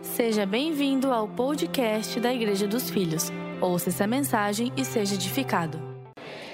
Seja 0.00 0.46
bem-vindo 0.46 1.12
ao 1.12 1.26
podcast 1.26 2.20
da 2.20 2.32
Igreja 2.32 2.68
dos 2.68 2.88
Filhos. 2.88 3.32
Ouça 3.60 3.88
essa 3.88 4.06
mensagem 4.06 4.72
e 4.76 4.84
seja 4.84 5.16
edificado. 5.16 5.78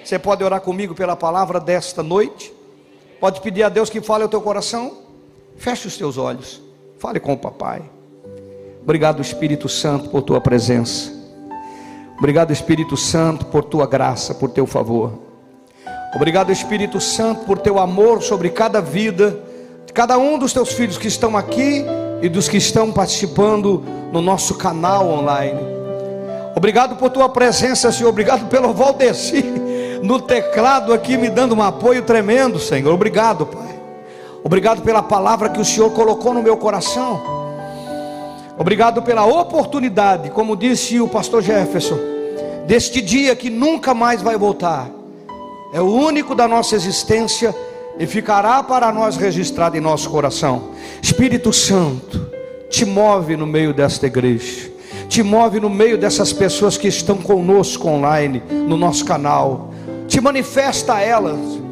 Você 0.03 0.19
pode 0.19 0.43
orar 0.43 0.63
comigo 0.63 0.95
pela 0.95 1.15
palavra 1.15 1.61
desta 1.61 2.03
noite? 2.03 2.53
Pode 3.21 3.43
pedir 3.43 3.63
a 3.63 3.69
Deus 3.69 3.91
que 3.91 4.01
fale 4.01 4.23
ao 4.23 4.31
teu 4.31 4.41
coração? 4.41 4.99
Feche 5.57 5.87
os 5.87 5.97
teus 5.97 6.17
olhos. 6.17 6.61
Fale 6.99 7.21
com 7.21 7.35
o 7.35 7.39
papai. 7.39 7.83
Obrigado, 8.83 9.21
Espírito 9.21 9.69
Santo, 9.69 10.09
por 10.09 10.23
tua 10.23 10.41
presença. 10.41 11.13
Obrigado, 12.19 12.51
Espírito 12.51 12.97
Santo, 12.97 13.45
por 13.47 13.65
tua 13.65 13.87
graça, 13.87 14.35
por 14.35 14.51
teu 14.51 14.67
favor. 14.67 15.19
Obrigado, 16.15 16.51
Espírito 16.51 16.99
Santo, 16.99 17.45
por 17.45 17.59
teu 17.59 17.79
amor 17.79 18.23
sobre 18.23 18.49
cada 18.49 18.81
vida, 18.81 19.39
cada 19.93 20.17
um 20.17 20.39
dos 20.39 20.53
teus 20.53 20.73
filhos 20.73 20.97
que 20.97 21.09
estão 21.09 21.37
aqui 21.37 21.85
e 22.25 22.29
dos 22.31 22.49
que 22.49 22.57
estão 22.57 22.91
participando 22.91 23.85
no 24.11 24.23
nosso 24.23 24.55
canal 24.55 25.07
online. 25.07 25.61
Obrigado 26.57 26.97
por 26.97 27.11
tua 27.11 27.29
presença, 27.29 27.93
Senhor. 27.93 28.09
Obrigado 28.09 28.49
pelo 28.49 28.73
Valdeci 28.73 29.43
no 30.03 30.19
teclado 30.19 30.95
aqui 30.95 31.19
me 31.19 31.29
dando 31.29 31.55
um 31.55 31.63
apoio 31.63 32.01
tremendo, 32.01 32.59
Senhor. 32.59 32.95
Obrigado, 32.95 33.45
Pai. 33.45 33.79
Obrigado 34.43 34.81
pela 34.81 35.03
palavra 35.03 35.51
que 35.51 35.61
o 35.61 35.65
Senhor 35.67 35.91
colocou 35.91 36.33
no 36.33 36.43
meu 36.43 36.57
coração. 36.57 37.21
Obrigado 38.57 39.03
pela 39.03 39.27
oportunidade, 39.27 40.31
como 40.31 40.57
disse 40.57 40.99
o 40.99 41.07
pastor 41.07 41.43
Jefferson, 41.43 41.99
deste 42.67 43.03
dia 43.03 43.37
que 43.37 43.51
nunca 43.51 43.93
mais 43.93 44.23
vai 44.23 44.39
voltar. 44.39 44.89
É 45.75 45.81
o 45.83 45.93
único 45.93 46.35
da 46.35 46.49
nossa 46.49 46.75
existência 46.75 47.55
e 47.99 48.07
ficará 48.07 48.63
para 48.63 48.93
nós 48.93 49.17
registrado 49.17 49.77
em 49.77 49.81
nosso 49.81 50.11
coração. 50.11 50.71
Espírito 51.03 51.53
Santo, 51.53 52.31
te 52.69 52.85
move 52.85 53.37
no 53.37 53.47
meio 53.47 53.73
desta 53.73 54.07
igreja, 54.07 54.71
te 55.09 55.23
move 55.23 55.61
no 55.61 55.71
meio 55.71 55.97
dessas 55.97 56.33
pessoas 56.33 56.77
que 56.77 56.89
estão 56.89 57.17
conosco 57.19 57.89
online, 57.89 58.43
no 58.51 58.77
nosso 58.77 59.05
canal, 59.05 59.71
te 60.09 60.21
manifesta 60.21 60.95
a 60.95 61.01
elas. 61.01 61.65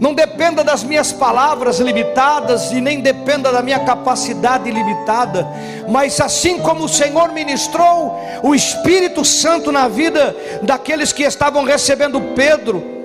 Não 0.00 0.14
dependa 0.14 0.62
das 0.62 0.84
minhas 0.84 1.10
palavras 1.10 1.80
limitadas 1.80 2.70
e 2.70 2.80
nem 2.80 3.00
dependa 3.00 3.50
da 3.50 3.62
minha 3.62 3.80
capacidade 3.80 4.70
limitada, 4.70 5.46
mas 5.88 6.20
assim 6.20 6.58
como 6.58 6.84
o 6.84 6.88
Senhor 6.88 7.32
ministrou 7.32 8.16
o 8.42 8.54
Espírito 8.54 9.24
Santo 9.24 9.72
na 9.72 9.88
vida 9.88 10.36
daqueles 10.62 11.12
que 11.12 11.24
estavam 11.24 11.64
recebendo 11.64 12.20
Pedro, 12.36 12.97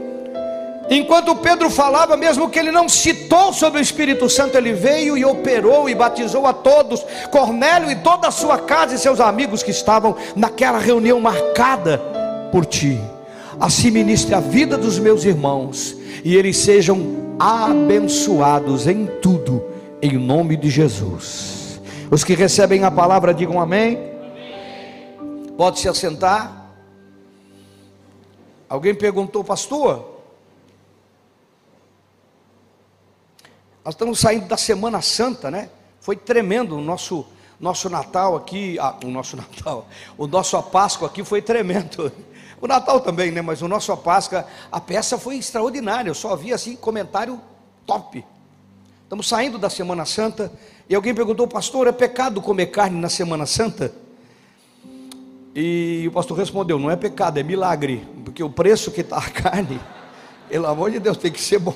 Enquanto 0.89 1.35
Pedro 1.35 1.69
falava, 1.69 2.17
mesmo 2.17 2.49
que 2.49 2.59
ele 2.59 2.71
não 2.71 2.89
citou 2.89 3.53
sobre 3.53 3.79
o 3.79 3.81
Espírito 3.81 4.29
Santo, 4.29 4.57
ele 4.57 4.73
veio 4.73 5.17
e 5.17 5.23
operou 5.23 5.89
e 5.89 5.95
batizou 5.95 6.45
a 6.45 6.53
todos, 6.53 7.05
Cornélio 7.31 7.89
e 7.89 7.95
toda 7.95 8.27
a 8.27 8.31
sua 8.31 8.59
casa 8.59 8.93
e 8.93 8.99
seus 8.99 9.19
amigos 9.19 9.63
que 9.63 9.71
estavam 9.71 10.15
naquela 10.35 10.79
reunião 10.79 11.19
marcada 11.21 11.99
por 12.51 12.65
ti. 12.65 12.99
Assim 13.59 13.91
ministre 13.91 14.35
a 14.35 14.39
vida 14.39 14.77
dos 14.77 14.99
meus 14.99 15.23
irmãos 15.23 15.95
e 16.23 16.35
eles 16.35 16.57
sejam 16.57 17.35
abençoados 17.39 18.85
em 18.85 19.05
tudo, 19.21 19.63
em 20.01 20.17
nome 20.17 20.57
de 20.57 20.69
Jesus. 20.69 21.79
Os 22.11 22.23
que 22.23 22.35
recebem 22.35 22.83
a 22.83 22.91
palavra, 22.91 23.33
digam 23.33 23.59
amém. 23.59 23.97
amém. 23.97 25.53
Pode 25.57 25.79
se 25.79 25.87
assentar. 25.87 26.67
Alguém 28.67 28.93
perguntou, 28.93 29.43
pastor? 29.43 30.12
Nós 33.83 33.95
estamos 33.95 34.19
saindo 34.19 34.47
da 34.47 34.55
Semana 34.55 35.01
Santa, 35.01 35.51
né? 35.51 35.69
Foi 35.99 36.15
tremendo 36.15 36.77
o 36.77 36.81
nosso 36.81 37.25
nosso 37.59 37.89
Natal 37.89 38.35
aqui, 38.35 38.77
ah, 38.79 38.95
o 39.03 39.07
nosso 39.07 39.35
Natal, 39.37 39.87
o 40.17 40.27
nosso 40.27 40.61
Páscoa 40.63 41.07
aqui 41.07 41.23
foi 41.23 41.41
tremendo. 41.41 42.11
O 42.61 42.67
Natal 42.67 43.01
também, 43.01 43.29
né? 43.29 43.41
Mas 43.41 43.61
o 43.61 43.67
nosso 43.67 43.95
Páscoa, 43.97 44.47
a 44.71 44.79
peça 44.79 45.17
foi 45.17 45.35
extraordinária. 45.35 46.09
Eu 46.09 46.15
só 46.15 46.33
vi 46.33 46.53
assim 46.53 46.77
comentário 46.77 47.37
top. 47.85 48.23
Estamos 49.03 49.27
saindo 49.27 49.57
da 49.57 49.69
Semana 49.69 50.05
Santa 50.05 50.49
e 50.87 50.95
alguém 50.95 51.13
perguntou, 51.13 51.45
pastor, 51.45 51.87
é 51.87 51.91
pecado 51.91 52.41
comer 52.41 52.67
carne 52.67 52.97
na 52.97 53.09
Semana 53.09 53.45
Santa? 53.45 53.93
E 55.53 56.05
o 56.07 56.11
pastor 56.13 56.37
respondeu: 56.37 56.79
não 56.79 56.89
é 56.89 56.95
pecado, 56.95 57.37
é 57.37 57.43
milagre, 57.43 58.07
porque 58.23 58.41
o 58.41 58.49
preço 58.49 58.91
que 58.91 59.01
está 59.01 59.17
a 59.17 59.27
carne, 59.29 59.77
pelo 60.47 60.67
amor 60.67 60.89
de 60.89 60.99
Deus, 60.99 61.17
tem 61.17 61.33
que 61.33 61.41
ser 61.41 61.59
bom. 61.59 61.75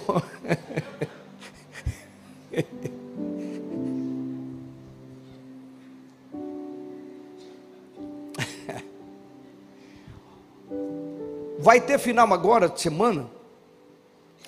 Vai 11.60 11.82
ter 11.82 12.00
final 12.00 12.32
agora 12.34 12.70
de 12.70 12.80
semana 12.80 13.28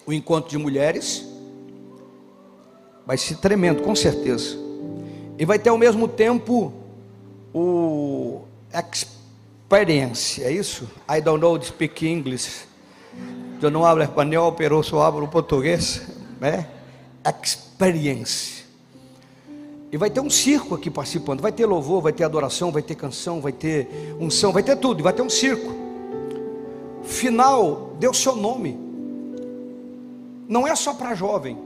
o 0.06 0.14
encontro 0.14 0.50
de 0.50 0.58
mulheres. 0.58 1.28
Vai 3.06 3.18
ser 3.18 3.36
tremendo, 3.38 3.84
com 3.84 3.94
certeza. 3.96 4.58
E 5.38 5.46
vai 5.46 5.60
ter 5.60 5.70
ao 5.70 5.78
mesmo 5.78 6.08
tempo 6.08 6.74
o 7.54 8.42
experience, 8.74 10.44
é 10.44 10.52
isso? 10.52 10.90
I 11.10 11.22
don't 11.22 11.42
know 11.42 11.62
speak 11.62 12.08
English. 12.08 12.68
Eu 13.62 13.70
não 13.70 13.86
hablo 13.86 14.04
espanhol, 14.04 14.54
pero 14.54 14.82
só 14.84 15.02
hablo 15.02 15.28
português, 15.28 16.08
né? 16.40 16.68
Experience. 17.26 17.69
E 19.92 19.98
vai 19.98 20.10
ter 20.10 20.20
um 20.20 20.30
circo 20.30 20.76
aqui 20.76 20.90
participando. 20.92 21.42
Vai 21.42 21.52
ter 21.52 21.66
louvor, 21.66 22.02
vai 22.02 22.14
ter 22.14 22.24
adoração, 22.24 22.72
vai 22.72 22.82
ter 22.82 22.96
canção, 22.96 23.42
vai 23.42 23.52
ter 23.52 23.88
unção, 24.20 24.52
vai 24.52 24.62
ter 24.62 24.76
tudo. 24.76 25.02
Vai 25.04 25.14
ter 25.14 25.22
um 25.22 25.30
circo 25.30 25.80
final 27.10 27.94
deu 28.00 28.14
seu 28.14 28.36
nome. 28.36 28.80
Não 30.48 30.68
é 30.68 30.76
só 30.76 30.94
para 30.94 31.14
jovem, 31.16 31.58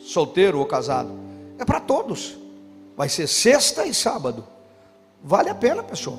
solteiro 0.00 0.58
ou 0.58 0.66
casado, 0.66 1.10
é 1.58 1.64
para 1.64 1.80
todos. 1.80 2.38
Vai 2.96 3.08
ser 3.08 3.26
sexta 3.26 3.86
e 3.86 3.94
sábado. 3.94 4.44
Vale 5.22 5.48
a 5.48 5.54
pena, 5.54 5.82
pessoal. 5.82 6.18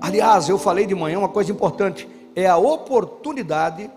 Aliás, 0.00 0.48
eu 0.48 0.58
falei 0.58 0.86
de 0.86 0.94
manhã 0.94 1.18
uma 1.18 1.28
coisa 1.28 1.50
importante: 1.52 2.08
é 2.34 2.46
a 2.46 2.56
oportunidade, 2.56 3.90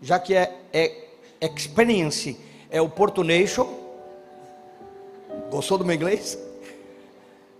já 0.00 0.18
que 0.18 0.34
é, 0.34 0.54
é 0.72 1.08
experience, 1.40 2.38
é 2.70 2.80
opportunation. 2.80 3.66
Gostou 5.50 5.78
do 5.78 5.84
meu 5.84 5.94
inglês? 5.94 6.38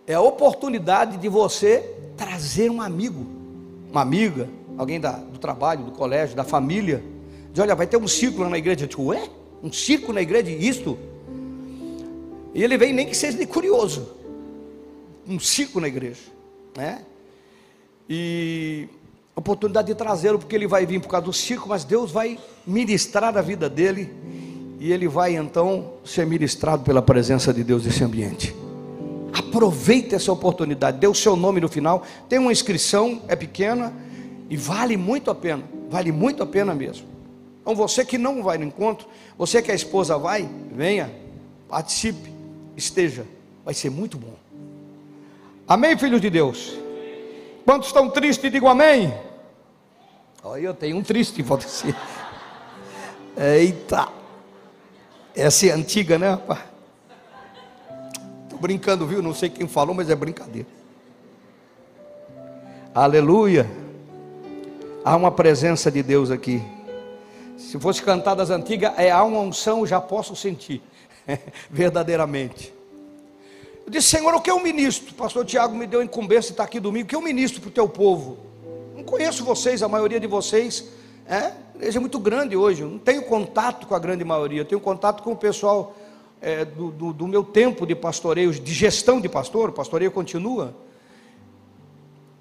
É 0.06 0.14
a 0.14 0.20
oportunidade 0.20 1.16
de 1.16 1.28
você 1.28 1.94
trazer 2.16 2.70
um 2.70 2.80
amigo 2.80 3.38
uma 3.90 4.02
amiga, 4.02 4.48
alguém 4.76 5.00
da, 5.00 5.12
do 5.12 5.38
trabalho, 5.38 5.84
do 5.84 5.92
colégio, 5.92 6.36
da 6.36 6.44
família, 6.44 7.02
diz: 7.52 7.62
Olha, 7.62 7.74
vai 7.74 7.86
ter 7.86 7.96
um 7.96 8.08
círculo 8.08 8.48
na 8.48 8.58
igreja. 8.58 8.84
Eu 8.84 8.88
digo: 8.88 9.04
Ué? 9.06 9.28
Um 9.62 9.72
círculo 9.72 10.14
na 10.14 10.22
igreja? 10.22 10.50
Isto? 10.50 10.98
E 12.54 12.62
ele 12.62 12.76
vem 12.76 12.92
nem 12.92 13.06
que 13.06 13.16
seja 13.16 13.36
de 13.36 13.46
curioso. 13.46 14.08
Um 15.26 15.38
círculo 15.40 15.82
na 15.82 15.88
igreja, 15.88 16.22
né? 16.76 17.02
E 18.08 18.88
oportunidade 19.34 19.88
de 19.88 19.94
trazê-lo, 19.94 20.38
porque 20.38 20.54
ele 20.54 20.66
vai 20.66 20.86
vir 20.86 21.00
por 21.00 21.08
causa 21.08 21.26
do 21.26 21.32
circo, 21.32 21.68
mas 21.68 21.84
Deus 21.84 22.10
vai 22.10 22.38
ministrar 22.66 23.36
a 23.36 23.42
vida 23.42 23.68
dele, 23.68 24.12
e 24.78 24.92
ele 24.92 25.08
vai 25.08 25.36
então 25.36 25.92
ser 26.04 26.26
ministrado 26.26 26.84
pela 26.84 27.02
presença 27.02 27.52
de 27.52 27.64
Deus 27.64 27.84
nesse 27.84 28.04
ambiente. 28.04 28.54
Aproveite 29.32 30.14
essa 30.14 30.32
oportunidade, 30.32 30.98
dê 30.98 31.06
o 31.06 31.14
seu 31.14 31.36
nome 31.36 31.60
no 31.60 31.68
final. 31.68 32.04
Tem 32.28 32.38
uma 32.38 32.52
inscrição, 32.52 33.22
é 33.28 33.34
pequena 33.34 33.92
e 34.48 34.56
vale 34.56 34.96
muito 34.96 35.30
a 35.30 35.34
pena. 35.34 35.64
Vale 35.90 36.12
muito 36.12 36.42
a 36.42 36.46
pena 36.46 36.74
mesmo. 36.74 37.06
Então 37.60 37.74
você 37.74 38.04
que 38.04 38.16
não 38.16 38.42
vai 38.42 38.56
no 38.56 38.64
encontro, 38.64 39.06
você 39.36 39.60
que 39.60 39.70
a 39.70 39.74
esposa 39.74 40.16
vai, 40.16 40.48
venha, 40.72 41.10
participe, 41.68 42.32
esteja. 42.76 43.26
Vai 43.64 43.74
ser 43.74 43.90
muito 43.90 44.16
bom. 44.16 44.34
Amém, 45.66 45.98
filhos 45.98 46.20
de 46.20 46.30
Deus? 46.30 46.78
Quantos 47.64 47.88
estão 47.88 48.08
tristes, 48.08 48.50
digam 48.50 48.68
amém. 48.68 49.12
Olha, 50.42 50.62
eu 50.62 50.74
tenho 50.74 50.96
um 50.96 51.02
triste, 51.02 51.42
pode 51.44 51.64
ser. 51.64 51.94
Eita, 53.36 54.08
essa 55.40 55.66
é 55.66 55.70
antiga, 55.70 56.18
né, 56.18 56.30
rapaz? 56.30 56.60
brincando, 58.60 59.06
viu? 59.06 59.22
Não 59.22 59.32
sei 59.32 59.48
quem 59.48 59.68
falou, 59.68 59.94
mas 59.94 60.10
é 60.10 60.14
brincadeira. 60.14 60.66
Aleluia. 62.94 63.70
Há 65.04 65.14
uma 65.16 65.30
presença 65.30 65.90
de 65.90 66.02
Deus 66.02 66.30
aqui. 66.30 66.62
Se 67.56 67.78
fosse 67.78 68.02
cantar 68.02 68.34
das 68.34 68.50
antigas, 68.50 68.92
é 68.96 69.10
há 69.10 69.22
uma 69.22 69.40
unção, 69.40 69.86
já 69.86 70.00
posso 70.00 70.34
sentir. 70.34 70.82
Verdadeiramente. 71.70 72.74
Eu 73.86 73.92
disse, 73.92 74.08
Senhor, 74.08 74.34
o 74.34 74.40
que 74.40 74.50
eu 74.50 74.60
ministro? 74.60 75.12
O 75.12 75.14
pastor 75.14 75.44
Tiago 75.44 75.74
me 75.74 75.86
deu 75.86 76.02
incumbência 76.02 76.50
e 76.50 76.52
está 76.52 76.64
aqui 76.64 76.80
domingo. 76.80 77.06
O 77.06 77.08
que 77.08 77.16
eu 77.16 77.22
ministro 77.22 77.60
para 77.60 77.68
o 77.68 77.72
teu 77.72 77.88
povo? 77.88 78.38
Não 78.94 79.04
conheço 79.04 79.44
vocês, 79.44 79.82
a 79.82 79.88
maioria 79.88 80.20
de 80.20 80.26
vocês. 80.26 80.84
É, 81.26 81.52
igreja 81.78 81.98
é 81.98 82.00
muito 82.00 82.18
grande 82.18 82.56
hoje. 82.56 82.82
Eu 82.82 82.88
não 82.88 82.98
tenho 82.98 83.22
contato 83.22 83.86
com 83.86 83.94
a 83.94 83.98
grande 83.98 84.24
maioria. 84.24 84.60
Eu 84.60 84.64
tenho 84.64 84.80
contato 84.80 85.22
com 85.22 85.32
o 85.32 85.36
pessoal 85.36 85.96
é, 86.40 86.64
do, 86.64 86.90
do, 86.90 87.12
do 87.12 87.26
meu 87.26 87.44
tempo 87.44 87.86
de 87.86 87.94
pastoreio, 87.94 88.52
de 88.52 88.72
gestão 88.72 89.20
de 89.20 89.28
pastor, 89.28 89.70
o 89.70 89.72
pastoreio 89.72 90.10
continua. 90.10 90.74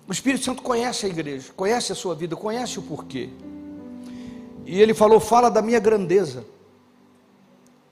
O 0.07 0.11
Espírito 0.11 0.43
Santo 0.43 0.61
conhece 0.61 1.05
a 1.05 1.09
igreja, 1.09 1.51
conhece 1.55 1.91
a 1.91 1.95
sua 1.95 2.15
vida, 2.15 2.35
conhece 2.35 2.79
o 2.79 2.81
porquê. 2.81 3.29
E 4.65 4.81
ele 4.81 4.93
falou: 4.93 5.19
fala 5.19 5.49
da 5.49 5.61
minha 5.61 5.79
grandeza 5.79 6.45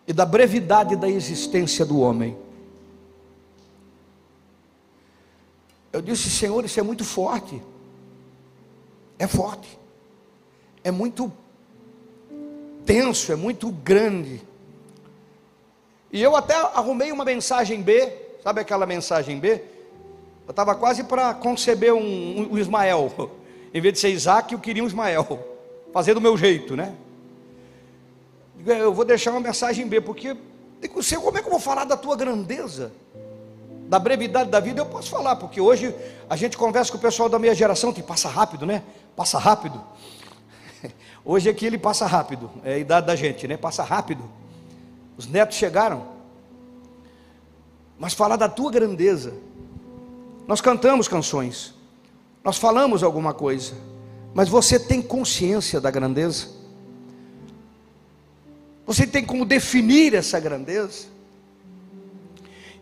e 0.07 0.13
da 0.13 0.25
brevidade 0.25 0.95
da 0.95 1.09
existência 1.09 1.85
do 1.85 1.99
homem. 1.99 2.37
Eu 5.91 6.01
disse, 6.01 6.29
Senhor, 6.29 6.63
isso 6.65 6.79
é 6.79 6.83
muito 6.83 7.03
forte. 7.03 7.61
É 9.17 9.27
forte. 9.27 9.84
É 10.85 10.91
muito 10.91 11.33
tenso, 12.85 13.31
é 13.31 13.35
muito 13.35 13.71
grande. 13.71 14.39
E 16.11 16.21
eu 16.21 16.35
até 16.35 16.53
arrumei 16.53 17.11
uma 17.11 17.25
mensagem 17.25 17.81
B, 17.81 18.13
sabe 18.43 18.61
aquela 18.61 18.85
mensagem 18.85 19.39
B? 19.39 19.63
Eu 20.45 20.51
estava 20.51 20.75
quase 20.75 21.03
para 21.03 21.33
conceber 21.33 21.91
um, 21.91 21.97
um, 21.97 22.49
um, 22.51 22.57
Ismael. 22.59 23.11
Em 23.73 23.81
vez 23.81 23.95
de 23.95 23.99
ser 23.99 24.09
Isaac, 24.09 24.53
eu 24.53 24.59
queria 24.59 24.83
um 24.83 24.85
Ismael. 24.85 25.39
Fazer 25.91 26.13
do 26.13 26.21
meu 26.21 26.37
jeito, 26.37 26.75
né? 26.75 26.93
Eu 28.63 28.93
vou 28.93 29.03
deixar 29.03 29.31
uma 29.31 29.39
mensagem 29.39 29.87
B, 29.87 29.99
porque 30.01 30.37
digo, 30.79 31.01
Senhor, 31.01 31.21
como 31.23 31.35
é 31.35 31.41
que 31.41 31.47
eu 31.47 31.51
vou 31.51 31.59
falar 31.59 31.85
da 31.85 31.97
tua 31.97 32.15
grandeza? 32.15 32.91
Da 33.89 33.97
brevidade 33.97 34.51
da 34.51 34.59
vida 34.59 34.81
eu 34.81 34.85
posso 34.85 35.09
falar, 35.09 35.35
porque 35.35 35.59
hoje 35.59 35.95
a 36.29 36.35
gente 36.35 36.55
conversa 36.55 36.91
com 36.91 36.99
o 36.99 37.01
pessoal 37.01 37.27
da 37.27 37.39
minha 37.39 37.55
geração, 37.55 37.91
que 37.91 38.03
passa 38.03 38.29
rápido, 38.29 38.67
né? 38.67 38.83
Passa 39.15 39.39
rápido. 39.39 39.81
Hoje 41.25 41.49
aqui 41.49 41.65
ele 41.65 41.79
passa 41.79 42.05
rápido, 42.05 42.51
é 42.63 42.75
a 42.75 42.77
idade 42.77 43.07
da 43.07 43.15
gente, 43.15 43.47
né? 43.47 43.57
Passa 43.57 43.83
rápido. 43.83 44.23
Os 45.17 45.27
netos 45.27 45.57
chegaram. 45.57 46.05
Mas 47.97 48.13
falar 48.13 48.35
da 48.35 48.47
tua 48.47 48.69
grandeza. 48.69 49.33
Nós 50.47 50.61
cantamos 50.61 51.07
canções. 51.07 51.73
Nós 52.43 52.59
falamos 52.59 53.01
alguma 53.01 53.33
coisa. 53.33 53.73
Mas 54.35 54.49
você 54.49 54.79
tem 54.79 55.01
consciência 55.01 55.81
da 55.81 55.89
grandeza? 55.89 56.47
Você 58.85 59.07
tem 59.07 59.25
como 59.25 59.45
definir 59.45 60.13
essa 60.13 60.39
grandeza? 60.39 61.07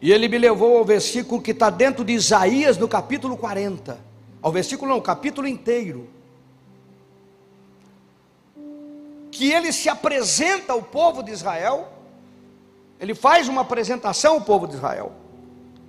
E 0.01 0.11
ele 0.11 0.27
me 0.27 0.37
levou 0.37 0.77
ao 0.77 0.83
versículo 0.83 1.41
que 1.41 1.51
está 1.51 1.69
dentro 1.69 2.03
de 2.03 2.11
Isaías, 2.11 2.77
no 2.77 2.89
capítulo 2.89 3.37
40. 3.37 3.97
Ao 4.41 4.51
versículo 4.51 4.91
não, 4.91 4.99
capítulo 4.99 5.47
inteiro. 5.47 6.09
Que 9.33 9.51
ele 9.51 9.71
se 9.71 9.89
apresenta 9.89 10.73
ao 10.73 10.81
povo 10.81 11.21
de 11.21 11.31
Israel 11.31 11.93
ele 13.03 13.13
faz 13.13 13.49
uma 13.49 13.63
apresentação 13.63 14.35
ao 14.35 14.41
povo 14.41 14.65
de 14.65 14.75
Israel, 14.75 15.11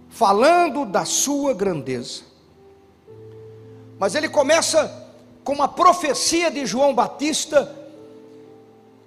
falando 0.09 0.85
da 0.85 1.05
sua 1.05 1.55
grandeza. 1.55 2.23
Mas 4.01 4.17
ele 4.17 4.29
começa 4.29 5.13
com 5.45 5.53
uma 5.53 5.69
profecia 5.69 6.51
de 6.51 6.67
João 6.67 6.93
Batista 6.93 7.73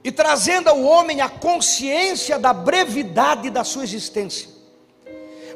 e 0.06 0.10
trazendo 0.10 0.70
ao 0.70 0.82
homem 0.84 1.20
a 1.20 1.28
consciência 1.28 2.40
da 2.40 2.54
brevidade 2.54 3.50
da 3.50 3.66
sua 3.66 3.84
existência. 3.84 4.48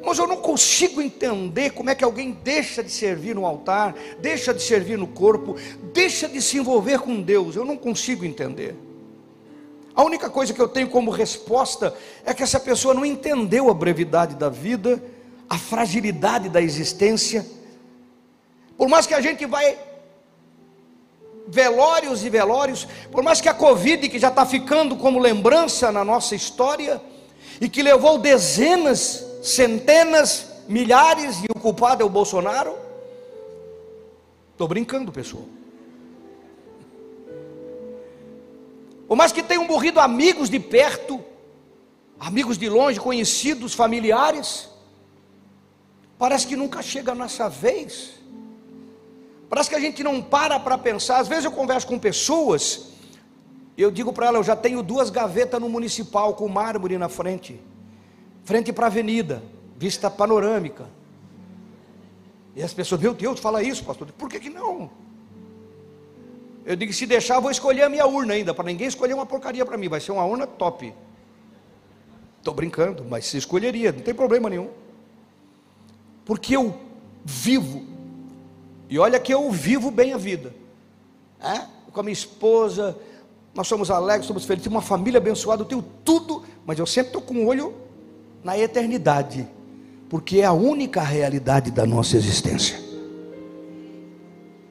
Mas 0.03 0.17
eu 0.17 0.27
não 0.27 0.37
consigo 0.37 1.01
entender 1.01 1.71
como 1.71 1.89
é 1.89 1.95
que 1.95 2.03
alguém 2.03 2.31
deixa 2.31 2.83
de 2.83 2.91
servir 2.91 3.35
no 3.35 3.45
altar, 3.45 3.95
deixa 4.19 4.53
de 4.53 4.61
servir 4.61 4.97
no 4.97 5.07
corpo, 5.07 5.55
deixa 5.93 6.27
de 6.27 6.41
se 6.41 6.57
envolver 6.57 6.99
com 6.99 7.21
Deus. 7.21 7.55
Eu 7.55 7.65
não 7.65 7.77
consigo 7.77 8.25
entender. 8.25 8.75
A 9.93 10.03
única 10.03 10.29
coisa 10.29 10.53
que 10.53 10.61
eu 10.61 10.67
tenho 10.67 10.89
como 10.89 11.11
resposta 11.11 11.93
é 12.25 12.33
que 12.33 12.41
essa 12.41 12.59
pessoa 12.59 12.93
não 12.93 13.05
entendeu 13.05 13.69
a 13.69 13.73
brevidade 13.73 14.35
da 14.35 14.49
vida, 14.49 15.03
a 15.49 15.57
fragilidade 15.57 16.49
da 16.49 16.61
existência. 16.61 17.45
Por 18.77 18.87
mais 18.87 19.05
que 19.05 19.13
a 19.13 19.21
gente 19.21 19.45
vai 19.45 19.77
velórios 21.47 22.23
e 22.23 22.29
velórios, 22.29 22.87
por 23.11 23.21
mais 23.21 23.41
que 23.41 23.49
a 23.49 23.53
Covid, 23.53 24.07
que 24.07 24.17
já 24.17 24.29
está 24.29 24.45
ficando 24.45 24.95
como 24.95 25.19
lembrança 25.19 25.91
na 25.91 26.05
nossa 26.05 26.33
história, 26.33 27.01
e 27.59 27.67
que 27.67 27.83
levou 27.83 28.17
dezenas, 28.17 29.25
centenas, 29.41 30.63
milhares, 30.67 31.43
e 31.43 31.47
o 31.49 31.59
culpado 31.59 32.03
é 32.03 32.05
o 32.05 32.09
Bolsonaro, 32.09 32.77
estou 34.51 34.67
brincando, 34.67 35.11
pessoal. 35.11 35.45
Por 39.07 39.17
mais 39.17 39.31
que 39.31 39.43
tenham 39.43 39.65
morrido 39.65 39.99
amigos 39.99 40.49
de 40.49 40.59
perto, 40.59 41.19
amigos 42.19 42.57
de 42.57 42.69
longe, 42.69 42.99
conhecidos, 42.99 43.73
familiares, 43.73 44.69
parece 46.17 46.47
que 46.47 46.55
nunca 46.55 46.81
chega 46.81 47.11
a 47.11 47.15
nossa 47.15 47.49
vez. 47.49 48.11
Parece 49.49 49.69
que 49.69 49.75
a 49.75 49.79
gente 49.81 50.01
não 50.01 50.21
para 50.21 50.57
para 50.59 50.77
pensar. 50.77 51.19
Às 51.19 51.27
vezes 51.27 51.43
eu 51.43 51.51
converso 51.51 51.87
com 51.87 51.99
pessoas, 51.99 52.91
e 53.75 53.81
eu 53.81 53.91
digo 53.91 54.13
para 54.13 54.27
ela, 54.27 54.37
eu 54.37 54.43
já 54.43 54.55
tenho 54.55 54.81
duas 54.81 55.09
gavetas 55.09 55.59
no 55.59 55.67
municipal 55.67 56.35
com 56.35 56.47
mármore 56.47 56.97
na 56.97 57.09
frente, 57.09 57.59
frente 58.43 58.73
para 58.73 58.85
a 58.85 58.89
avenida, 58.89 59.41
vista 59.77 60.09
panorâmica. 60.09 60.87
E 62.55 62.61
as 62.61 62.73
pessoas, 62.73 63.01
meu 63.01 63.13
Deus, 63.13 63.39
fala 63.39 63.63
isso, 63.63 63.83
pastor. 63.83 64.11
Por 64.11 64.29
que, 64.29 64.39
que 64.39 64.49
não? 64.49 64.89
Eu 66.65 66.75
digo, 66.75 66.93
se 66.93 67.05
deixar, 67.05 67.39
vou 67.39 67.49
escolher 67.49 67.83
a 67.83 67.89
minha 67.89 68.05
urna 68.05 68.33
ainda, 68.33 68.53
para 68.53 68.65
ninguém 68.65 68.87
escolher 68.87 69.13
uma 69.13 69.25
porcaria 69.25 69.65
para 69.65 69.77
mim, 69.77 69.89
vai 69.89 69.99
ser 69.99 70.11
uma 70.11 70.25
urna 70.25 70.45
top. 70.45 70.93
Estou 72.37 72.53
brincando, 72.53 73.05
mas 73.09 73.25
se 73.25 73.37
escolheria, 73.37 73.91
não 73.91 74.01
tem 74.01 74.13
problema 74.13 74.49
nenhum. 74.49 74.69
Porque 76.25 76.55
eu 76.55 76.77
vivo, 77.23 77.85
e 78.89 78.99
olha 78.99 79.19
que 79.19 79.33
eu 79.33 79.49
vivo 79.51 79.89
bem 79.89 80.13
a 80.13 80.17
vida, 80.17 80.53
é? 81.39 81.65
com 81.91 81.99
a 81.99 82.03
minha 82.03 82.13
esposa, 82.13 82.97
nós 83.53 83.67
somos 83.67 83.91
alegres, 83.91 84.27
somos 84.27 84.45
felizes, 84.45 84.67
uma 84.67 84.81
família 84.81 85.17
abençoada, 85.17 85.61
eu 85.61 85.65
tenho 85.65 85.83
tudo, 86.05 86.43
mas 86.65 86.79
eu 86.79 86.85
sempre 86.85 87.09
estou 87.09 87.21
com 87.21 87.45
o 87.45 87.47
olho 87.47 87.73
na 88.43 88.57
eternidade, 88.57 89.47
porque 90.09 90.39
é 90.39 90.45
a 90.45 90.53
única 90.53 91.01
realidade 91.01 91.71
da 91.71 91.85
nossa 91.85 92.17
existência 92.17 92.91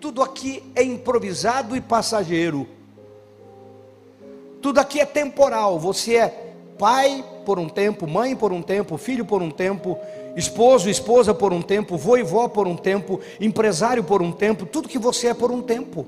tudo 0.00 0.22
aqui 0.22 0.62
é 0.74 0.82
improvisado 0.82 1.76
e 1.76 1.80
passageiro. 1.80 2.66
Tudo 4.62 4.80
aqui 4.80 4.98
é 4.98 5.04
temporal. 5.04 5.78
Você 5.78 6.16
é 6.16 6.54
pai 6.78 7.24
por 7.44 7.58
um 7.58 7.68
tempo, 7.68 8.06
mãe 8.06 8.34
por 8.34 8.50
um 8.52 8.62
tempo, 8.62 8.96
filho 8.96 9.24
por 9.24 9.42
um 9.42 9.50
tempo, 9.50 9.98
esposo, 10.34 10.88
esposa 10.88 11.34
por 11.34 11.52
um 11.52 11.60
tempo, 11.60 11.98
vô 11.98 12.16
e 12.16 12.22
vó 12.22 12.48
por 12.48 12.66
um 12.66 12.76
tempo, 12.76 13.20
empresário 13.38 14.02
por 14.02 14.22
um 14.22 14.32
tempo. 14.32 14.64
Tudo 14.64 14.88
que 14.88 14.98
você 14.98 15.28
é 15.28 15.34
por 15.34 15.52
um 15.52 15.60
tempo, 15.60 16.06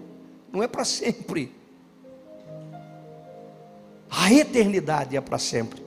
não 0.50 0.62
é 0.62 0.66
para 0.66 0.84
sempre. 0.84 1.52
A 4.10 4.32
eternidade 4.32 5.16
é 5.16 5.20
para 5.20 5.38
sempre 5.38 5.81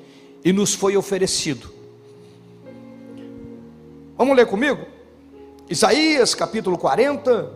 e 0.45 0.53
nos 0.53 0.75
foi 0.75 0.95
oferecido. 0.95 1.73
Vamos 4.15 4.37
ler 4.37 4.45
comigo? 4.45 4.85
Isaías 5.67 6.35
capítulo 6.35 6.77
40, 6.77 7.51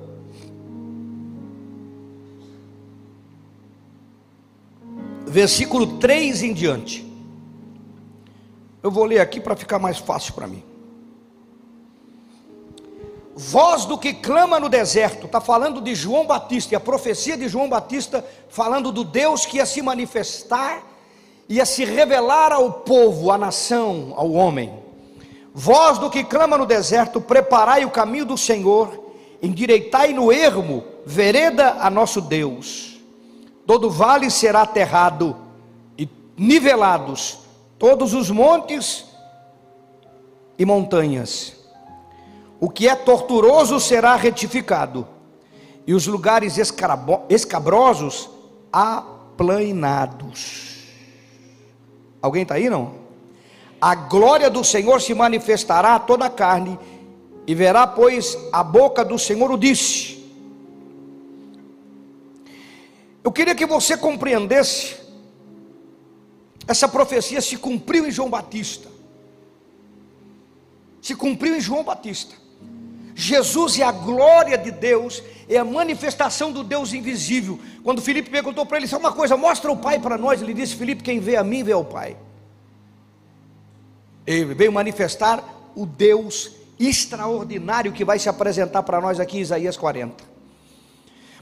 versículo 5.28 6.00
3 6.00 6.42
em 6.42 6.54
diante. 6.54 7.08
Eu 8.82 8.90
vou 8.90 9.06
ler 9.06 9.20
aqui 9.20 9.40
para 9.40 9.56
ficar 9.56 9.78
mais 9.78 10.00
fácil 10.00 10.34
para 10.34 10.48
mim. 10.48 10.64
Voz 13.36 13.86
do 13.86 14.00
que 14.00 14.16
clama 14.16 14.60
no 14.60 14.68
deserto, 14.68 15.28
está 15.28 15.40
falando 15.40 15.80
de 15.80 15.94
João 15.94 16.26
Batista, 16.26 16.74
e 16.74 16.76
a 16.76 16.80
profecia 16.80 17.38
de 17.38 17.48
João 17.48 17.70
Batista, 17.70 18.26
falando 18.50 18.92
do 18.92 19.04
Deus 19.04 19.46
que 19.46 19.58
ia 19.58 19.66
se 19.66 19.82
manifestar, 19.82 20.84
ia 21.50 21.66
se 21.66 21.84
revelar 21.84 22.54
ao 22.54 22.72
povo, 22.72 23.32
à 23.32 23.38
nação, 23.38 24.14
ao 24.16 24.32
homem. 24.32 24.72
Voz 25.54 25.98
do 25.98 26.10
que 26.10 26.24
clama 26.24 26.58
no 26.58 26.66
deserto, 26.66 27.20
preparai 27.20 27.84
o 27.84 27.90
caminho 27.90 28.26
do 28.26 28.38
Senhor, 28.38 29.12
endireitai 29.42 30.14
no 30.14 30.32
ermo, 30.32 30.86
vereda 31.06 31.78
a 31.82 31.90
nosso 31.90 32.22
Deus 32.22 32.90
todo 33.70 33.88
vale 33.88 34.32
será 34.32 34.64
aterrado 34.64 35.36
e 35.96 36.10
nivelados 36.36 37.38
todos 37.78 38.16
os 38.16 38.32
montes 38.32 39.06
e 40.58 40.66
montanhas. 40.66 41.54
O 42.60 42.68
que 42.68 42.88
é 42.88 42.96
torturoso 42.96 43.80
será 43.80 44.16
retificado, 44.16 45.08
e 45.86 45.94
os 45.94 46.08
lugares 46.08 46.58
escabrosos 47.30 48.28
aplainados. 48.74 50.79
Alguém 52.22 52.44
está 52.44 52.56
aí 52.56 52.70
não? 52.70 52.96
A 53.80 53.96
glória 53.96 54.50
do 54.50 54.64
Senhor 54.64 55.02
se 55.02 55.14
manifestará 55.14 55.96
a 55.96 56.00
toda 56.00 56.26
a 56.26 56.30
carne, 56.30 56.78
e 57.48 57.56
verá, 57.56 57.88
pois, 57.88 58.38
a 58.52 58.64
boca 58.64 59.04
do 59.04 59.18
Senhor 59.18 59.50
o 59.50 59.58
disse 59.58 60.20
Eu 63.24 63.32
queria 63.32 63.56
que 63.56 63.66
você 63.66 63.98
compreendesse 63.98 64.98
essa 66.68 66.88
profecia 66.88 67.42
se 67.42 67.58
cumpriu 67.58 68.08
em 68.08 68.12
João 68.12 68.30
Batista. 68.30 68.88
Se 71.02 71.16
cumpriu 71.16 71.56
em 71.56 71.60
João 71.60 71.84
Batista. 71.84 72.36
Jesus 73.20 73.78
é 73.78 73.84
a 73.84 73.92
glória 73.92 74.58
de 74.58 74.72
Deus, 74.72 75.22
é 75.50 75.58
a 75.58 75.66
manifestação 75.66 76.54
do 76.54 76.64
Deus 76.64 76.94
invisível. 76.94 77.60
Quando 77.84 78.02
Felipe 78.02 78.30
perguntou 78.30 78.66
para 78.66 78.78
ele, 78.78 78.88
só 78.88 78.98
uma 78.98 79.12
coisa, 79.12 79.36
mostra 79.36 79.70
o 79.70 79.76
Pai 79.76 80.00
para 80.00 80.18
nós. 80.18 80.42
Ele 80.42 80.54
disse: 80.54 80.74
Felipe, 80.74 81.04
quem 81.04 81.20
vê 81.20 81.36
a 81.36 81.44
mim 81.44 81.62
vê 81.62 81.74
o 81.74 81.84
Pai. 81.84 82.16
Ele 84.26 84.54
veio 84.54 84.72
manifestar 84.72 85.44
o 85.76 85.86
Deus 85.86 86.52
extraordinário 86.80 87.92
que 87.92 88.06
vai 88.06 88.18
se 88.18 88.30
apresentar 88.30 88.84
para 88.84 89.02
nós 89.02 89.20
aqui 89.20 89.38
em 89.38 89.42
Isaías 89.42 89.76
40. 89.76 90.24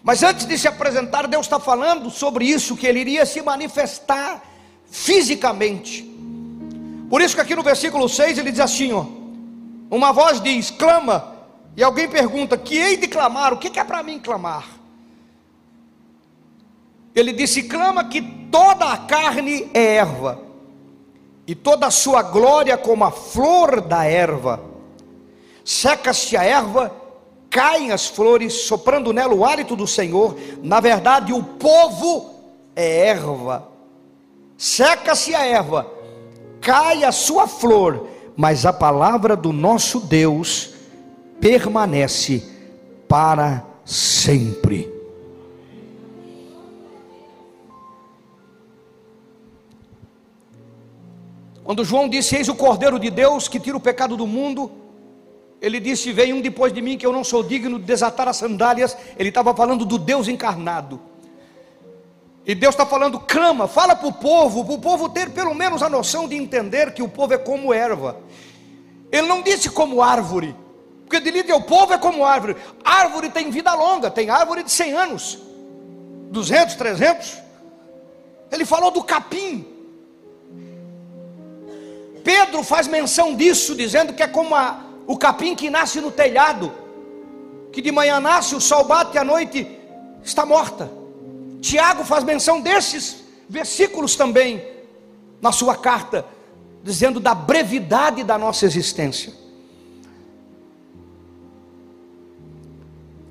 Mas 0.02 0.24
antes 0.24 0.48
de 0.48 0.58
se 0.58 0.68
apresentar, 0.68 1.28
Deus 1.28 1.46
está 1.46 1.60
falando 1.60 2.10
sobre 2.10 2.46
isso, 2.46 2.76
que 2.76 2.88
ele 2.88 3.02
iria 3.02 3.24
se 3.24 3.40
manifestar 3.44 4.42
fisicamente. 4.90 6.04
Por 7.08 7.22
isso 7.22 7.36
que 7.36 7.42
aqui 7.42 7.56
no 7.56 7.62
versículo 7.62 8.10
6 8.10 8.40
ele 8.40 8.50
diz 8.50 8.62
assim: 8.62 8.94
ó, 8.94 9.06
uma 9.92 10.12
voz 10.12 10.42
diz, 10.42 10.72
clama, 10.72 11.37
e 11.78 11.84
alguém 11.84 12.10
pergunta, 12.10 12.58
que 12.58 12.76
hei 12.76 12.98
de 12.98 13.08
clamar? 13.08 13.54
O 13.54 13.58
que 13.58 13.80
é 13.80 13.84
para 13.84 14.04
mim 14.04 14.20
clamar? 14.20 14.68
Ele 17.16 17.32
disse: 17.32 17.64
clama 17.64 18.04
que 18.04 18.22
toda 18.52 18.92
a 18.92 18.98
carne 18.98 19.70
é 19.74 19.96
erva, 19.96 20.42
e 21.46 21.56
toda 21.56 21.86
a 21.88 21.92
sua 21.92 22.22
glória 22.24 22.76
como 22.76 23.06
a 23.06 23.12
flor 23.12 23.80
da 23.80 24.04
erva. 24.04 24.60
Seca-se 25.64 26.36
a 26.36 26.44
erva, 26.44 26.92
caem 27.50 27.92
as 27.92 28.08
flores, 28.08 28.66
soprando 28.66 29.14
nela 29.14 29.34
o 29.34 29.46
hálito 29.46 29.76
do 29.76 29.88
Senhor. 29.88 30.36
Na 30.62 30.80
verdade, 30.80 31.32
o 31.32 31.44
povo 31.44 32.34
é 32.76 33.08
erva 33.08 33.78
seca-se 34.58 35.36
a 35.36 35.46
erva, 35.46 35.90
cai 36.60 37.04
a 37.04 37.12
sua 37.12 37.48
flor, 37.48 38.08
mas 38.36 38.66
a 38.66 38.74
palavra 38.74 39.36
do 39.36 39.54
nosso 39.54 40.00
Deus 40.00 40.74
permanece 41.40 42.44
para 43.08 43.66
sempre. 43.86 44.92
Quando 51.64 51.84
João 51.84 52.08
disse: 52.08 52.36
Eis 52.36 52.48
o 52.48 52.56
Cordeiro 52.56 52.98
de 52.98 53.10
Deus 53.10 53.48
que 53.48 53.60
tira 53.60 53.76
o 53.76 53.80
pecado 53.82 54.16
do 54.16 54.26
mundo, 54.26 54.72
ele 55.62 55.80
disse: 55.80 56.14
Vem 56.14 56.34
um 56.34 56.42
depois 56.42 56.72
de 56.72 56.82
mim 56.82 56.98
que 56.98 57.06
eu 57.06 57.12
não 57.12 57.24
sou 57.24 57.44
digno 57.44 57.78
de 57.78 57.86
desatar 57.86 58.28
as 58.28 58.38
sandálias. 58.38 58.96
Ele 59.18 59.30
estava 59.30 59.54
falando 59.54 59.86
do 59.86 59.98
Deus 59.98 60.28
encarnado. 60.28 61.00
E 62.46 62.56
Deus 62.56 62.74
está 62.74 62.86
falando, 62.86 63.20
clama, 63.20 63.68
fala 63.68 63.94
para 63.94 64.08
o 64.08 64.14
povo, 64.14 64.64
para 64.64 64.74
o 64.76 64.80
povo 64.80 65.10
ter 65.10 65.32
pelo 65.32 65.54
menos 65.54 65.84
a 65.84 65.90
noção 65.90 66.30
de 66.30 66.36
entender 66.38 66.94
que 66.94 67.04
o 67.04 67.10
povo 67.10 67.34
é 67.34 67.38
como 67.38 67.74
erva. 67.74 68.16
Ele 69.12 69.28
não 69.28 69.42
disse 69.42 69.70
como 69.70 70.02
árvore, 70.02 70.56
porque 71.08 71.22
de 71.22 71.32
líder 71.32 71.54
o 71.54 71.62
povo 71.62 71.94
é 71.94 71.98
como 71.98 72.26
árvore. 72.26 72.58
Árvore 72.84 73.30
tem 73.30 73.50
vida 73.50 73.74
longa, 73.74 74.12
tem 74.12 74.30
árvore 74.30 74.62
de 74.62 74.72
100 74.72 74.92
anos, 74.92 75.40
200, 76.30 76.76
300. 76.76 77.38
Ele 78.52 78.66
falou 78.66 78.92
do 78.92 79.02
capim. 79.02 79.66
Pedro 82.26 82.62
faz 82.62 82.88
menção 82.90 83.34
disso, 83.34 83.74
dizendo 83.74 84.12
que 84.12 84.22
é 84.22 84.28
como 84.28 84.54
a, 84.54 84.82
o 85.08 85.18
capim 85.18 85.56
que 85.56 85.70
nasce 85.70 86.02
no 86.02 86.12
telhado, 86.12 86.74
que 87.72 87.82
de 87.82 87.90
manhã 87.90 88.20
nasce, 88.20 88.54
o 88.54 88.60
sol 88.60 88.84
bate, 88.84 89.18
à 89.18 89.24
noite 89.24 89.80
está 90.22 90.46
morta. 90.46 90.92
Tiago 91.62 92.04
faz 92.04 92.26
menção 92.26 92.60
desses 92.60 93.24
versículos 93.48 94.18
também 94.18 94.62
na 95.42 95.54
sua 95.54 95.78
carta, 95.78 96.26
dizendo 96.84 97.18
da 97.18 97.34
brevidade 97.34 98.26
da 98.26 98.38
nossa 98.38 98.66
existência. 98.66 99.47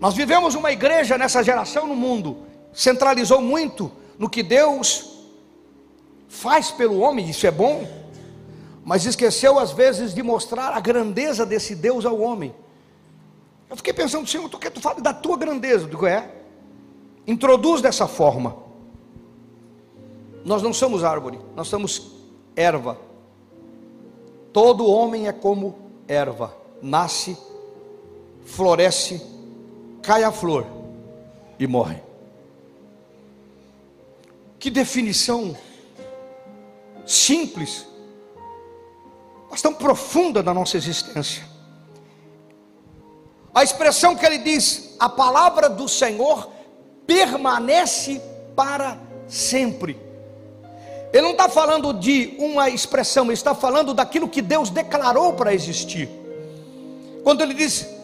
Nós 0.01 0.15
vivemos 0.15 0.55
uma 0.55 0.71
igreja 0.71 1.17
nessa 1.17 1.43
geração 1.43 1.87
no 1.87 1.97
mundo, 1.97 2.39
centralizou 2.73 3.41
muito 3.41 3.91
no 4.19 4.29
que 4.29 4.43
Deus 4.43 5.17
faz 6.29 6.71
pelo 6.71 6.99
homem, 6.99 7.31
isso 7.31 7.47
é 7.47 7.51
bom, 7.51 7.89
mas 8.85 9.07
esqueceu 9.07 9.59
às 9.59 9.73
vezes 9.73 10.15
de 10.15 10.23
mostrar 10.23 10.73
a 10.75 10.81
grandeza 10.81 11.47
desse 11.47 11.75
Deus 11.75 12.05
ao 12.05 12.21
homem. 12.21 12.55
Eu 13.69 13.77
fiquei 13.77 13.93
pensando, 13.93 14.29
Senhor, 14.29 14.49
tu 14.49 14.59
quer 14.59 14.71
tu 14.71 14.81
fala 14.81 15.01
da 15.01 15.13
tua 15.13 15.37
grandeza? 15.37 15.85
Eu 15.85 15.89
digo, 15.89 16.07
é 16.07 16.31
introduz 17.27 17.83
dessa 17.83 18.07
forma. 18.07 18.57
Nós 20.45 20.63
não 20.63 20.73
somos 20.73 21.03
árvore, 21.03 21.41
nós 21.57 21.67
somos 21.67 22.13
erva. 22.55 22.97
Todo 24.53 24.87
homem 24.87 25.27
é 25.27 25.33
como 25.33 25.75
erva, 26.07 26.57
nasce, 26.81 27.37
floresce, 28.45 29.21
cai 30.07 30.23
a 30.23 30.31
flor 30.31 30.65
e 31.59 31.67
morre. 31.67 32.01
Que 34.57 34.71
definição 34.71 35.57
simples, 37.05 37.87
mas 39.51 39.61
tão 39.61 39.75
profunda 39.75 40.43
da 40.45 40.55
nossa 40.55 40.77
existência. 40.77 41.43
A 43.53 43.65
expressão 43.65 44.15
que 44.15 44.25
ele 44.25 44.39
diz, 44.39 44.95
a 45.01 45.09
palavra 45.09 45.69
do 45.69 45.89
Senhor 45.89 46.51
permanece 47.07 48.23
para 48.55 48.99
sempre. 49.27 49.99
Ele 51.13 51.23
não 51.23 51.33
está 51.33 51.49
falando 51.49 51.93
de 51.93 52.37
uma 52.39 52.69
expressão, 52.69 53.25
ele 53.25 53.33
está 53.33 53.55
falando 53.55 53.93
daquilo 53.93 54.29
que 54.29 54.43
Deus 54.43 54.71
declarou 54.71 55.33
para 55.33 55.53
existir. 55.53 56.09
Quando 57.25 57.41
ele 57.41 57.55
diz, 57.55 57.96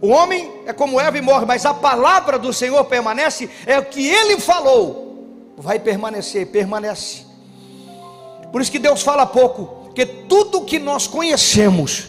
o 0.00 0.08
homem 0.08 0.50
é 0.66 0.72
como 0.72 0.98
Eva 0.98 1.18
e 1.18 1.20
morre, 1.20 1.44
mas 1.44 1.66
a 1.66 1.74
palavra 1.74 2.38
do 2.38 2.52
Senhor 2.52 2.84
permanece, 2.84 3.50
é 3.66 3.78
o 3.78 3.84
que 3.84 4.08
ele 4.08 4.40
falou, 4.40 5.54
vai 5.56 5.78
permanecer, 5.78 6.46
permanece. 6.46 7.26
Por 8.50 8.60
isso 8.60 8.72
que 8.72 8.78
Deus 8.78 9.02
fala 9.02 9.26
pouco, 9.26 9.92
que 9.94 10.06
tudo 10.06 10.64
que 10.64 10.78
nós 10.78 11.06
conhecemos 11.06 12.08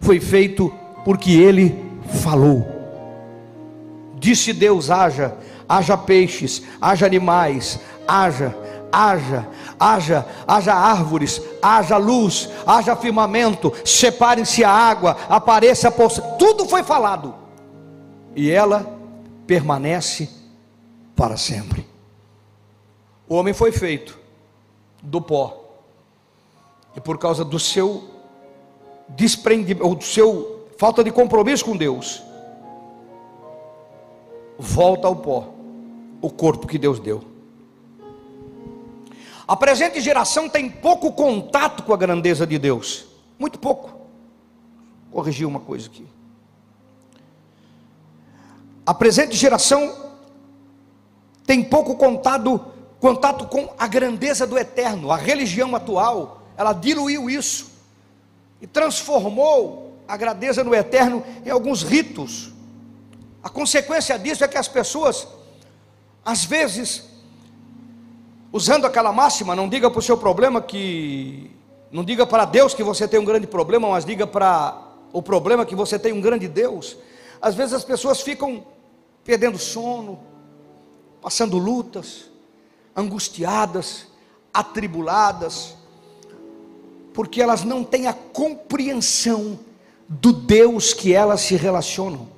foi 0.00 0.20
feito 0.20 0.72
porque 1.04 1.32
ele 1.32 1.84
falou. 2.22 2.66
Disse 4.14 4.52
Deus: 4.52 4.90
haja, 4.90 5.34
haja 5.68 5.96
peixes, 5.96 6.62
haja 6.80 7.04
animais, 7.06 7.80
haja, 8.06 8.54
haja, 8.92 9.48
haja, 9.80 10.26
haja 10.46 10.74
árvores, 10.74 11.40
haja 11.62 11.96
luz, 11.96 12.50
haja 12.66 12.94
firmamento, 12.94 13.72
separe-se 13.84 14.62
a 14.62 14.70
água, 14.70 15.16
apareça 15.28 15.88
a 15.88 15.90
poça, 15.90 16.20
tudo 16.38 16.66
foi 16.66 16.82
falado, 16.82 17.34
e 18.36 18.50
ela 18.50 18.98
permanece 19.46 20.28
para 21.16 21.38
sempre. 21.38 21.88
O 23.26 23.34
homem 23.34 23.54
foi 23.54 23.72
feito 23.72 24.18
do 25.02 25.22
pó, 25.22 25.64
e 26.94 27.00
por 27.00 27.16
causa 27.16 27.42
do 27.42 27.58
seu 27.58 28.04
desprendimento, 29.08 29.86
ou 29.86 29.94
do 29.94 30.04
seu 30.04 30.66
falta 30.76 31.02
de 31.02 31.10
compromisso 31.10 31.64
com 31.64 31.76
Deus, 31.76 32.22
volta 34.58 35.06
ao 35.06 35.16
pó 35.16 35.48
o 36.20 36.30
corpo 36.30 36.66
que 36.66 36.78
Deus 36.78 37.00
deu. 37.00 37.31
A 39.52 39.56
presente 39.56 40.00
geração 40.00 40.48
tem 40.48 40.66
pouco 40.70 41.12
contato 41.12 41.82
com 41.82 41.92
a 41.92 41.96
grandeza 41.98 42.46
de 42.46 42.58
Deus, 42.58 43.04
muito 43.38 43.58
pouco. 43.58 43.92
Corrigir 45.10 45.46
uma 45.46 45.60
coisa 45.60 45.88
aqui. 45.88 46.06
A 48.86 48.94
presente 48.94 49.36
geração 49.36 50.10
tem 51.44 51.62
pouco 51.62 51.96
contato, 51.96 52.64
contato 52.98 53.46
com 53.46 53.68
a 53.78 53.86
grandeza 53.86 54.46
do 54.46 54.56
eterno. 54.56 55.12
A 55.12 55.18
religião 55.18 55.76
atual, 55.76 56.40
ela 56.56 56.72
diluiu 56.72 57.28
isso 57.28 57.72
e 58.58 58.66
transformou 58.66 59.98
a 60.08 60.16
grandeza 60.16 60.64
no 60.64 60.74
eterno 60.74 61.22
em 61.44 61.50
alguns 61.50 61.82
ritos. 61.82 62.54
A 63.42 63.50
consequência 63.50 64.18
disso 64.18 64.44
é 64.44 64.48
que 64.48 64.56
as 64.56 64.66
pessoas 64.66 65.28
às 66.24 66.42
vezes, 66.42 67.11
usando 68.52 68.84
aquela 68.84 69.12
máxima, 69.12 69.56
não 69.56 69.68
diga 69.68 69.90
para 69.90 69.98
o 69.98 70.02
seu 70.02 70.16
problema 70.16 70.60
que. 70.60 71.50
Não 71.90 72.04
diga 72.04 72.26
para 72.26 72.44
Deus 72.44 72.72
que 72.72 72.82
você 72.82 73.06
tem 73.06 73.20
um 73.20 73.24
grande 73.24 73.46
problema, 73.46 73.88
mas 73.88 74.04
diga 74.04 74.26
para 74.26 74.80
o 75.12 75.22
problema 75.22 75.66
que 75.66 75.74
você 75.74 75.98
tem 75.98 76.12
um 76.12 76.20
grande 76.20 76.48
Deus. 76.48 76.96
Às 77.40 77.54
vezes 77.54 77.74
as 77.74 77.84
pessoas 77.84 78.20
ficam 78.22 78.64
perdendo 79.24 79.58
sono, 79.58 80.18
passando 81.20 81.58
lutas, 81.58 82.30
angustiadas, 82.96 84.06
atribuladas, 84.54 85.76
porque 87.12 87.42
elas 87.42 87.62
não 87.62 87.84
têm 87.84 88.06
a 88.06 88.14
compreensão 88.14 89.58
do 90.08 90.32
Deus 90.32 90.94
que 90.94 91.12
elas 91.12 91.42
se 91.42 91.56
relacionam 91.56 92.32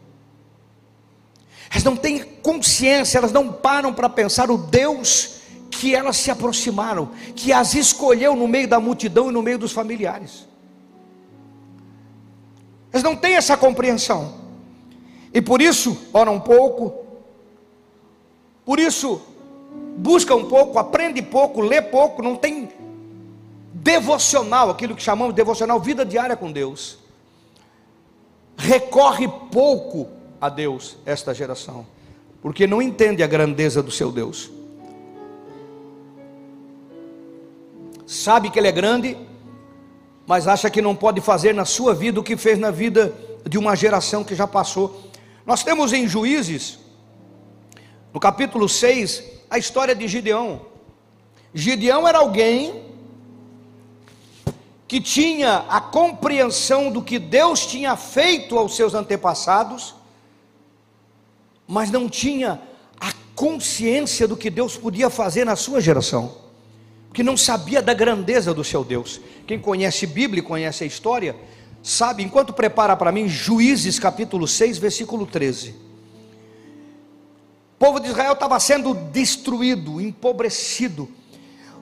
elas 1.75 1.83
não 1.83 1.97
têm 1.97 2.21
consciência, 2.21 3.19
elas 3.19 3.33
não 3.33 3.53
param 3.53 3.93
para 3.93 4.09
pensar 4.09 4.49
o 4.49 4.57
Deus 4.57 5.41
que 5.75 5.95
elas 5.95 6.17
se 6.17 6.31
aproximaram, 6.31 7.11
que 7.35 7.53
as 7.53 7.75
escolheu 7.75 8.37
no 8.37 8.47
meio 8.47 8.69
da 8.69 8.79
multidão 8.79 9.29
e 9.29 9.33
no 9.33 9.43
meio 9.43 9.59
dos 9.59 9.73
familiares. 9.73 10.47
Eles 12.93 13.03
não 13.03 13.17
têm 13.17 13.35
essa 13.35 13.57
compreensão. 13.57 14.35
E 15.33 15.43
por 15.43 15.61
isso 15.61 15.99
oram 16.13 16.37
um 16.37 16.41
pouco, 16.41 17.05
por 18.65 18.79
isso 18.79 19.21
busca 19.97 20.35
um 20.35 20.49
pouco, 20.49 20.79
aprende 20.79 21.21
pouco, 21.21 21.61
lê 21.61 21.83
pouco, 21.83 22.23
não 22.23 22.37
tem 22.37 22.69
devocional, 23.73 24.71
aquilo 24.71 24.95
que 24.95 25.03
chamamos 25.03 25.35
de 25.35 25.37
devocional, 25.37 25.81
vida 25.81 26.05
diária 26.05 26.37
com 26.37 26.53
Deus. 26.53 26.99
Recorre 28.57 29.27
pouco 29.51 30.09
a 30.41 30.49
Deus 30.49 30.97
esta 31.05 31.35
geração, 31.35 31.85
porque 32.41 32.65
não 32.65 32.81
entende 32.81 33.25
a 33.25 33.27
grandeza 33.27 33.83
do 33.83 33.91
seu 33.91 34.13
Deus. 34.13 34.54
Sabe 38.07 38.51
que 38.51 38.59
Ele 38.59 38.69
é 38.69 38.73
grande, 38.73 39.17
mas 40.27 40.47
acha 40.47 40.71
que 40.71 40.83
não 40.83 40.95
pode 40.95 41.21
fazer 41.21 41.53
na 41.53 41.65
sua 41.65 41.95
vida 41.95 42.21
o 42.21 42.23
que 42.23 42.37
fez 42.37 42.59
na 42.59 42.71
vida 42.71 43.15
de 43.49 43.59
uma 43.59 43.75
geração 43.75 44.25
que 44.25 44.35
já 44.35 44.47
passou. 44.47 45.11
Nós 45.45 45.63
temos 45.63 45.93
em 45.93 46.09
Juízes, 46.09 46.79
no 48.13 48.21
capítulo 48.21 48.69
6, 48.69 49.23
a 49.51 49.59
história 49.59 49.95
de 49.95 50.09
Gideão. 50.09 50.63
Gideão 51.53 52.09
era 52.09 52.19
alguém 52.19 52.85
que 54.87 55.01
tinha 55.01 55.65
a 55.69 55.81
compreensão 55.81 56.91
do 56.91 57.03
que 57.03 57.19
Deus 57.19 57.67
tinha 57.67 57.97
feito 57.97 58.59
aos 58.59 58.77
seus 58.77 58.95
antepassados, 58.95 59.95
mas 61.67 61.91
não 61.91 62.09
tinha 62.09 62.61
a 63.01 63.13
consciência 63.35 64.29
do 64.29 64.37
que 64.37 64.51
Deus 64.51 64.77
podia 64.77 65.11
fazer 65.11 65.45
na 65.45 65.57
sua 65.57 65.81
geração, 65.81 66.37
que 67.15 67.23
não 67.23 67.37
sabia 67.37 67.81
da 67.81 67.95
grandeza 67.95 68.53
do 68.53 68.65
seu 68.65 68.85
Deus. 68.85 69.21
Quem 69.47 69.59
conhece 69.59 70.05
Bíblia 70.05 70.41
e 70.41 70.45
conhece 70.45 70.83
a 70.83 70.87
história, 70.87 71.37
sabe, 71.81 72.25
enquanto 72.25 72.53
prepara 72.53 72.97
para 72.97 73.13
mim 73.13 73.29
Juízes 73.29 74.01
capítulo 74.01 74.49
6, 74.49 74.79
versículo 74.79 75.25
13. 75.25 75.71
O 75.71 75.75
povo 77.79 78.01
de 78.01 78.09
Israel 78.09 78.33
estava 78.33 78.59
sendo 78.59 78.93
destruído, 78.93 80.01
empobrecido 80.01 81.09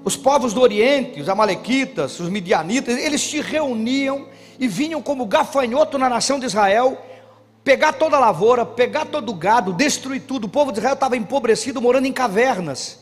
os 0.05 0.17
povos 0.17 0.53
do 0.53 0.61
Oriente, 0.61 1.21
os 1.21 1.29
Amalequitas, 1.29 2.21
os 2.21 2.29
Midianitas, 2.29 2.99
eles 2.99 3.23
se 3.23 3.41
reuniam 3.41 4.27
e 4.59 4.69
vinham 4.69 5.01
como 5.01 5.25
gafanhoto 5.25 5.97
na 5.97 6.11
nação 6.11 6.39
de 6.39 6.47
Israel, 6.47 7.01
pegar 7.62 7.93
toda 7.93 8.17
a 8.17 8.21
lavoura, 8.21 8.67
pegar 8.67 9.07
todo 9.07 9.31
o 9.31 9.35
gado, 9.35 9.73
destruir 9.73 10.23
tudo. 10.23 10.45
O 10.45 10.51
povo 10.51 10.73
de 10.73 10.79
Israel 10.79 10.95
estava 10.95 11.17
empobrecido, 11.17 11.81
morando 11.81 12.07
em 12.07 12.12
cavernas, 12.12 13.01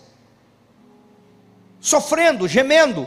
sofrendo, 1.80 2.46
gemendo. 2.46 3.06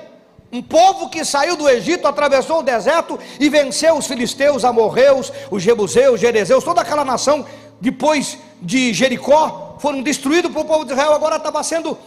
Um 0.51 0.61
povo 0.61 1.09
que 1.09 1.25
saiu 1.25 1.55
do 1.55 1.67
Egito, 1.67 2.07
atravessou 2.07 2.59
o 2.59 2.63
deserto 2.63 3.19
e 3.39 3.49
venceu 3.49 3.97
os 3.97 4.05
filisteus, 4.05 4.63
amorreus, 4.63 5.31
os 5.49 5.63
jebuseus, 5.63 6.19
jerezeus, 6.19 6.63
toda 6.63 6.81
aquela 6.81 7.03
nação, 7.03 7.45
depois 7.81 8.37
de 8.61 8.93
Jericó, 8.93 9.77
foram 9.79 10.01
destruídos 10.01 10.51
para 10.51 10.61
o 10.61 10.65
povo 10.65 10.85
de 10.85 10.93
Israel, 10.93 11.13
agora 11.13 11.37
estava 11.37 11.61
sendo 11.63 11.97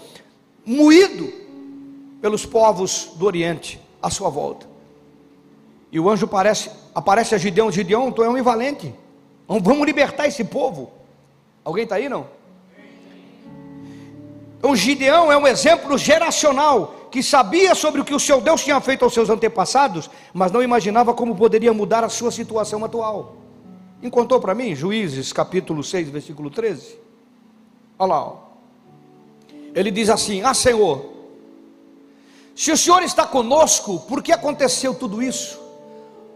moído 0.65 1.33
pelos 2.21 2.47
povos 2.47 3.11
do 3.17 3.27
Oriente 3.27 3.81
à 4.01 4.11
sua 4.11 4.31
volta. 4.31 4.67
E 5.91 6.01
o 6.01 6.09
anjo 6.09 6.27
parece, 6.27 6.71
aparece 6.95 7.35
a 7.35 7.39
Gideão: 7.39 7.71
Gideão, 7.71 8.11
tu 8.11 8.23
é 8.23 8.29
um 8.29 8.39
invalente. 8.39 8.95
Vamos 9.49 9.87
libertar 9.87 10.27
esse 10.27 10.45
povo. 10.45 10.91
Alguém 11.65 11.85
está 11.85 11.97
aí 11.97 12.09
não? 12.09 12.27
Então, 14.67 14.75
Gideão 14.75 15.31
é 15.31 15.39
um 15.39 15.47
exemplo 15.47 15.97
geracional 15.97 17.07
que 17.09 17.23
sabia 17.23 17.73
sobre 17.73 18.01
o 18.01 18.05
que 18.05 18.13
o 18.13 18.19
seu 18.19 18.41
Deus 18.41 18.65
tinha 18.65 18.81
feito 18.81 19.05
aos 19.05 19.15
seus 19.15 19.31
antepassados, 19.31 20.11
mas 20.35 20.51
não 20.51 20.61
imaginava 20.61 21.15
como 21.15 21.37
poderia 21.37 21.73
mudar 21.73 22.03
a 22.03 22.09
sua 22.09 22.33
situação 22.33 22.85
atual. 22.85 23.37
Encontrou 24.03 24.41
para 24.41 24.57
mim, 24.57 24.75
Juízes 24.75 25.33
capítulo 25.33 25.85
6, 25.85 26.11
versículo 26.11 26.51
13. 26.51 26.99
Olha 27.97 28.13
lá, 28.13 28.33
ele 29.73 29.93
diz 29.93 30.11
assim: 30.11 30.43
Ah, 30.43 30.53
Senhor, 30.53 31.13
se 32.57 32.73
o 32.73 32.77
Senhor 32.77 33.05
está 33.05 33.25
conosco, 33.25 34.01
por 34.01 34.21
que 34.21 34.33
aconteceu 34.33 34.95
tudo 34.95 35.23
isso? 35.23 35.61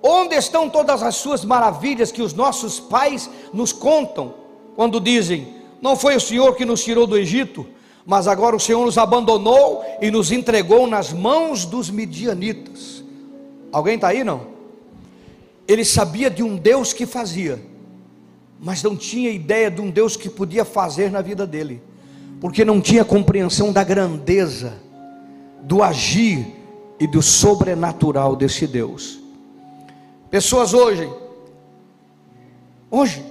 Onde 0.00 0.36
estão 0.36 0.70
todas 0.70 1.02
as 1.02 1.16
suas 1.16 1.44
maravilhas 1.44 2.12
que 2.12 2.22
os 2.22 2.32
nossos 2.32 2.78
pais 2.78 3.28
nos 3.52 3.72
contam, 3.72 4.34
quando 4.76 5.00
dizem: 5.00 5.52
Não 5.82 5.96
foi 5.96 6.14
o 6.14 6.20
Senhor 6.20 6.54
que 6.54 6.64
nos 6.64 6.84
tirou 6.84 7.08
do 7.08 7.18
Egito, 7.18 7.66
mas 8.10 8.26
agora 8.26 8.56
o 8.56 8.60
Senhor 8.60 8.84
nos 8.84 8.98
abandonou 8.98 9.84
e 10.02 10.10
nos 10.10 10.32
entregou 10.32 10.84
nas 10.84 11.12
mãos 11.12 11.64
dos 11.64 11.88
midianitas. 11.90 13.04
Alguém 13.70 13.94
está 13.94 14.08
aí 14.08 14.24
não? 14.24 14.48
Ele 15.68 15.84
sabia 15.84 16.28
de 16.28 16.42
um 16.42 16.56
Deus 16.56 16.92
que 16.92 17.06
fazia, 17.06 17.62
mas 18.60 18.82
não 18.82 18.96
tinha 18.96 19.30
ideia 19.30 19.70
de 19.70 19.80
um 19.80 19.88
Deus 19.88 20.16
que 20.16 20.28
podia 20.28 20.64
fazer 20.64 21.08
na 21.08 21.22
vida 21.22 21.46
dele, 21.46 21.80
porque 22.40 22.64
não 22.64 22.80
tinha 22.80 23.04
compreensão 23.04 23.72
da 23.72 23.84
grandeza 23.84 24.74
do 25.62 25.80
agir 25.80 26.44
e 26.98 27.06
do 27.06 27.22
sobrenatural 27.22 28.34
desse 28.34 28.66
Deus. 28.66 29.20
Pessoas 30.28 30.74
hoje, 30.74 31.08
hoje, 32.90 33.24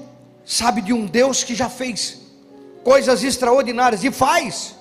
sabe 0.45 0.81
de 0.81 0.93
um 0.93 1.05
Deus 1.05 1.43
que 1.43 1.53
já 1.53 1.67
fez 1.67 2.18
coisas 2.89 3.23
extraordinárias 3.23 4.03
e 4.03 4.09
faz, 4.09 4.75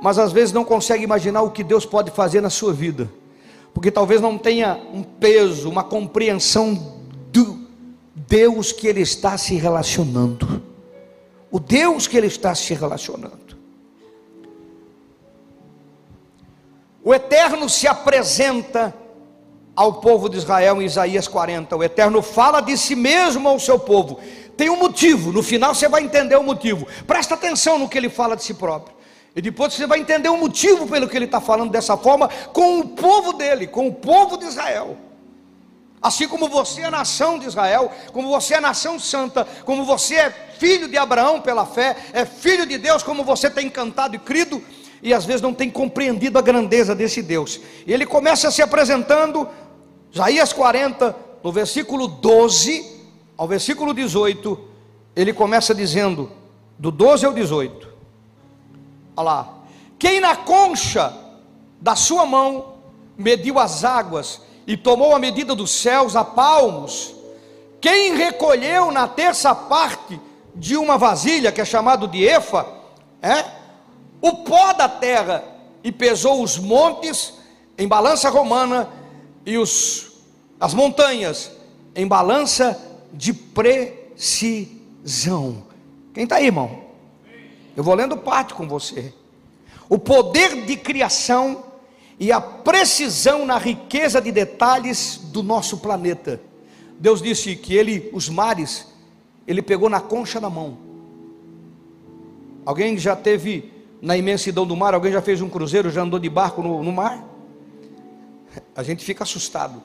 mas 0.00 0.18
às 0.18 0.32
vezes 0.32 0.50
não 0.50 0.64
consegue 0.64 1.04
imaginar 1.04 1.42
o 1.42 1.50
que 1.50 1.62
Deus 1.62 1.84
pode 1.84 2.10
fazer 2.10 2.40
na 2.40 2.48
sua 2.48 2.72
vida, 2.72 3.06
porque 3.74 3.90
talvez 3.90 4.18
não 4.18 4.38
tenha 4.38 4.80
um 4.94 5.02
peso, 5.02 5.68
uma 5.68 5.84
compreensão 5.84 6.96
do 7.30 7.68
Deus 8.14 8.72
que 8.72 8.86
Ele 8.86 9.02
está 9.02 9.36
se 9.36 9.56
relacionando, 9.56 10.62
o 11.50 11.60
Deus 11.60 12.06
que 12.06 12.16
Ele 12.16 12.28
está 12.28 12.54
se 12.54 12.72
relacionando. 12.72 13.58
O 17.04 17.12
Eterno 17.12 17.68
se 17.68 17.86
apresenta 17.86 18.94
ao 19.76 20.00
povo 20.00 20.30
de 20.30 20.38
Israel 20.38 20.80
em 20.80 20.86
Isaías 20.86 21.28
40. 21.28 21.76
O 21.76 21.84
Eterno 21.84 22.22
fala 22.22 22.62
de 22.62 22.76
si 22.78 22.96
mesmo 22.96 23.46
ao 23.48 23.60
seu 23.60 23.78
povo. 23.78 24.18
Tem 24.58 24.68
um 24.68 24.76
motivo, 24.76 25.30
no 25.30 25.40
final 25.40 25.72
você 25.72 25.88
vai 25.88 26.02
entender 26.02 26.34
o 26.34 26.42
motivo. 26.42 26.84
Presta 27.06 27.34
atenção 27.34 27.78
no 27.78 27.88
que 27.88 27.96
ele 27.96 28.10
fala 28.10 28.34
de 28.34 28.42
si 28.42 28.52
próprio. 28.52 28.92
E 29.36 29.40
depois 29.40 29.72
você 29.72 29.86
vai 29.86 30.00
entender 30.00 30.28
o 30.28 30.36
motivo 30.36 30.84
pelo 30.84 31.08
que 31.08 31.16
ele 31.16 31.26
está 31.26 31.40
falando 31.40 31.70
dessa 31.70 31.96
forma 31.96 32.28
com 32.52 32.80
o 32.80 32.88
povo 32.88 33.34
dele, 33.34 33.68
com 33.68 33.86
o 33.86 33.94
povo 33.94 34.36
de 34.36 34.46
Israel. 34.46 34.96
Assim 36.02 36.26
como 36.26 36.48
você 36.48 36.80
é 36.80 36.90
nação 36.90 37.38
de 37.38 37.46
Israel, 37.46 37.92
como 38.12 38.30
você 38.30 38.54
é 38.54 38.60
nação 38.60 38.98
santa, 38.98 39.46
como 39.64 39.84
você 39.84 40.16
é 40.16 40.30
filho 40.58 40.88
de 40.88 40.98
Abraão 40.98 41.40
pela 41.40 41.64
fé, 41.64 41.96
é 42.12 42.24
filho 42.24 42.66
de 42.66 42.78
Deus, 42.78 43.04
como 43.04 43.22
você 43.22 43.48
tem 43.48 43.70
cantado 43.70 44.16
e 44.16 44.18
crido, 44.18 44.60
e 45.00 45.14
às 45.14 45.24
vezes 45.24 45.40
não 45.40 45.54
tem 45.54 45.70
compreendido 45.70 46.36
a 46.36 46.42
grandeza 46.42 46.96
desse 46.96 47.22
Deus. 47.22 47.60
E 47.86 47.92
ele 47.92 48.04
começa 48.04 48.50
se 48.50 48.60
apresentando, 48.60 49.48
Isaías 50.12 50.52
40, 50.52 51.14
no 51.44 51.52
versículo 51.52 52.08
12 52.08 52.97
ao 53.38 53.46
versículo 53.46 53.94
18, 53.94 54.58
ele 55.14 55.32
começa 55.32 55.72
dizendo, 55.72 56.28
do 56.76 56.90
12 56.90 57.24
ao 57.24 57.32
18, 57.32 57.88
olha 59.16 59.24
lá, 59.24 59.54
quem 59.96 60.18
na 60.18 60.34
concha 60.34 61.16
da 61.80 61.94
sua 61.94 62.26
mão 62.26 62.74
mediu 63.16 63.60
as 63.60 63.84
águas 63.84 64.42
e 64.66 64.76
tomou 64.76 65.14
a 65.14 65.20
medida 65.20 65.54
dos 65.54 65.70
céus 65.70 66.16
a 66.16 66.24
palmos, 66.24 67.14
quem 67.80 68.16
recolheu 68.16 68.90
na 68.90 69.06
terça 69.06 69.54
parte 69.54 70.20
de 70.52 70.76
uma 70.76 70.98
vasilha, 70.98 71.52
que 71.52 71.60
é 71.60 71.64
chamado 71.64 72.08
de 72.08 72.24
efa, 72.24 72.66
é? 73.22 73.44
o 74.20 74.38
pó 74.38 74.72
da 74.72 74.88
terra 74.88 75.44
e 75.84 75.92
pesou 75.92 76.42
os 76.42 76.58
montes 76.58 77.34
em 77.76 77.86
balança 77.86 78.28
romana 78.30 78.88
e 79.46 79.56
os, 79.56 80.10
as 80.58 80.74
montanhas 80.74 81.52
em 81.94 82.06
balança 82.06 82.87
de 83.12 83.32
precisão. 83.32 84.68
Quem 86.12 86.24
está 86.24 86.36
aí, 86.36 86.46
irmão? 86.46 86.80
Eu 87.76 87.84
vou 87.84 87.94
lendo 87.94 88.16
parte 88.16 88.54
com 88.54 88.66
você. 88.66 89.12
O 89.88 89.98
poder 89.98 90.64
de 90.66 90.76
criação 90.76 91.64
e 92.18 92.32
a 92.32 92.40
precisão 92.40 93.46
na 93.46 93.58
riqueza 93.58 94.20
de 94.20 94.32
detalhes 94.32 95.20
do 95.24 95.42
nosso 95.42 95.78
planeta. 95.78 96.40
Deus 96.98 97.22
disse 97.22 97.54
que 97.54 97.74
ele, 97.74 98.10
os 98.12 98.28
mares, 98.28 98.86
ele 99.46 99.62
pegou 99.62 99.88
na 99.88 100.00
concha 100.00 100.40
da 100.40 100.50
mão. 100.50 100.76
Alguém 102.66 102.98
já 102.98 103.14
teve 103.14 103.72
na 104.02 104.16
imensidão 104.16 104.66
do 104.66 104.76
mar. 104.76 104.94
Alguém 104.94 105.12
já 105.12 105.22
fez 105.22 105.40
um 105.40 105.48
cruzeiro, 105.48 105.90
já 105.90 106.02
andou 106.02 106.18
de 106.18 106.28
barco 106.28 106.62
no, 106.62 106.82
no 106.82 106.92
mar? 106.92 107.24
A 108.74 108.82
gente 108.82 109.04
fica 109.04 109.22
assustado. 109.22 109.82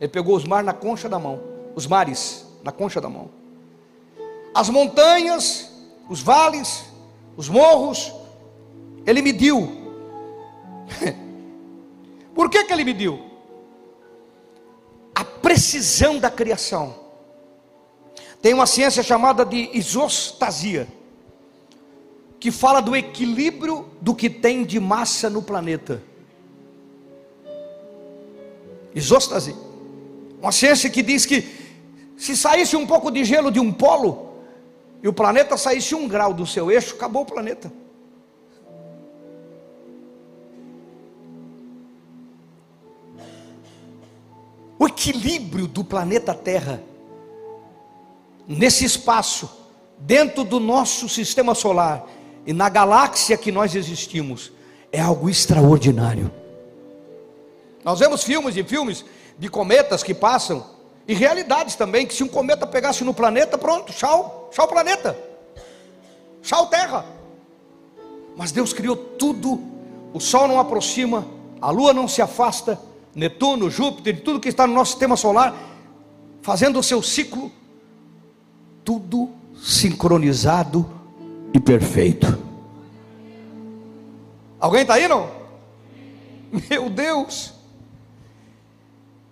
Ele 0.00 0.08
pegou 0.08 0.36
os 0.36 0.44
mares 0.44 0.66
na 0.66 0.72
concha 0.72 1.08
da 1.08 1.18
mão, 1.18 1.40
os 1.74 1.86
mares 1.86 2.45
na 2.66 2.72
concha 2.72 3.00
da 3.00 3.08
mão. 3.08 3.30
As 4.54 4.68
montanhas, 4.68 5.70
os 6.10 6.20
vales, 6.20 6.84
os 7.34 7.48
morros, 7.48 8.12
ele 9.06 9.22
mediu 9.22 9.86
Por 12.34 12.50
que, 12.50 12.64
que 12.64 12.72
ele 12.72 12.84
mediu? 12.84 13.20
A 15.14 15.24
precisão 15.24 16.18
da 16.18 16.30
criação. 16.30 16.94
Tem 18.42 18.52
uma 18.52 18.66
ciência 18.66 19.02
chamada 19.02 19.44
de 19.44 19.70
isostasia, 19.72 20.86
que 22.38 22.50
fala 22.50 22.80
do 22.80 22.94
equilíbrio 22.94 23.88
do 24.00 24.14
que 24.14 24.28
tem 24.28 24.64
de 24.64 24.78
massa 24.78 25.30
no 25.30 25.42
planeta. 25.42 26.02
Isostasia. 28.94 29.56
Uma 30.40 30.52
ciência 30.52 30.90
que 30.90 31.02
diz 31.02 31.24
que 31.24 31.65
se 32.16 32.36
saísse 32.36 32.76
um 32.76 32.86
pouco 32.86 33.10
de 33.10 33.24
gelo 33.24 33.50
de 33.50 33.60
um 33.60 33.72
polo 33.72 34.34
e 35.02 35.08
o 35.08 35.12
planeta 35.12 35.56
saísse 35.56 35.94
um 35.94 36.08
grau 36.08 36.32
do 36.32 36.46
seu 36.46 36.70
eixo, 36.70 36.94
acabou 36.94 37.22
o 37.22 37.26
planeta. 37.26 37.72
O 44.78 44.86
equilíbrio 44.86 45.66
do 45.66 45.84
planeta 45.84 46.34
Terra 46.34 46.82
nesse 48.46 48.84
espaço, 48.84 49.50
dentro 49.98 50.44
do 50.44 50.60
nosso 50.60 51.08
sistema 51.08 51.54
solar 51.54 52.06
e 52.46 52.52
na 52.52 52.68
galáxia 52.68 53.36
que 53.36 53.50
nós 53.50 53.74
existimos, 53.74 54.52
é 54.92 55.00
algo 55.00 55.28
extraordinário. 55.28 56.30
Nós 57.84 57.98
vemos 57.98 58.22
filmes 58.22 58.56
e 58.56 58.64
filmes 58.64 59.04
de 59.38 59.48
cometas 59.48 60.02
que 60.02 60.14
passam, 60.14 60.75
e 61.08 61.14
realidades 61.14 61.76
também, 61.76 62.06
que 62.06 62.14
se 62.14 62.24
um 62.24 62.28
cometa 62.28 62.66
pegasse 62.66 63.04
no 63.04 63.14
planeta, 63.14 63.56
pronto, 63.56 63.92
tchau, 63.92 64.50
tchau 64.52 64.66
planeta, 64.66 65.16
tchau 66.42 66.66
terra. 66.66 67.04
Mas 68.36 68.52
Deus 68.52 68.72
criou 68.72 68.96
tudo, 68.96 69.60
o 70.12 70.20
Sol 70.20 70.48
não 70.48 70.58
aproxima, 70.58 71.26
a 71.60 71.70
Lua 71.70 71.92
não 71.92 72.08
se 72.08 72.20
afasta, 72.20 72.78
Netuno, 73.14 73.70
Júpiter, 73.70 74.22
tudo 74.22 74.40
que 74.40 74.48
está 74.48 74.66
no 74.66 74.74
nosso 74.74 74.92
sistema 74.92 75.16
solar, 75.16 75.54
fazendo 76.42 76.78
o 76.78 76.82
seu 76.82 77.02
ciclo, 77.02 77.50
tudo 78.84 79.30
sincronizado 79.62 80.88
e 81.54 81.58
perfeito. 81.58 82.38
Alguém 84.60 84.82
está 84.82 84.94
aí 84.94 85.08
não? 85.08 85.30
Meu 86.68 86.90
Deus! 86.90 87.55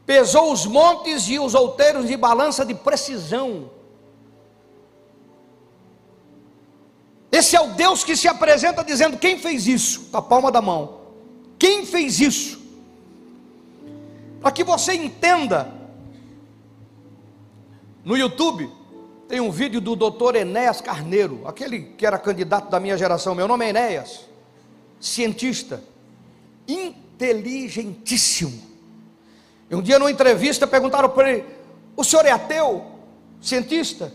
Pesou 0.07 0.53
os 0.53 0.64
montes 0.67 1.29
e 1.29 1.38
os 1.38 1.55
outeiros 1.55 2.07
de 2.07 2.14
balança 2.17 2.64
de 2.64 2.75
precisão. 2.75 3.71
Esse 7.31 7.55
é 7.57 7.61
o 7.61 7.75
Deus 7.75 8.03
que 8.05 8.17
se 8.17 8.27
apresenta 8.29 8.85
dizendo: 8.85 9.19
quem 9.19 9.38
fez 9.38 9.67
isso? 9.67 10.09
Com 10.11 10.19
a 10.19 10.23
palma 10.23 10.53
da 10.53 10.62
mão. 10.62 11.01
Quem 11.59 11.85
fez 11.87 12.21
isso? 12.21 12.62
Para 14.40 14.53
que 14.53 14.62
você 14.62 14.95
entenda, 14.95 15.73
no 18.05 18.17
YouTube 18.17 18.71
tem 19.27 19.40
um 19.40 19.51
vídeo 19.51 19.81
do 19.81 19.97
doutor 19.97 20.37
Enéas 20.37 20.81
Carneiro, 20.83 21.40
aquele 21.47 21.81
que 21.81 22.07
era 22.07 22.19
candidato 22.19 22.69
da 22.69 22.79
minha 22.79 22.99
geração. 22.99 23.35
Meu 23.35 23.49
nome 23.49 23.64
é 23.64 23.71
Enéas, 23.71 24.29
cientista, 25.01 25.83
inteligentíssimo 26.69 28.73
um 29.70 29.83
dia, 29.83 29.98
numa 29.98 30.11
entrevista, 30.11 30.66
perguntaram 30.66 31.09
para 31.09 31.33
ele: 31.33 31.44
O 31.96 32.05
senhor 32.05 32.27
é 32.27 32.31
ateu? 32.31 32.85
Cientista? 33.40 34.12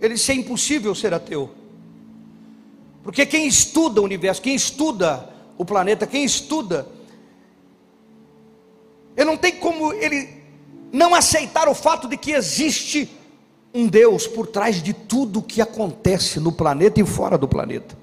Ele 0.00 0.14
disse: 0.14 0.32
É 0.32 0.34
impossível 0.34 0.94
ser 0.94 1.12
ateu. 1.14 1.50
Porque 3.02 3.26
quem 3.26 3.46
estuda 3.46 4.00
o 4.00 4.04
universo, 4.04 4.40
quem 4.40 4.54
estuda 4.54 5.28
o 5.58 5.64
planeta, 5.64 6.06
quem 6.06 6.24
estuda, 6.24 6.86
ele 9.16 9.26
não 9.26 9.36
tem 9.36 9.52
como 9.52 9.92
ele 9.92 10.42
não 10.92 11.14
aceitar 11.14 11.68
o 11.68 11.74
fato 11.74 12.08
de 12.08 12.16
que 12.16 12.32
existe 12.32 13.10
um 13.74 13.86
Deus 13.86 14.26
por 14.26 14.46
trás 14.46 14.82
de 14.82 14.92
tudo 14.92 15.40
o 15.40 15.42
que 15.42 15.60
acontece 15.60 16.38
no 16.38 16.52
planeta 16.52 17.00
e 17.00 17.06
fora 17.06 17.38
do 17.38 17.48
planeta. 17.48 17.96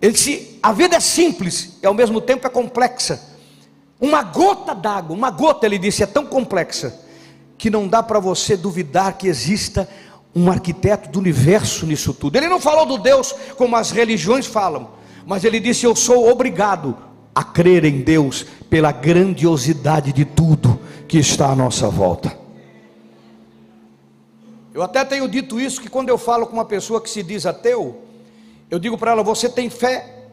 Ele 0.00 0.12
disse: 0.12 0.58
a 0.62 0.72
vida 0.72 0.96
é 0.96 1.00
simples 1.00 1.78
e 1.82 1.86
ao 1.86 1.94
mesmo 1.94 2.20
tempo 2.20 2.46
é 2.46 2.50
complexa. 2.50 3.35
Uma 4.00 4.22
gota 4.22 4.74
d'água, 4.74 5.16
uma 5.16 5.30
gota, 5.30 5.66
ele 5.66 5.78
disse, 5.78 6.02
é 6.02 6.06
tão 6.06 6.26
complexa 6.26 7.00
que 7.56 7.70
não 7.70 7.88
dá 7.88 8.02
para 8.02 8.20
você 8.20 8.56
duvidar 8.56 9.16
que 9.16 9.26
exista 9.26 9.88
um 10.34 10.50
arquiteto 10.50 11.08
do 11.08 11.18
universo 11.18 11.86
nisso 11.86 12.12
tudo. 12.12 12.36
Ele 12.36 12.48
não 12.48 12.60
falou 12.60 12.84
do 12.84 12.98
Deus 12.98 13.34
como 13.56 13.74
as 13.74 13.90
religiões 13.90 14.44
falam, 14.44 14.90
mas 15.24 15.44
ele 15.44 15.58
disse: 15.58 15.86
Eu 15.86 15.96
sou 15.96 16.30
obrigado 16.30 16.94
a 17.34 17.42
crer 17.42 17.86
em 17.86 18.02
Deus 18.02 18.44
pela 18.68 18.92
grandiosidade 18.92 20.12
de 20.12 20.26
tudo 20.26 20.78
que 21.08 21.18
está 21.18 21.48
à 21.48 21.56
nossa 21.56 21.88
volta. 21.88 22.36
Eu 24.74 24.82
até 24.82 25.02
tenho 25.06 25.26
dito 25.26 25.58
isso 25.58 25.80
que 25.80 25.88
quando 25.88 26.10
eu 26.10 26.18
falo 26.18 26.46
com 26.46 26.52
uma 26.52 26.66
pessoa 26.66 27.00
que 27.00 27.08
se 27.08 27.22
diz 27.22 27.46
ateu, 27.46 28.02
eu 28.70 28.78
digo 28.78 28.98
para 28.98 29.12
ela: 29.12 29.22
Você 29.22 29.48
tem 29.48 29.70
fé? 29.70 30.26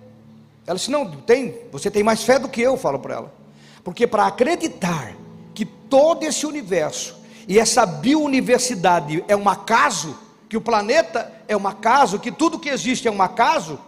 Ela 0.68 0.76
disse: 0.76 0.92
Não, 0.92 1.10
tem, 1.10 1.56
você 1.72 1.90
tem 1.90 2.04
mais 2.04 2.24
fé 2.24 2.38
do 2.38 2.50
que 2.50 2.60
eu, 2.60 2.76
falo 2.76 3.00
para 3.00 3.16
ela. 3.16 3.43
Porque 3.84 4.08
para 4.08 4.26
acreditar 4.26 5.16
que 5.54 5.66
todo 5.66 6.24
esse 6.24 6.46
universo 6.46 7.16
e 7.48 7.60
essa 7.60 7.86
biuniversidade 7.86 9.24
é 9.28 9.36
um 9.36 9.50
acaso, 9.50 10.18
que 10.48 10.56
o 10.56 10.62
planeta 10.62 11.32
é 11.48 11.58
um 11.58 11.68
acaso, 11.68 12.20
que 12.20 12.32
tudo 12.32 12.60
que 12.60 12.70
existe 12.70 13.08
é 13.08 13.12
um 13.12 13.22
acaso, 13.22 13.80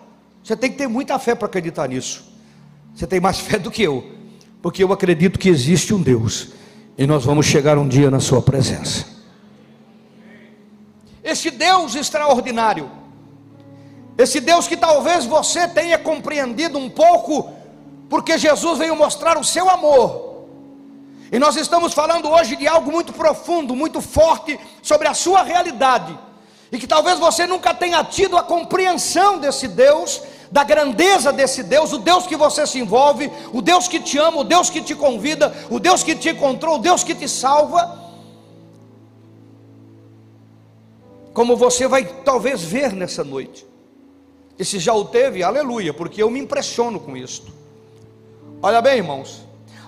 você 0.43 0.55
tem 0.55 0.71
que 0.71 0.77
ter 0.77 0.87
muita 0.87 1.17
fé 1.17 1.33
para 1.33 1.47
acreditar 1.47 1.87
nisso. 1.87 2.25
Você 2.93 3.07
tem 3.07 3.19
mais 3.19 3.39
fé 3.41 3.57
do 3.57 3.71
que 3.71 3.83
eu, 3.83 4.03
porque 4.61 4.83
eu 4.83 4.91
acredito 4.91 5.39
que 5.39 5.49
existe 5.49 5.93
um 5.93 6.01
Deus 6.01 6.49
e 6.97 7.07
nós 7.07 7.25
vamos 7.25 7.45
chegar 7.45 7.77
um 7.77 7.87
dia 7.87 8.11
na 8.11 8.19
Sua 8.19 8.41
presença. 8.41 9.05
Esse 11.23 11.49
Deus 11.49 11.95
extraordinário, 11.95 12.89
esse 14.17 14.39
Deus 14.39 14.67
que 14.67 14.77
talvez 14.77 15.25
você 15.25 15.67
tenha 15.67 15.97
compreendido 15.97 16.77
um 16.77 16.89
pouco 16.89 17.51
porque 18.09 18.37
Jesus 18.37 18.77
veio 18.77 18.95
mostrar 18.95 19.37
o 19.37 19.43
seu 19.43 19.69
amor. 19.69 20.35
E 21.31 21.39
nós 21.39 21.55
estamos 21.55 21.93
falando 21.93 22.29
hoje 22.29 22.55
de 22.55 22.67
algo 22.67 22.91
muito 22.91 23.11
profundo, 23.11 23.75
muito 23.75 23.99
forte 24.01 24.59
sobre 24.81 25.07
a 25.07 25.13
sua 25.13 25.41
realidade. 25.43 26.17
E 26.71 26.77
que 26.77 26.87
talvez 26.87 27.19
você 27.19 27.47
nunca 27.47 27.73
tenha 27.73 28.03
tido 28.03 28.37
a 28.37 28.43
compreensão 28.43 29.37
desse 29.37 29.67
Deus, 29.67 30.21
da 30.51 30.63
grandeza 30.63 31.33
desse 31.33 31.63
Deus, 31.63 31.91
o 31.93 31.97
Deus 31.97 32.27
que 32.27 32.35
você 32.35 32.65
se 32.67 32.79
envolve, 32.79 33.31
o 33.51 33.61
Deus 33.61 33.87
que 33.87 33.99
te 33.99 34.17
ama, 34.17 34.39
o 34.39 34.43
Deus 34.43 34.69
que 34.69 34.81
te 34.81 34.93
convida, 34.93 35.53
o 35.69 35.79
Deus 35.79 36.03
que 36.03 36.15
te 36.15 36.29
encontrou, 36.29 36.75
o 36.75 36.79
Deus 36.79 37.03
que 37.03 37.15
te 37.15 37.27
salva. 37.27 38.03
Como 41.33 41.55
você 41.57 41.87
vai 41.87 42.05
talvez 42.05 42.63
ver 42.63 42.93
nessa 42.93 43.23
noite. 43.23 43.65
E 44.57 44.63
se 44.63 44.79
já 44.79 44.93
o 44.93 45.05
teve, 45.05 45.43
aleluia, 45.43 45.93
porque 45.93 46.23
eu 46.23 46.29
me 46.29 46.39
impressiono 46.39 46.99
com 46.99 47.17
isto. 47.17 47.64
Olha 48.65 48.81
bem, 48.81 48.97
irmãos. 48.97 49.45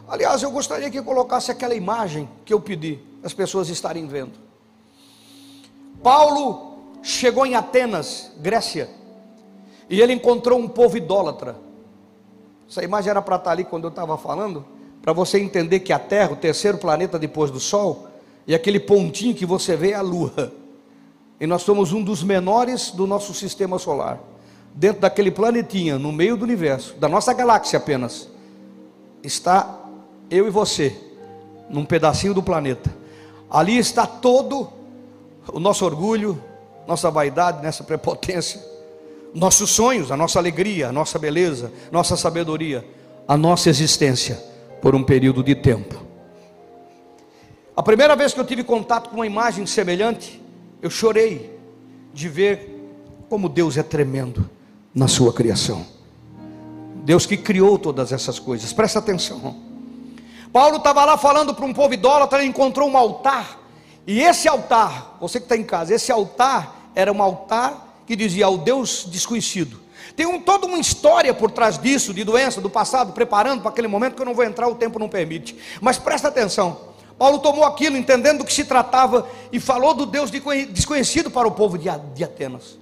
Aliás, 0.07 0.43
eu 0.43 0.51
gostaria 0.51 0.91
que 0.91 1.01
colocasse 1.01 1.49
aquela 1.49 1.73
imagem 1.73 2.29
que 2.45 2.53
eu 2.53 2.59
pedi, 2.59 2.99
as 3.23 3.33
pessoas 3.33 3.69
estarem 3.69 4.05
vendo. 4.05 4.33
Paulo 6.03 6.77
chegou 7.01 7.43
em 7.43 7.55
Atenas, 7.55 8.31
Grécia, 8.37 8.87
e 9.89 9.99
ele 9.99 10.13
encontrou 10.13 10.59
um 10.59 10.67
povo 10.67 10.95
idólatra. 10.95 11.55
Essa 12.69 12.83
imagem 12.83 13.09
era 13.09 13.19
para 13.19 13.37
estar 13.37 13.49
ali 13.49 13.63
quando 13.63 13.85
eu 13.85 13.89
estava 13.89 14.15
falando, 14.15 14.63
para 15.01 15.11
você 15.11 15.39
entender 15.39 15.79
que 15.79 15.91
a 15.91 15.97
Terra, 15.97 16.33
o 16.33 16.35
terceiro 16.35 16.77
planeta 16.77 17.17
depois 17.17 17.49
do 17.49 17.59
Sol, 17.59 18.05
e 18.45 18.53
aquele 18.53 18.79
pontinho 18.79 19.33
que 19.33 19.43
você 19.43 19.75
vê 19.75 19.93
é 19.93 19.95
a 19.95 20.03
Lua. 20.03 20.53
E 21.39 21.47
nós 21.47 21.63
somos 21.63 21.93
um 21.93 22.03
dos 22.03 22.21
menores 22.21 22.91
do 22.91 23.07
nosso 23.07 23.33
sistema 23.33 23.79
solar. 23.79 24.19
Dentro 24.75 25.01
daquele 25.01 25.31
planetinha, 25.31 25.97
no 25.97 26.11
meio 26.11 26.37
do 26.37 26.43
universo, 26.43 26.93
da 26.97 27.09
nossa 27.09 27.33
galáxia 27.33 27.77
apenas 27.77 28.36
está 29.23 29.79
eu 30.29 30.47
e 30.47 30.49
você, 30.49 30.95
num 31.69 31.85
pedacinho 31.85 32.33
do 32.33 32.43
planeta. 32.43 32.93
Ali 33.49 33.77
está 33.77 34.05
todo 34.05 34.69
o 35.51 35.59
nosso 35.59 35.85
orgulho, 35.85 36.41
nossa 36.87 37.09
vaidade, 37.09 37.63
nossa 37.63 37.83
prepotência, 37.83 38.61
nossos 39.33 39.69
sonhos, 39.69 40.11
a 40.11 40.17
nossa 40.17 40.39
alegria, 40.39 40.89
a 40.89 40.91
nossa 40.91 41.19
beleza, 41.19 41.71
nossa 41.91 42.17
sabedoria, 42.17 42.85
a 43.27 43.37
nossa 43.37 43.69
existência 43.69 44.41
por 44.81 44.95
um 44.95 45.03
período 45.03 45.43
de 45.43 45.55
tempo. 45.55 46.05
A 47.75 47.83
primeira 47.83 48.15
vez 48.15 48.33
que 48.33 48.39
eu 48.39 48.45
tive 48.45 48.63
contato 48.63 49.09
com 49.09 49.17
uma 49.17 49.27
imagem 49.27 49.65
semelhante, 49.65 50.41
eu 50.81 50.89
chorei 50.89 51.57
de 52.13 52.27
ver 52.27 52.73
como 53.29 53.47
Deus 53.47 53.77
é 53.77 53.83
tremendo 53.83 54.49
na 54.93 55.07
sua 55.07 55.31
criação. 55.31 55.85
Deus 57.07 57.25
que 57.25 57.37
criou 57.37 57.79
todas 57.79 58.11
essas 58.11 58.37
coisas. 58.37 58.73
Presta 58.73 58.99
atenção. 58.99 59.55
Paulo 60.51 60.75
estava 60.75 61.05
lá 61.05 61.17
falando 61.17 61.55
para 61.55 61.63
um 61.63 61.73
povo 61.73 61.93
idólatra, 61.93 62.39
ele 62.39 62.49
encontrou 62.49 62.89
um 62.89 62.97
altar. 62.97 63.57
E 64.05 64.19
esse 64.19 64.45
altar, 64.45 65.15
você 65.17 65.39
que 65.39 65.45
está 65.45 65.55
em 65.55 65.63
casa, 65.63 65.95
esse 65.95 66.11
altar 66.11 66.91
era 66.93 67.09
um 67.09 67.23
altar 67.23 68.01
que 68.05 68.13
dizia 68.13 68.45
ao 68.45 68.57
Deus 68.57 69.05
desconhecido. 69.07 69.79
Tem 70.17 70.25
um, 70.25 70.41
toda 70.41 70.67
uma 70.67 70.77
história 70.79 71.33
por 71.33 71.49
trás 71.49 71.77
disso, 71.79 72.13
de 72.13 72.25
doença, 72.25 72.59
do 72.59 72.69
passado, 72.69 73.13
preparando 73.13 73.61
para 73.61 73.71
aquele 73.71 73.87
momento 73.87 74.15
que 74.15 74.21
eu 74.21 74.25
não 74.25 74.35
vou 74.35 74.43
entrar, 74.43 74.67
o 74.67 74.75
tempo 74.75 74.99
não 74.99 75.07
permite. 75.07 75.55
Mas 75.79 75.97
presta 75.97 76.27
atenção. 76.27 76.77
Paulo 77.17 77.39
tomou 77.39 77.63
aquilo, 77.63 77.95
entendendo 77.95 78.39
do 78.39 78.43
que 78.43 78.53
se 78.53 78.65
tratava, 78.65 79.25
e 79.49 79.61
falou 79.61 79.93
do 79.93 80.05
Deus 80.05 80.29
desconhecido 80.29 81.31
para 81.31 81.47
o 81.47 81.51
povo 81.51 81.77
de 81.77 82.21
Atenas. 82.21 82.77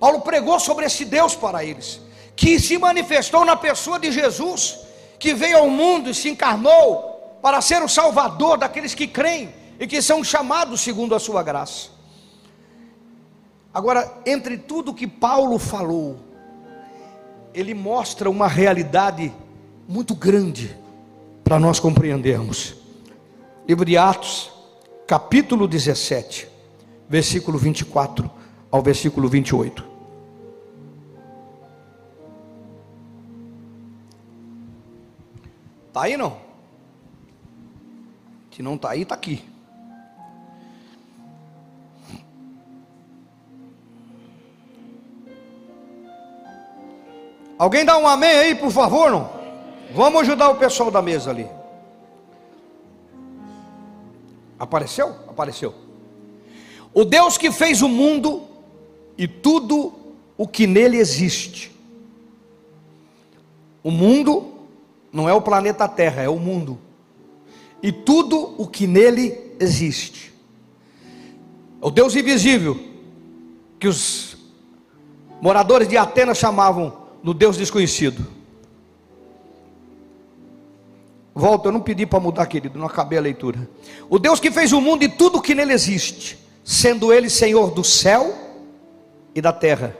Paulo 0.00 0.22
pregou 0.22 0.58
sobre 0.58 0.86
esse 0.86 1.04
Deus 1.04 1.36
para 1.36 1.64
eles, 1.64 2.00
que 2.36 2.58
se 2.58 2.78
manifestou 2.78 3.44
na 3.44 3.56
pessoa 3.56 3.98
de 3.98 4.10
Jesus, 4.10 4.78
que 5.18 5.34
veio 5.34 5.58
ao 5.58 5.68
mundo 5.68 6.10
e 6.10 6.14
se 6.14 6.28
encarnou 6.28 7.38
para 7.42 7.60
ser 7.60 7.82
o 7.82 7.88
salvador 7.88 8.58
daqueles 8.58 8.94
que 8.94 9.06
creem 9.06 9.52
e 9.78 9.86
que 9.86 10.00
são 10.02 10.22
chamados 10.22 10.80
segundo 10.80 11.14
a 11.14 11.18
sua 11.18 11.42
graça. 11.42 11.90
Agora, 13.72 14.12
entre 14.26 14.58
tudo 14.58 14.94
que 14.94 15.06
Paulo 15.06 15.58
falou, 15.58 16.18
ele 17.54 17.74
mostra 17.74 18.28
uma 18.28 18.48
realidade 18.48 19.32
muito 19.88 20.14
grande 20.14 20.76
para 21.44 21.58
nós 21.58 21.80
compreendermos. 21.80 22.74
Livro 23.66 23.84
de 23.84 23.96
Atos, 23.96 24.50
capítulo 25.06 25.66
17, 25.66 26.48
versículo 27.08 27.58
24 27.58 28.30
ao 28.70 28.82
versículo 28.82 29.28
28. 29.28 29.89
Está 35.90 36.02
aí 36.02 36.16
não? 36.16 36.38
Se 38.54 38.62
não 38.62 38.76
está 38.76 38.90
aí, 38.90 39.02
está 39.02 39.16
aqui. 39.16 39.44
Alguém 47.58 47.84
dá 47.84 47.98
um 47.98 48.06
amém 48.06 48.30
aí, 48.30 48.54
por 48.54 48.70
favor, 48.70 49.10
não? 49.10 49.28
Vamos 49.92 50.20
ajudar 50.20 50.50
o 50.50 50.54
pessoal 50.54 50.92
da 50.92 51.02
mesa 51.02 51.30
ali. 51.30 51.48
Apareceu? 54.60 55.08
Apareceu. 55.26 55.74
O 56.94 57.04
Deus 57.04 57.36
que 57.36 57.50
fez 57.50 57.82
o 57.82 57.88
mundo 57.88 58.46
e 59.18 59.26
tudo 59.26 59.92
o 60.38 60.46
que 60.46 60.68
nele 60.68 60.98
existe. 60.98 61.74
O 63.82 63.90
mundo 63.90 64.59
não 65.12 65.28
é 65.28 65.34
o 65.34 65.42
planeta 65.42 65.88
Terra, 65.88 66.22
é 66.22 66.28
o 66.28 66.38
mundo. 66.38 66.78
E 67.82 67.90
tudo 67.90 68.54
o 68.58 68.66
que 68.66 68.86
nele 68.86 69.54
existe. 69.58 70.32
O 71.80 71.90
Deus 71.90 72.14
invisível, 72.14 72.78
que 73.78 73.88
os 73.88 74.36
moradores 75.40 75.88
de 75.88 75.96
Atenas 75.96 76.38
chamavam 76.38 77.08
no 77.22 77.32
Deus 77.32 77.56
desconhecido. 77.56 78.26
Volta, 81.34 81.68
eu 81.68 81.72
não 81.72 81.80
pedi 81.80 82.04
para 82.04 82.20
mudar, 82.20 82.46
querido, 82.46 82.78
não 82.78 82.86
acabei 82.86 83.18
a 83.18 83.22
leitura. 83.22 83.68
O 84.10 84.18
Deus 84.18 84.38
que 84.38 84.50
fez 84.50 84.72
o 84.72 84.80
mundo 84.80 85.04
e 85.04 85.08
tudo 85.08 85.40
que 85.40 85.54
nele 85.54 85.72
existe, 85.72 86.38
sendo 86.62 87.12
Ele 87.12 87.30
Senhor 87.30 87.70
do 87.70 87.82
céu 87.82 88.34
e 89.34 89.40
da 89.40 89.52
terra, 89.52 89.96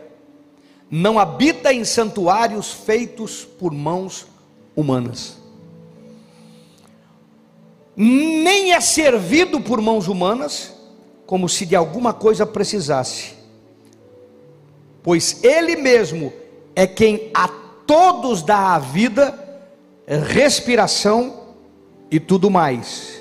não 0.90 1.18
habita 1.18 1.72
em 1.72 1.84
santuários 1.84 2.72
feitos 2.72 3.44
por 3.44 3.72
mãos 3.72 4.26
humanas, 4.80 5.36
nem 7.96 8.72
é 8.72 8.80
servido 8.80 9.60
por 9.60 9.80
mãos 9.80 10.08
humanas, 10.08 10.72
como 11.26 11.48
se 11.48 11.66
de 11.66 11.76
alguma 11.76 12.12
coisa 12.12 12.46
precisasse, 12.46 13.34
pois 15.02 15.44
Ele 15.44 15.76
mesmo 15.76 16.32
é 16.74 16.86
quem 16.86 17.30
a 17.34 17.48
todos 17.86 18.42
dá 18.42 18.74
a 18.74 18.78
vida, 18.78 19.38
respiração 20.06 21.54
e 22.10 22.18
tudo 22.18 22.50
mais. 22.50 23.20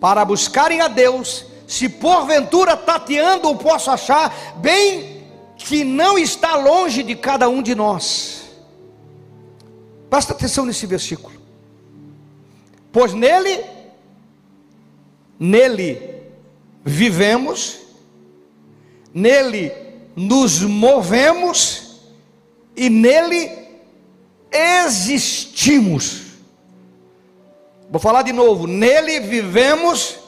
Para 0.00 0.24
buscarem 0.24 0.80
a 0.80 0.88
Deus, 0.88 1.44
se 1.66 1.88
porventura 1.88 2.76
tateando 2.76 3.50
o 3.50 3.56
posso 3.56 3.90
achar, 3.90 4.56
bem 4.56 5.24
que 5.56 5.84
não 5.84 6.18
está 6.18 6.56
longe 6.56 7.02
de 7.02 7.14
cada 7.14 7.48
um 7.48 7.62
de 7.62 7.74
nós. 7.74 8.39
Presta 10.10 10.32
atenção 10.32 10.66
nesse 10.66 10.84
versículo. 10.86 11.40
Pois 12.92 13.14
nele, 13.14 13.64
nele 15.38 16.20
vivemos, 16.84 17.78
nele 19.14 19.72
nos 20.16 20.60
movemos, 20.62 22.00
e 22.76 22.90
nele 22.90 23.50
existimos. 24.50 26.22
Vou 27.88 28.00
falar 28.00 28.22
de 28.22 28.32
novo: 28.32 28.66
nele 28.66 29.20
vivemos, 29.20 30.18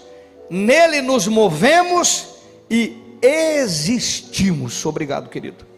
nele 0.49 1.03
nos 1.03 1.27
movemos 1.27 2.29
e 2.71 2.97
existimos. 3.21 4.87
Obrigado, 4.87 5.29
querido. 5.29 5.72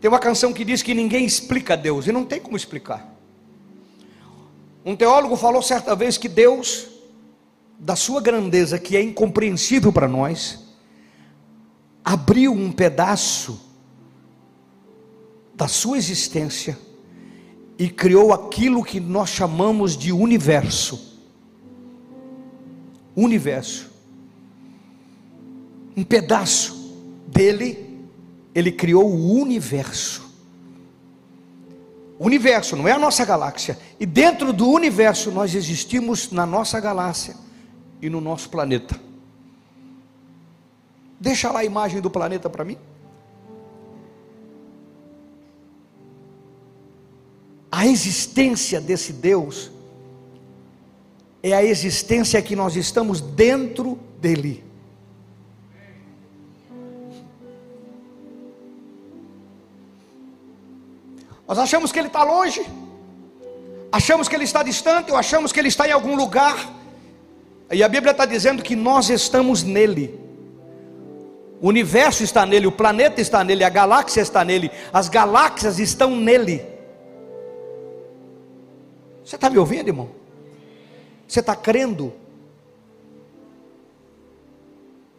Tem 0.00 0.08
uma 0.08 0.18
canção 0.18 0.52
que 0.52 0.64
diz 0.64 0.82
que 0.82 0.94
ninguém 0.94 1.24
explica 1.24 1.76
Deus, 1.76 2.06
e 2.06 2.12
não 2.12 2.24
tem 2.24 2.40
como 2.40 2.56
explicar. 2.56 3.14
Um 4.84 4.94
teólogo 4.94 5.36
falou 5.36 5.62
certa 5.62 5.96
vez 5.96 6.16
que 6.16 6.28
Deus, 6.28 6.86
da 7.78 7.96
sua 7.96 8.20
grandeza, 8.20 8.78
que 8.78 8.96
é 8.96 9.02
incompreensível 9.02 9.92
para 9.92 10.06
nós, 10.06 10.64
abriu 12.04 12.52
um 12.52 12.70
pedaço 12.70 13.60
da 15.54 15.66
sua 15.66 15.96
existência 15.96 16.78
e 17.78 17.88
criou 17.88 18.32
aquilo 18.32 18.84
que 18.84 19.00
nós 19.00 19.30
chamamos 19.30 19.96
de 19.96 20.12
universo. 20.12 21.18
Universo. 23.16 23.90
Um 25.96 26.04
pedaço 26.04 26.94
dele, 27.26 27.85
ele 28.56 28.72
criou 28.72 29.06
o 29.06 29.38
universo. 29.38 30.34
O 32.18 32.24
universo 32.24 32.74
não 32.74 32.88
é 32.88 32.92
a 32.92 32.98
nossa 32.98 33.22
galáxia. 33.22 33.78
E 34.00 34.06
dentro 34.06 34.50
do 34.50 34.66
universo 34.70 35.30
nós 35.30 35.54
existimos 35.54 36.30
na 36.30 36.46
nossa 36.46 36.80
galáxia 36.80 37.36
e 38.00 38.08
no 38.08 38.18
nosso 38.18 38.48
planeta. 38.48 38.98
Deixa 41.20 41.52
lá 41.52 41.60
a 41.60 41.64
imagem 41.66 42.00
do 42.00 42.08
planeta 42.08 42.48
para 42.48 42.64
mim. 42.64 42.78
A 47.70 47.86
existência 47.86 48.80
desse 48.80 49.12
Deus 49.12 49.70
é 51.42 51.52
a 51.52 51.62
existência 51.62 52.40
que 52.40 52.56
nós 52.56 52.74
estamos 52.74 53.20
dentro 53.20 53.98
dele. 54.18 54.65
Nós 61.46 61.58
achamos 61.58 61.92
que 61.92 61.98
ele 61.98 62.08
está 62.08 62.24
longe, 62.24 62.66
achamos 63.92 64.28
que 64.28 64.34
ele 64.34 64.44
está 64.44 64.62
distante, 64.62 65.12
ou 65.12 65.16
achamos 65.16 65.52
que 65.52 65.60
ele 65.60 65.68
está 65.68 65.86
em 65.86 65.92
algum 65.92 66.16
lugar, 66.16 66.56
e 67.70 67.82
a 67.82 67.88
Bíblia 67.88 68.12
está 68.12 68.24
dizendo 68.24 68.62
que 68.62 68.74
nós 68.74 69.10
estamos 69.10 69.62
nele. 69.62 70.18
O 71.60 71.68
universo 71.68 72.22
está 72.22 72.44
nele, 72.44 72.66
o 72.66 72.72
planeta 72.72 73.20
está 73.20 73.42
nele, 73.42 73.64
a 73.64 73.68
galáxia 73.68 74.20
está 74.20 74.44
nele, 74.44 74.70
as 74.92 75.08
galáxias 75.08 75.78
estão 75.78 76.14
nele. 76.14 76.64
Você 79.24 79.36
está 79.36 79.48
me 79.48 79.58
ouvindo, 79.58 79.88
irmão? 79.88 80.10
Você 81.26 81.40
está 81.40 81.56
crendo? 81.56 82.12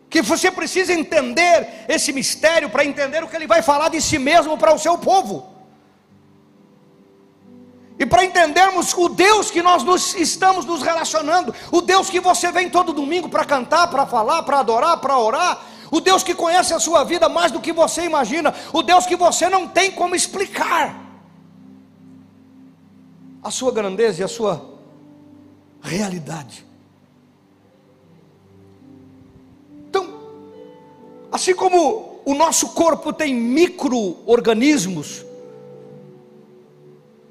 Que 0.10 0.22
você 0.22 0.50
precisa 0.50 0.94
entender 0.94 1.86
esse 1.90 2.14
mistério 2.14 2.70
para 2.70 2.86
entender 2.86 3.24
o 3.24 3.28
que 3.28 3.36
ele 3.36 3.48
vai 3.48 3.62
falar 3.62 3.90
de 3.90 4.02
si 4.02 4.18
mesmo 4.18 4.58
para 4.58 4.74
o 4.74 4.80
seu 4.80 4.98
povo. 4.98 5.57
Entendermos 8.48 8.94
o 8.94 9.10
Deus 9.10 9.52
que 9.52 9.62
nós 9.62 9.84
nos, 9.84 10.16
estamos 10.16 10.64
nos 10.64 10.82
relacionando, 10.82 11.54
o 11.70 11.82
Deus 11.82 12.10
que 12.10 12.22
você 12.22 12.50
vem 12.50 12.70
todo 12.70 12.94
domingo 12.94 13.28
para 13.28 13.44
cantar, 13.44 13.90
para 13.90 14.06
falar, 14.06 14.44
para 14.44 14.60
adorar, 14.60 14.98
para 15.02 15.18
orar, 15.18 15.66
o 15.92 16.00
Deus 16.00 16.24
que 16.24 16.34
conhece 16.34 16.74
a 16.74 16.80
sua 16.80 17.04
vida 17.04 17.28
mais 17.28 17.52
do 17.52 17.60
que 17.60 17.74
você 17.74 18.06
imagina, 18.06 18.56
o 18.72 18.82
Deus 18.82 19.06
que 19.06 19.18
você 19.18 19.50
não 19.50 19.68
tem 19.68 19.92
como 19.92 20.16
explicar 20.16 20.96
a 23.44 23.52
sua 23.52 23.70
grandeza 23.70 24.22
e 24.22 24.24
a 24.24 24.30
sua 24.30 24.66
realidade. 25.82 26.66
Então, 29.90 30.08
assim 31.30 31.54
como 31.54 32.22
o 32.26 32.34
nosso 32.34 32.70
corpo 32.70 33.12
tem 33.12 33.36
micro-organismos, 33.36 35.27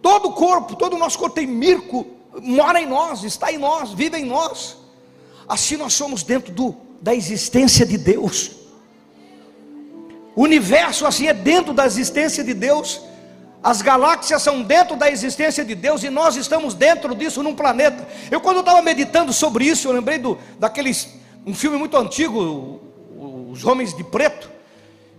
todo 0.07 0.29
o 0.29 0.33
corpo, 0.33 0.77
todo 0.77 0.95
o 0.95 0.99
nosso 1.01 1.19
corpo 1.19 1.35
tem 1.35 1.49
micro, 1.49 2.07
mora 2.41 2.81
em 2.81 2.87
nós, 2.87 3.25
está 3.25 3.51
em 3.51 3.59
nós, 3.59 3.91
vive 3.93 4.17
em 4.17 4.25
nós. 4.25 4.77
Assim 5.49 5.77
nós 5.77 5.95
somos 5.95 6.23
dentro 6.23 6.53
do 6.53 6.77
da 7.03 7.13
existência 7.13 7.85
de 7.85 7.99
Deus. 7.99 8.53
O 10.37 10.43
universo 10.43 11.07
assim 11.07 11.27
é 11.27 11.35
dentro 11.35 11.75
da 11.75 11.85
existência 11.85 12.45
de 12.45 12.55
Deus. 12.55 13.01
As 13.61 13.83
galáxias 13.83 14.41
são 14.43 14.63
dentro 14.63 14.95
da 14.95 15.11
existência 15.11 15.65
de 15.65 15.75
Deus 15.75 16.05
e 16.05 16.09
nós 16.09 16.37
estamos 16.37 16.73
dentro 16.73 17.13
disso 17.13 17.43
num 17.43 17.57
planeta. 17.57 18.07
Eu 18.31 18.41
quando 18.41 18.61
estava 18.61 18.81
meditando 18.81 19.33
sobre 19.33 19.65
isso, 19.65 19.89
eu 19.89 19.93
lembrei 19.93 20.19
do 20.19 20.39
daqueles 20.57 21.09
um 21.45 21.53
filme 21.53 21.77
muito 21.77 21.97
antigo, 21.97 22.81
os 23.51 23.65
Homens 23.65 23.93
de 23.93 24.05
Preto, 24.05 24.53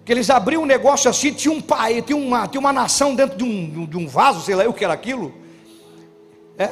que 0.08 0.14
eles 0.14 0.30
abriam 0.30 0.64
um 0.64 0.66
negócio 0.66 1.10
assim, 1.10 1.34
tinha 1.34 1.54
um 1.54 1.60
pai, 1.60 2.02
tinha 2.02 2.16
uma, 2.16 2.48
tinha 2.48 2.62
uma 2.62 2.72
nação 2.72 3.14
dentro 3.14 3.38
de 3.38 3.44
um, 3.44 3.86
de 3.86 3.98
um 3.98 4.08
vaso, 4.08 4.40
sei 4.40 4.56
lá 4.56 4.64
o 4.64 4.74
que 4.74 4.86
era 4.86 4.94
aquilo. 4.94 5.36
É? 6.58 6.70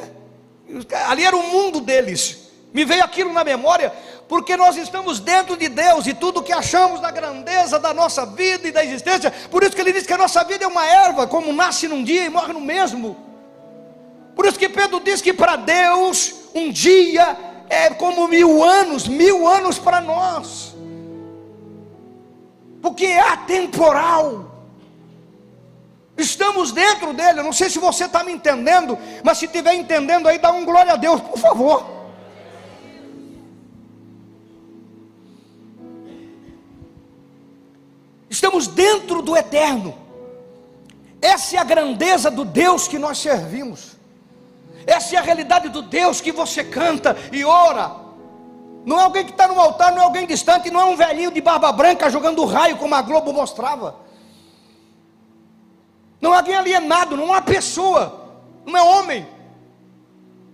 Ali 1.08 1.26
era 1.26 1.36
o 1.36 1.44
mundo 1.44 1.82
deles. 1.82 2.50
Me 2.74 2.86
veio 2.86 3.04
aquilo 3.04 3.34
na 3.34 3.44
memória, 3.44 3.92
porque 4.30 4.56
nós 4.56 4.78
estamos 4.78 5.20
dentro 5.20 5.58
de 5.58 5.68
Deus 5.68 6.08
e 6.08 6.14
tudo 6.14 6.42
que 6.42 6.54
achamos 6.54 7.02
da 7.02 7.12
grandeza 7.12 7.78
da 7.78 7.94
nossa 7.94 8.26
vida 8.26 8.70
e 8.70 8.72
da 8.72 8.86
existência, 8.86 9.30
por 9.52 9.64
isso 9.64 9.76
que 9.76 9.82
ele 9.82 9.92
diz 9.92 10.08
que 10.08 10.14
a 10.14 10.18
nossa 10.18 10.42
vida 10.46 10.64
é 10.64 10.68
uma 10.68 10.86
erva, 10.86 11.28
como 11.28 11.52
nasce 11.52 11.90
num 11.90 12.06
dia 12.06 12.24
e 12.24 12.30
morre 12.30 12.54
no 12.54 12.62
mesmo. 12.62 13.18
Por 14.34 14.46
isso 14.46 14.58
que 14.58 14.70
Pedro 14.70 15.02
diz 15.02 15.22
que 15.22 15.34
para 15.34 15.58
Deus 15.58 16.36
um 16.54 16.72
dia 16.72 17.36
é 17.70 17.90
como 17.90 18.30
mil 18.30 18.64
anos, 18.64 19.10
mil 19.10 19.46
anos 19.46 19.78
para 19.78 20.00
nós, 20.00 20.75
porque 22.86 23.06
é 23.08 23.20
atemporal. 23.20 24.46
Estamos 26.16 26.72
dentro 26.72 27.14
dele. 27.14 27.40
Eu 27.40 27.44
não 27.44 27.52
sei 27.52 27.68
se 27.68 27.80
você 27.80 28.06
está 28.06 28.24
me 28.24 28.32
entendendo, 28.32 28.96
mas 29.24 29.40
se 29.40 29.46
estiver 29.46 29.74
entendendo 29.74 30.28
aí, 30.28 30.38
dá 30.38 30.52
um 30.52 30.64
glória 30.64 30.94
a 30.94 30.96
Deus, 30.96 31.20
por 31.20 31.40
favor. 31.40 31.84
Estamos 38.30 38.68
dentro 38.68 39.24
do 39.24 39.36
eterno. 39.36 39.98
Essa 41.20 41.56
é 41.56 41.60
a 41.60 41.64
grandeza 41.64 42.30
do 42.30 42.46
Deus 42.46 42.88
que 42.88 43.00
nós 43.00 43.18
servimos. 43.18 43.98
Essa 44.86 45.16
é 45.16 45.18
a 45.18 45.24
realidade 45.24 45.70
do 45.70 45.82
Deus 45.82 46.22
que 46.22 46.32
você 46.32 46.64
canta 46.64 47.18
e 47.32 47.44
ora. 47.44 48.05
Não 48.86 49.00
é 49.00 49.04
alguém 49.04 49.26
que 49.26 49.32
está 49.32 49.48
no 49.48 49.60
altar, 49.60 49.92
não 49.92 50.04
é 50.04 50.06
alguém 50.06 50.28
distante, 50.28 50.70
não 50.70 50.80
é 50.80 50.86
um 50.86 50.96
velhinho 50.96 51.32
de 51.32 51.42
barba 51.42 51.72
branca 51.72 52.10
jogando 52.10 52.46
raio 52.46 52.78
como 52.78 52.94
a 52.94 53.02
Globo 53.02 53.34
mostrava. 53.34 53.96
Não 56.22 56.32
há 56.32 56.38
alguém 56.38 56.56
alienado, 56.56 57.18
não 57.18 57.34
há 57.34 57.42
pessoa, 57.42 58.40
não 58.64 58.78
é 58.78 58.82
homem. 58.84 59.28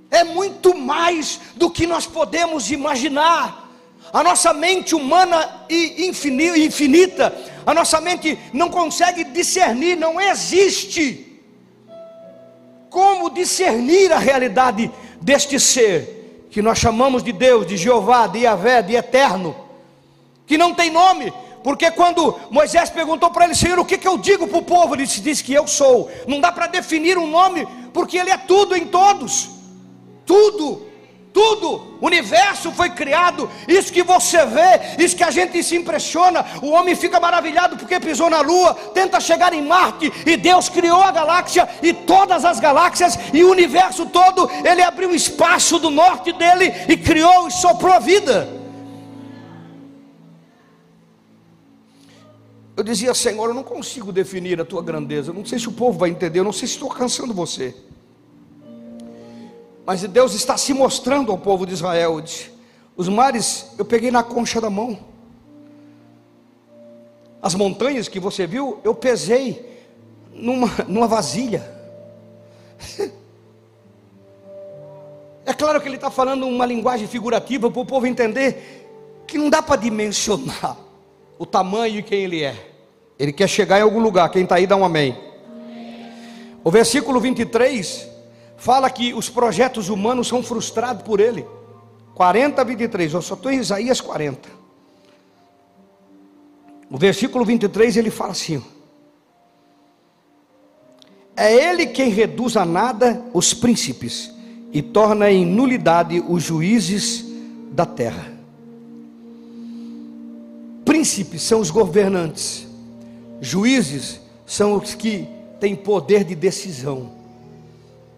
É 0.09 0.23
muito 0.23 0.75
mais 0.77 1.41
do 1.55 1.69
que 1.69 1.85
nós 1.85 2.05
podemos 2.05 2.71
imaginar. 2.71 3.69
A 4.13 4.23
nossa 4.23 4.53
mente 4.53 4.95
humana 4.95 5.65
e 5.69 6.07
infinita, 6.07 7.33
a 7.65 7.73
nossa 7.73 7.99
mente 7.99 8.39
não 8.53 8.69
consegue 8.69 9.25
discernir, 9.25 9.97
não 9.97 10.19
existe 10.19 11.41
como 12.89 13.29
discernir 13.29 14.11
a 14.11 14.19
realidade 14.19 14.91
deste 15.21 15.59
ser 15.59 16.20
que 16.51 16.61
nós 16.61 16.77
chamamos 16.77 17.23
de 17.23 17.31
Deus, 17.31 17.65
de 17.65 17.77
Jeová, 17.77 18.27
de 18.27 18.39
Yahvé, 18.39 18.81
de 18.81 18.93
eterno, 18.93 19.55
que 20.45 20.57
não 20.57 20.73
tem 20.73 20.91
nome, 20.91 21.33
porque 21.63 21.89
quando 21.91 22.37
Moisés 22.49 22.89
perguntou 22.89 23.29
para 23.29 23.45
ele, 23.45 23.55
Senhor, 23.55 23.79
o 23.79 23.85
que, 23.85 23.97
que 23.97 24.07
eu 24.07 24.17
digo 24.17 24.47
para 24.47 24.57
o 24.57 24.63
povo? 24.63 24.95
Ele 24.95 25.05
disse 25.05 25.43
que 25.43 25.53
eu 25.53 25.67
sou. 25.67 26.11
Não 26.27 26.41
dá 26.41 26.51
para 26.51 26.67
definir 26.67 27.17
um 27.17 27.27
nome, 27.27 27.67
porque 27.93 28.17
Ele 28.17 28.31
é 28.31 28.37
tudo 28.37 28.75
em 28.75 28.85
todos. 28.85 29.49
Tudo, 30.25 30.87
tudo. 31.33 31.97
O 32.01 32.05
universo 32.05 32.71
foi 32.71 32.89
criado. 32.89 33.49
Isso 33.67 33.91
que 33.91 34.03
você 34.03 34.45
vê, 34.45 35.03
isso 35.03 35.15
que 35.15 35.23
a 35.23 35.31
gente 35.31 35.61
se 35.63 35.75
impressiona. 35.75 36.45
O 36.61 36.71
homem 36.71 36.95
fica 36.95 37.19
maravilhado 37.19 37.77
porque 37.77 37.99
pisou 37.99 38.29
na 38.29 38.41
lua, 38.41 38.73
tenta 38.93 39.19
chegar 39.19 39.53
em 39.53 39.61
Marte. 39.61 40.11
E 40.25 40.37
Deus 40.37 40.69
criou 40.69 41.01
a 41.01 41.11
galáxia 41.11 41.67
e 41.81 41.93
todas 41.93 42.45
as 42.45 42.59
galáxias 42.59 43.17
e 43.33 43.43
o 43.43 43.51
universo 43.51 44.05
todo. 44.05 44.49
Ele 44.63 44.81
abriu 44.81 45.13
espaço 45.13 45.79
do 45.79 45.89
norte 45.89 46.31
dele 46.33 46.71
e 46.87 46.97
criou 46.97 47.47
e 47.47 47.51
soprou 47.51 47.93
a 47.93 47.99
vida. 47.99 48.61
Eu 52.75 52.83
dizia, 52.83 53.13
Senhor, 53.13 53.49
eu 53.49 53.53
não 53.53 53.63
consigo 53.63 54.11
definir 54.11 54.59
a 54.59 54.65
tua 54.65 54.81
grandeza. 54.81 55.31
Não 55.31 55.45
sei 55.45 55.59
se 55.59 55.67
o 55.67 55.71
povo 55.71 55.99
vai 55.99 56.09
entender, 56.09 56.39
eu 56.39 56.43
não 56.43 56.53
sei 56.53 56.67
se 56.67 56.75
estou 56.75 56.89
cansando 56.89 57.33
você. 57.33 57.75
Mas 59.91 60.03
Deus 60.03 60.33
está 60.33 60.55
se 60.55 60.73
mostrando 60.73 61.33
ao 61.33 61.37
povo 61.37 61.65
de 61.65 61.73
Israel. 61.73 62.23
Os 62.95 63.09
mares 63.09 63.73
eu 63.77 63.83
peguei 63.83 64.09
na 64.09 64.23
concha 64.23 64.61
da 64.61 64.69
mão. 64.69 64.97
As 67.41 67.53
montanhas 67.55 68.07
que 68.07 68.17
você 68.17 68.47
viu, 68.47 68.79
eu 68.85 68.95
pesei 68.95 69.69
numa, 70.31 70.69
numa 70.87 71.07
vasilha. 71.09 71.69
É 75.43 75.53
claro 75.53 75.81
que 75.81 75.87
ele 75.89 75.95
está 75.95 76.09
falando 76.09 76.47
uma 76.47 76.65
linguagem 76.65 77.07
figurativa 77.07 77.69
para 77.69 77.81
o 77.81 77.85
povo 77.85 78.07
entender 78.07 78.87
que 79.27 79.37
não 79.37 79.49
dá 79.49 79.61
para 79.61 79.75
dimensionar 79.75 80.77
o 81.37 81.45
tamanho 81.45 81.99
e 81.99 82.03
quem 82.03 82.21
ele 82.21 82.43
é. 82.43 82.55
Ele 83.19 83.33
quer 83.33 83.49
chegar 83.49 83.79
em 83.79 83.81
algum 83.81 83.99
lugar. 83.99 84.29
Quem 84.29 84.43
está 84.43 84.55
aí, 84.55 84.67
dá 84.67 84.77
um 84.77 84.85
amém. 84.85 85.17
O 86.63 86.71
versículo 86.71 87.19
23 87.19 88.10
fala 88.61 88.89
que 88.89 89.13
os 89.13 89.27
projetos 89.27 89.89
humanos 89.89 90.27
são 90.27 90.43
frustrados 90.43 91.01
por 91.01 91.19
ele. 91.19 91.45
40, 92.13 92.63
23. 92.63 93.13
Eu 93.13 93.21
só 93.21 93.33
estou 93.33 93.51
em 93.51 93.57
Isaías 93.57 93.99
40. 93.99 94.47
O 96.87 96.97
versículo 96.97 97.43
23 97.43 97.97
ele 97.97 98.11
fala 98.11 98.31
assim: 98.31 98.63
É 101.35 101.51
ele 101.51 101.87
quem 101.87 102.09
reduz 102.09 102.55
a 102.55 102.63
nada 102.63 103.25
os 103.33 103.51
príncipes 103.51 104.31
e 104.71 104.81
torna 104.81 105.31
em 105.31 105.43
nulidade 105.43 106.23
os 106.27 106.43
juízes 106.43 107.25
da 107.71 107.85
terra. 107.85 108.31
Príncipes 110.85 111.41
são 111.41 111.59
os 111.59 111.71
governantes 111.71 112.69
Juízes 113.41 114.21
são 114.45 114.75
os 114.75 114.93
que 114.93 115.27
têm 115.59 115.75
poder 115.75 116.23
de 116.23 116.35
decisão. 116.35 117.20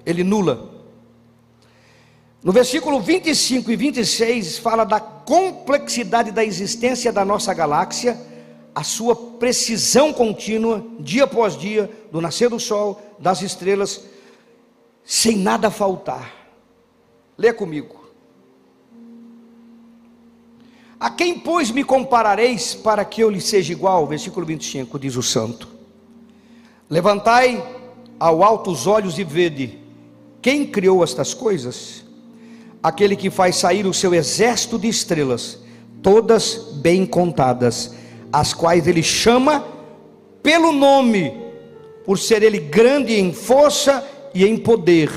Ele 0.06 0.24
nula. 0.24 0.74
No 2.44 2.52
versículo 2.52 3.00
25 3.00 3.72
e 3.72 3.76
26 3.76 4.58
fala 4.58 4.84
da 4.84 5.00
complexidade 5.00 6.30
da 6.32 6.44
existência 6.44 7.12
da 7.12 7.24
nossa 7.24 7.54
galáxia, 7.54 8.20
a 8.76 8.84
sua 8.84 9.16
precisão 9.16 10.12
contínua, 10.12 10.84
dia 11.00 11.24
após 11.24 11.58
dia, 11.58 11.89
do 12.12 12.20
nascer 12.20 12.50
do 12.50 12.60
sol, 12.60 13.02
das 13.18 13.42
estrelas, 13.42 14.04
sem 15.06 15.38
nada 15.38 15.72
faltar. 15.72 16.34
Lê 17.38 17.54
comigo. 17.54 18.04
A 21.00 21.10
quem, 21.10 21.39
pois, 21.39 21.72
me 21.72 21.84
comparareis 21.84 22.74
para 22.74 23.06
que 23.06 23.22
eu 23.22 23.30
lhe 23.30 23.42
seja 23.42 23.72
igual? 23.72 24.08
Versículo 24.08 24.46
25, 24.46 24.98
diz 25.00 25.16
o 25.16 25.24
santo. 25.24 25.68
Levantai 26.89 27.62
ao 28.20 28.44
alto 28.44 28.72
os 28.72 28.88
olhos 28.88 29.18
e 29.18 29.24
vede 29.24 29.83
quem 30.43 30.65
criou 30.65 31.01
estas 31.01 31.34
coisas? 31.34 32.03
Aquele 32.84 33.15
que 33.15 33.29
faz 33.29 33.56
sair 33.56 33.86
o 33.86 33.93
seu 33.93 34.13
exército 34.13 34.77
de 34.77 34.89
estrelas, 34.89 35.58
todas 36.01 36.56
bem 36.82 37.06
contadas, 37.06 37.95
as 38.29 38.53
quais 38.53 38.86
ele 38.86 39.01
chama 39.01 39.65
pelo 40.43 40.73
nome, 40.73 41.34
por 42.06 42.19
ser 42.19 42.43
ele 42.43 42.60
grande 42.60 43.13
em 43.13 43.32
força 43.32 44.06
e 44.36 44.45
em 44.45 44.58
poder, 44.58 45.10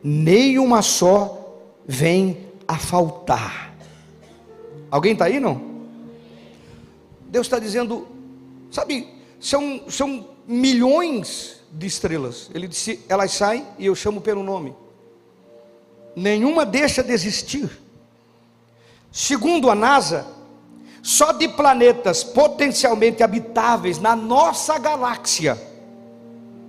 nem 0.00 0.56
uma 0.56 0.82
só 0.82 1.58
vem 1.84 2.46
a 2.68 2.78
faltar. 2.78 3.76
Alguém 4.88 5.14
está 5.14 5.24
aí 5.24 5.40
não? 5.40 5.60
Deus 7.26 7.48
está 7.48 7.58
dizendo, 7.58 8.06
sabe, 8.70 9.08
são, 9.40 9.80
são 9.88 10.28
milhões 10.46 11.63
de 11.74 11.86
estrelas. 11.86 12.50
Ele 12.54 12.68
disse, 12.68 13.04
elas 13.08 13.32
saem 13.32 13.66
e 13.78 13.86
eu 13.86 13.94
chamo 13.94 14.20
pelo 14.20 14.42
nome. 14.42 14.74
Nenhuma 16.14 16.64
deixa 16.64 17.02
de 17.02 17.12
existir. 17.12 17.68
Segundo 19.10 19.68
a 19.68 19.74
NASA, 19.74 20.26
só 21.02 21.32
de 21.32 21.48
planetas 21.48 22.24
potencialmente 22.24 23.22
habitáveis 23.22 23.98
na 23.98 24.16
nossa 24.16 24.78
galáxia 24.78 25.60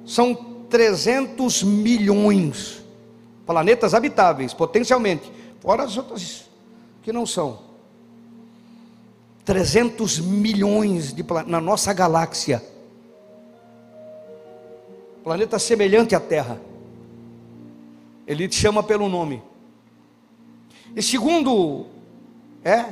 são 0.05 0.35
300 0.69 1.63
milhões. 1.63 2.83
Planetas 3.45 3.93
habitáveis, 3.93 4.53
potencialmente, 4.53 5.31
fora 5.59 5.83
as 5.83 5.95
outras 5.95 6.45
que 7.01 7.13
não 7.13 7.25
são. 7.25 7.59
300 9.45 10.19
milhões 10.19 11.13
de 11.13 11.23
na 11.45 11.61
nossa 11.61 11.93
galáxia. 11.93 12.63
Planeta 15.25 15.57
semelhante 15.57 16.13
à 16.13 16.19
Terra. 16.19 16.61
Ele 18.27 18.47
te 18.47 18.57
chama 18.57 18.83
pelo 18.83 19.09
nome. 19.09 19.41
E 20.95 21.01
segundo 21.01 21.87
é 22.63 22.85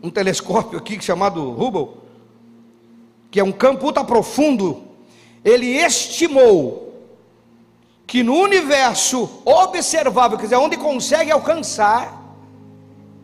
um 0.00 0.08
telescópio 0.08 0.78
aqui 0.78 1.02
chamado 1.02 1.42
Hubble, 1.60 1.88
que 3.32 3.40
é 3.40 3.42
um 3.42 3.50
campo 3.50 3.84
ultra 3.84 4.04
profundo, 4.04 4.80
ele 5.44 5.66
estimou 5.66 6.94
que 8.06 8.22
no 8.22 8.36
universo 8.36 9.28
observável, 9.44 10.38
quer 10.38 10.44
dizer, 10.44 10.56
onde 10.56 10.76
consegue 10.76 11.32
alcançar, 11.32 12.22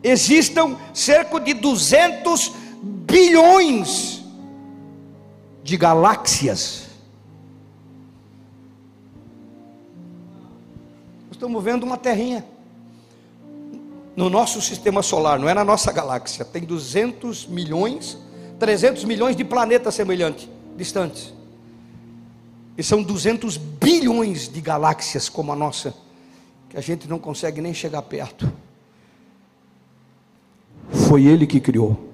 existam 0.03 0.75
cerca 0.93 1.39
de 1.39 1.53
200 1.53 2.51
bilhões 2.83 4.21
de 5.63 5.77
galáxias. 5.77 6.82
Estamos 11.43 11.61
vendo 11.61 11.83
uma 11.83 11.97
terrinha 11.97 12.45
no 14.15 14.29
nosso 14.29 14.61
sistema 14.61 15.03
solar, 15.03 15.37
não 15.37 15.49
é 15.49 15.53
na 15.53 15.65
nossa 15.65 15.91
galáxia. 15.91 16.45
Tem 16.45 16.63
200 16.63 17.47
milhões, 17.47 18.17
300 18.57 19.03
milhões 19.03 19.35
de 19.35 19.43
planetas 19.43 19.93
semelhantes, 19.93 20.47
distantes. 20.77 21.33
E 22.77 22.81
são 22.81 23.03
200 23.03 23.57
bilhões 23.57 24.47
de 24.47 24.61
galáxias 24.61 25.27
como 25.27 25.51
a 25.51 25.55
nossa, 25.57 25.93
que 26.69 26.77
a 26.77 26.81
gente 26.81 27.09
não 27.09 27.19
consegue 27.19 27.59
nem 27.59 27.73
chegar 27.73 28.03
perto. 28.03 28.49
Foi 31.09 31.25
Ele 31.25 31.45
que 31.45 31.59
criou. 31.59 32.09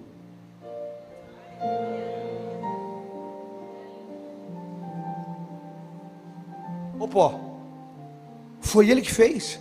Opa, 7.00 7.49
foi 8.70 8.90
Ele 8.90 9.02
que 9.02 9.12
fez. 9.12 9.60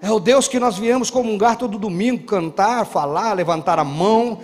É 0.00 0.10
o 0.10 0.18
Deus 0.20 0.48
que 0.48 0.58
nós 0.58 0.78
viemos 0.78 1.10
comungar 1.10 1.56
todo 1.56 1.78
domingo, 1.78 2.24
cantar, 2.24 2.86
falar, 2.86 3.32
levantar 3.32 3.78
a 3.78 3.84
mão, 3.84 4.40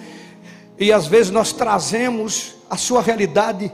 e 0.79 0.93
às 0.93 1.07
vezes 1.07 1.31
nós 1.31 1.53
trazemos 1.53 2.55
a 2.69 2.77
sua 2.77 3.01
realidade 3.01 3.73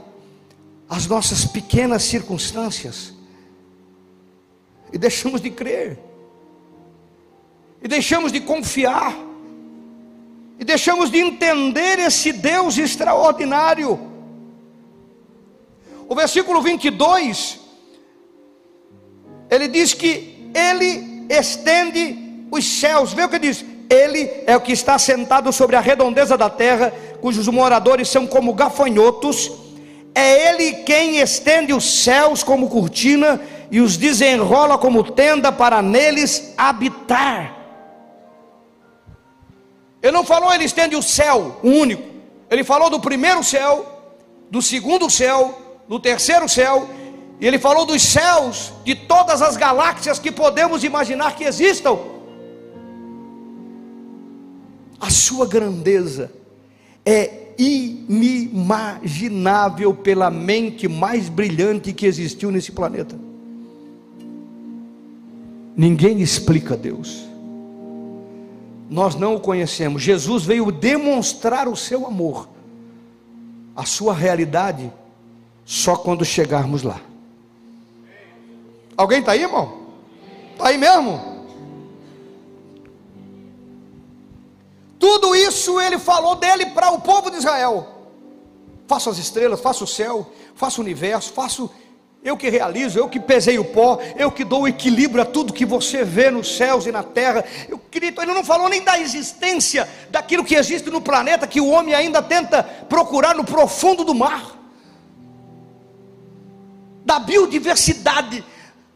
as 0.91 1.07
nossas 1.07 1.45
pequenas 1.45 2.03
circunstâncias 2.03 3.13
e 4.91 4.97
deixamos 4.97 5.39
de 5.39 5.49
crer, 5.49 5.97
e 7.81 7.87
deixamos 7.87 8.29
de 8.29 8.41
confiar, 8.41 9.17
e 10.59 10.65
deixamos 10.65 11.09
de 11.09 11.17
entender 11.17 11.97
esse 11.99 12.33
Deus 12.33 12.77
extraordinário. 12.77 13.97
O 16.09 16.13
versículo 16.13 16.61
22, 16.61 17.60
ele 19.51 19.67
diz 19.67 19.93
que 19.93 20.51
ele 20.55 21.27
estende 21.29 22.45
os 22.49 22.65
céus, 22.65 23.13
vê 23.13 23.25
o 23.25 23.29
que 23.29 23.37
diz: 23.37 23.63
Ele 23.89 24.27
é 24.47 24.57
o 24.57 24.61
que 24.61 24.71
está 24.71 24.97
sentado 24.97 25.53
sobre 25.53 25.75
a 25.75 25.79
redondeza 25.81 26.35
da 26.35 26.49
terra, 26.49 26.91
cujos 27.21 27.47
moradores 27.47 28.09
são 28.09 28.25
como 28.25 28.53
gafanhotos 28.53 29.51
é 30.13 30.49
Ele 30.49 30.73
quem 30.83 31.19
estende 31.19 31.73
os 31.73 32.03
céus 32.03 32.43
como 32.43 32.69
cortina 32.69 33.39
e 33.69 33.79
os 33.79 33.95
desenrola 33.95 34.77
como 34.77 35.03
tenda 35.03 35.51
para 35.51 35.81
neles 35.81 36.53
habitar. 36.57 37.57
Ele 40.01 40.11
não 40.11 40.25
falou 40.25 40.53
ele 40.53 40.65
estende 40.65 40.95
o 40.95 41.01
céu, 41.01 41.59
o 41.63 41.69
único. 41.69 42.03
Ele 42.49 42.63
falou 42.63 42.89
do 42.89 42.99
primeiro 42.99 43.43
céu, 43.43 44.13
do 44.49 44.61
segundo 44.61 45.09
céu, 45.09 45.57
do 45.87 45.99
terceiro 45.99 46.49
céu, 46.49 46.89
e 47.41 47.47
ele 47.47 47.57
falou 47.57 47.85
dos 47.87 48.03
céus 48.03 48.71
de 48.85 48.93
todas 48.93 49.41
as 49.41 49.57
galáxias 49.57 50.19
que 50.19 50.31
podemos 50.31 50.83
imaginar 50.83 51.35
que 51.35 51.43
existam. 51.43 51.97
A 54.99 55.09
sua 55.09 55.47
grandeza 55.47 56.31
é 57.03 57.55
inimaginável 57.57 59.91
pela 59.91 60.29
mente 60.29 60.87
mais 60.87 61.29
brilhante 61.29 61.91
que 61.91 62.05
existiu 62.05 62.51
nesse 62.51 62.71
planeta. 62.71 63.19
Ninguém 65.75 66.21
explica 66.21 66.77
Deus. 66.77 67.27
Nós 68.87 69.15
não 69.15 69.33
o 69.33 69.39
conhecemos. 69.39 70.03
Jesus 70.03 70.43
veio 70.43 70.71
demonstrar 70.71 71.67
o 71.67 71.75
seu 71.75 72.05
amor, 72.05 72.47
a 73.75 73.83
sua 73.83 74.13
realidade, 74.13 74.93
só 75.65 75.95
quando 75.95 76.23
chegarmos 76.23 76.83
lá. 76.83 77.01
Alguém 79.01 79.19
está 79.19 79.31
aí, 79.31 79.41
irmão? 79.41 79.79
Está 80.51 80.67
aí 80.67 80.77
mesmo? 80.77 81.19
Tudo 84.99 85.35
isso 85.35 85.79
ele 85.81 85.97
falou 85.97 86.35
dele 86.35 86.67
para 86.67 86.91
o 86.91 87.01
povo 87.01 87.31
de 87.31 87.37
Israel. 87.37 87.87
Faço 88.87 89.09
as 89.09 89.17
estrelas, 89.17 89.59
faço 89.59 89.85
o 89.85 89.87
céu, 89.87 90.31
faço 90.53 90.79
o 90.79 90.83
universo, 90.83 91.33
faço 91.33 91.71
eu 92.23 92.37
que 92.37 92.47
realizo, 92.47 92.99
eu 92.99 93.09
que 93.09 93.19
pesei 93.19 93.57
o 93.57 93.65
pó, 93.65 93.97
eu 94.15 94.31
que 94.31 94.43
dou 94.43 94.67
equilíbrio 94.67 95.23
a 95.23 95.25
tudo 95.25 95.51
que 95.51 95.65
você 95.65 96.03
vê 96.03 96.29
nos 96.29 96.55
céus 96.55 96.85
e 96.85 96.91
na 96.91 97.01
terra. 97.01 97.43
Eu 97.67 97.79
queria, 97.79 98.13
ele 98.15 98.33
não 98.33 98.45
falou 98.45 98.69
nem 98.69 98.83
da 98.83 98.99
existência 98.99 99.89
daquilo 100.11 100.45
que 100.45 100.53
existe 100.53 100.91
no 100.91 101.01
planeta 101.01 101.47
que 101.47 101.59
o 101.59 101.69
homem 101.69 101.95
ainda 101.95 102.21
tenta 102.21 102.61
procurar 102.61 103.33
no 103.33 103.43
profundo 103.43 104.03
do 104.03 104.13
mar. 104.13 104.55
Da 107.03 107.17
biodiversidade, 107.17 108.45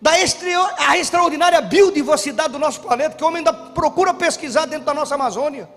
da 0.02 0.12
a 0.12 0.98
extraordinária 0.98 1.62
biodiversidade 1.62 2.54
do 2.54 2.60
nosso 2.60 2.82
planeta 2.82 3.16
que 3.16 3.24
o 3.24 3.28
homem 3.28 3.39
ainda 3.39 3.54
procura 3.54 4.14
pesquisar 4.14 4.66
dentro 4.66 4.86
da 4.86 4.93
nossa 4.93 5.16
Amazônia. 5.16 5.70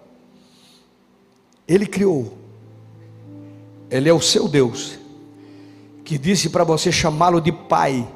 Ele 1.67 1.87
criou. 1.87 2.37
Ele 3.91 4.09
é 4.09 4.13
o 4.13 4.21
seu 4.21 4.49
Deus, 4.49 4.99
que 6.05 6.19
disse 6.19 6.51
para 6.51 6.65
você 6.65 6.93
chamá-lo 6.93 7.41
de 7.41 7.53
Pai, 7.53 8.07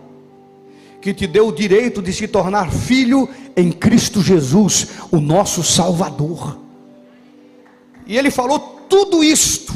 que 1.00 1.14
te 1.14 1.26
deu 1.26 1.48
o 1.48 1.52
direito 1.52 2.02
de 2.02 2.12
se 2.12 2.28
tornar 2.28 2.70
filho 2.70 3.28
em 3.56 3.72
Cristo 3.72 4.20
Jesus, 4.20 4.88
o 5.10 5.18
nosso 5.18 5.62
Salvador. 5.62 6.58
E 8.06 8.18
ele 8.18 8.30
falou 8.30 8.58
tudo 8.88 9.24
isto, 9.24 9.74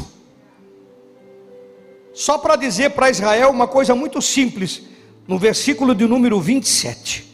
só 2.13 2.37
para 2.37 2.55
dizer 2.55 2.91
para 2.91 3.09
Israel 3.09 3.49
uma 3.49 3.67
coisa 3.67 3.95
muito 3.95 4.21
simples, 4.21 4.83
no 5.27 5.37
versículo 5.37 5.93
de 5.93 6.07
número 6.07 6.39
27. 6.39 7.31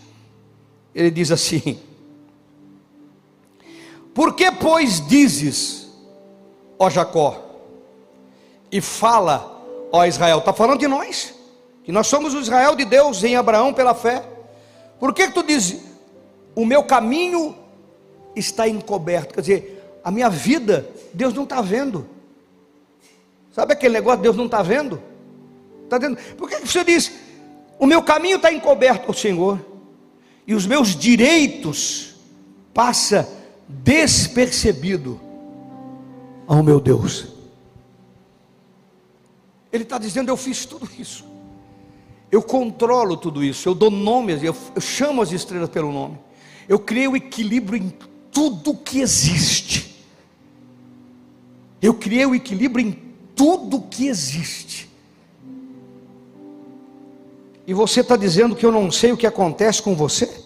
Ele 0.96 1.12
diz 1.12 1.32
assim: 1.32 1.80
Por 4.14 4.36
que, 4.36 4.52
pois, 4.52 5.06
dizes, 5.08 5.90
ó 6.78 6.90
Jacó, 6.90 7.44
e 8.72 8.82
fala, 8.82 9.64
ó 9.92 10.04
Israel, 10.06 10.40
está 10.40 10.52
falando 10.52 10.80
de 10.80 10.88
nós, 10.88 11.34
que 11.84 11.92
nós 11.92 12.08
somos 12.08 12.34
o 12.34 12.40
Israel 12.40 12.76
de 12.76 12.86
Deus 12.86 13.24
em 13.24 13.36
Abraão 13.36 13.74
pela 13.74 13.94
fé. 13.94 14.24
Por 15.00 15.14
que, 15.14 15.28
que 15.28 15.34
tu 15.34 15.44
diz, 15.44 15.78
o 16.56 16.66
meu 16.66 16.84
caminho 16.84 17.56
está 18.36 18.68
encoberto? 18.68 19.36
Quer 19.36 19.42
dizer, 19.42 20.00
a 20.04 20.10
minha 20.10 20.30
vida, 20.30 20.90
Deus 21.14 21.34
não 21.34 21.44
está 21.44 21.62
vendo. 21.62 22.08
Sabe 23.52 23.74
aquele 23.74 23.94
negócio, 23.94 24.22
Deus 24.22 24.36
não 24.36 24.46
está 24.46 24.64
vendo? 24.64 25.00
Está 25.84 26.00
vendo? 26.00 26.18
Por 26.36 26.50
que, 26.50 26.62
que 26.62 26.68
você 26.68 26.84
diz, 26.84 27.12
o 27.84 27.86
meu 27.86 28.02
caminho 28.02 28.38
está 28.38 28.50
encoberto 28.50 29.10
ao 29.10 29.14
Senhor, 29.14 29.60
e 30.48 30.56
os 30.56 30.66
meus 30.66 30.96
direitos 30.96 32.16
passa 32.74 33.28
despercebido 33.68 35.20
ao 36.48 36.64
meu 36.64 36.80
Deus. 36.80 37.28
Ele 39.70 39.84
está 39.84 39.98
dizendo: 39.98 40.30
Eu 40.30 40.38
fiz 40.38 40.66
tudo 40.66 40.90
isso, 40.98 41.26
eu 42.32 42.42
controlo 42.42 43.18
tudo 43.18 43.44
isso, 43.44 43.68
eu 43.68 43.76
dou 43.76 43.92
nomes, 43.92 44.42
eu, 44.42 44.56
eu 44.74 44.82
chamo 44.82 45.22
as 45.22 45.34
estrelas 45.34 45.68
pelo 45.68 45.92
nome, 45.92 46.18
eu 46.70 46.80
criei 46.80 47.10
o 47.10 47.18
equilíbrio 47.18 47.84
em 47.84 47.94
tudo 48.32 48.76
que 48.76 49.02
existe. 49.02 50.06
Eu 51.82 51.94
criei 51.94 52.26
o 52.26 52.34
equilíbrio 52.34 52.88
em 52.88 52.94
tudo 53.36 53.82
que 53.82 54.08
existe. 54.08 54.93
E 57.66 57.74
você 57.74 58.02
está 58.02 58.16
dizendo 58.16 58.56
que 58.56 58.66
eu 58.66 58.72
não 58.72 58.92
sei 58.92 59.12
o 59.12 59.18
que 59.18 59.28
acontece 59.28 59.82
com 59.82 59.96
você? 59.96 60.44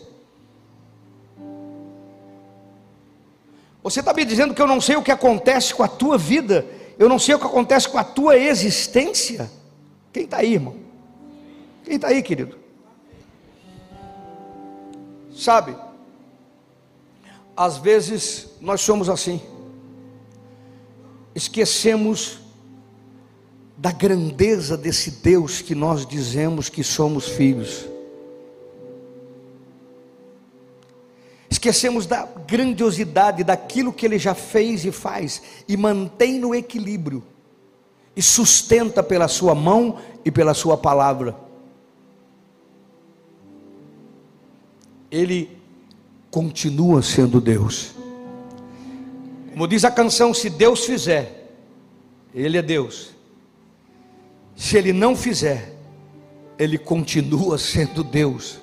Você 3.82 4.02
está 4.02 4.14
me 4.14 4.26
dizendo 4.26 4.54
que 4.54 4.62
eu 4.62 4.68
não 4.68 4.82
sei 4.82 4.98
o 4.98 5.02
que 5.02 5.12
acontece 5.12 5.74
com 5.74 5.82
a 5.82 5.88
tua 5.88 6.18
vida, 6.18 6.66
eu 7.00 7.08
não 7.08 7.18
sei 7.18 7.36
o 7.36 7.40
que 7.40 7.46
acontece 7.46 7.88
com 7.88 7.98
a 7.98 8.04
tua 8.04 8.38
existência? 8.38 9.50
Quem 10.12 10.26
está 10.26 10.38
aí, 10.38 10.54
irmão? 10.54 10.76
Quem 11.84 11.96
está 11.96 12.10
aí, 12.10 12.22
querido? 12.22 12.58
Sabe, 15.34 15.76
às 17.56 17.78
vezes 17.78 18.48
nós 18.60 18.82
somos 18.82 19.10
assim, 19.10 19.42
esquecemos 21.34 22.40
da 23.78 23.92
grandeza 23.92 24.76
desse 24.76 25.12
Deus 25.12 25.62
que 25.62 25.76
nós 25.76 26.06
dizemos 26.06 26.68
que 26.68 26.84
somos 26.84 27.30
filhos. 27.30 27.88
esquecemos 31.58 32.06
da 32.06 32.24
grandiosidade 32.48 33.44
daquilo 33.44 33.92
que 33.92 34.06
ele 34.06 34.20
já 34.20 34.34
fez 34.34 34.86
e 34.86 34.92
faz, 34.92 35.42
e 35.68 35.76
mantém 35.76 36.40
no 36.40 36.54
equilíbrio, 36.54 37.24
e 38.16 38.22
sustenta 38.22 39.04
pela 39.04 39.28
sua 39.28 39.54
mão 39.54 39.98
e 40.24 40.32
pela 40.32 40.54
sua 40.54 40.78
palavra. 40.78 41.36
Ele 45.12 45.58
continua 46.30 47.02
sendo 47.02 47.42
Deus. 47.42 47.94
Como 49.52 49.68
diz 49.68 49.84
a 49.84 49.92
canção, 49.92 50.34
se 50.34 50.50
Deus 50.50 50.86
fizer, 50.86 51.54
Ele 52.34 52.58
é 52.58 52.62
Deus. 52.62 53.17
Se 54.58 54.76
Ele 54.76 54.92
não 54.92 55.16
fizer, 55.16 55.72
Ele 56.58 56.80
continua 56.80 57.60
sendo 57.60 58.04
Deus. 58.04 58.60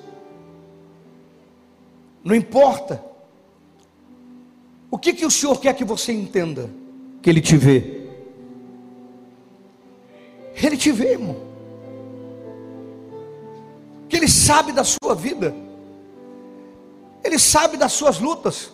Não 2.22 2.34
importa. 2.34 3.02
O 4.90 4.98
que, 4.98 5.12
que 5.12 5.24
o 5.24 5.30
Senhor 5.30 5.58
quer 5.60 5.72
que 5.72 5.84
você 5.84 6.12
entenda? 6.12 6.68
Que 7.22 7.30
Ele 7.30 7.40
te 7.40 7.56
vê. 7.56 8.02
Ele 10.56 10.76
te 10.76 10.90
vê, 10.90 11.12
irmão. 11.12 11.36
Que 14.08 14.16
Ele 14.16 14.28
sabe 14.28 14.72
da 14.72 14.82
sua 14.82 15.14
vida. 15.14 15.54
Ele 17.22 17.38
sabe 17.38 17.76
das 17.76 17.92
suas 17.92 18.18
lutas. 18.18 18.72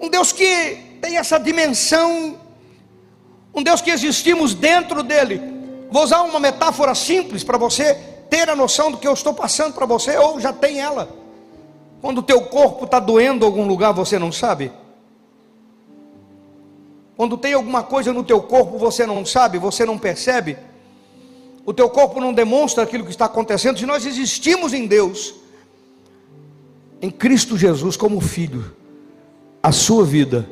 Um 0.00 0.08
Deus 0.08 0.32
que 0.32 0.76
tem 1.02 1.18
essa 1.18 1.38
dimensão, 1.38 2.40
um 3.54 3.62
Deus 3.62 3.80
que 3.80 3.90
existimos 3.90 4.54
dentro 4.54 5.02
dele. 5.02 5.40
Vou 5.90 6.04
usar 6.04 6.22
uma 6.22 6.38
metáfora 6.38 6.94
simples 6.94 7.42
para 7.42 7.58
você 7.58 7.94
ter 8.28 8.48
a 8.48 8.54
noção 8.54 8.92
do 8.92 8.98
que 8.98 9.08
eu 9.08 9.12
estou 9.12 9.34
passando 9.34 9.74
para 9.74 9.86
você, 9.86 10.16
ou 10.16 10.38
já 10.38 10.52
tem 10.52 10.80
ela. 10.80 11.08
Quando 12.00 12.18
o 12.18 12.22
teu 12.22 12.42
corpo 12.42 12.84
está 12.84 13.00
doendo 13.00 13.44
em 13.44 13.48
algum 13.48 13.66
lugar, 13.66 13.92
você 13.92 14.18
não 14.18 14.30
sabe? 14.30 14.70
Quando 17.16 17.36
tem 17.36 17.52
alguma 17.52 17.82
coisa 17.82 18.12
no 18.12 18.24
teu 18.24 18.40
corpo, 18.40 18.78
você 18.78 19.04
não 19.04 19.26
sabe, 19.26 19.58
você 19.58 19.84
não 19.84 19.98
percebe? 19.98 20.56
O 21.66 21.74
teu 21.74 21.90
corpo 21.90 22.20
não 22.20 22.32
demonstra 22.32 22.84
aquilo 22.84 23.04
que 23.04 23.10
está 23.10 23.26
acontecendo. 23.26 23.78
Se 23.78 23.84
nós 23.84 24.06
existimos 24.06 24.72
em 24.72 24.86
Deus, 24.86 25.34
em 27.02 27.10
Cristo 27.10 27.58
Jesus 27.58 27.96
como 27.96 28.20
filho, 28.20 28.74
a 29.62 29.70
sua 29.70 30.04
vida 30.04 30.48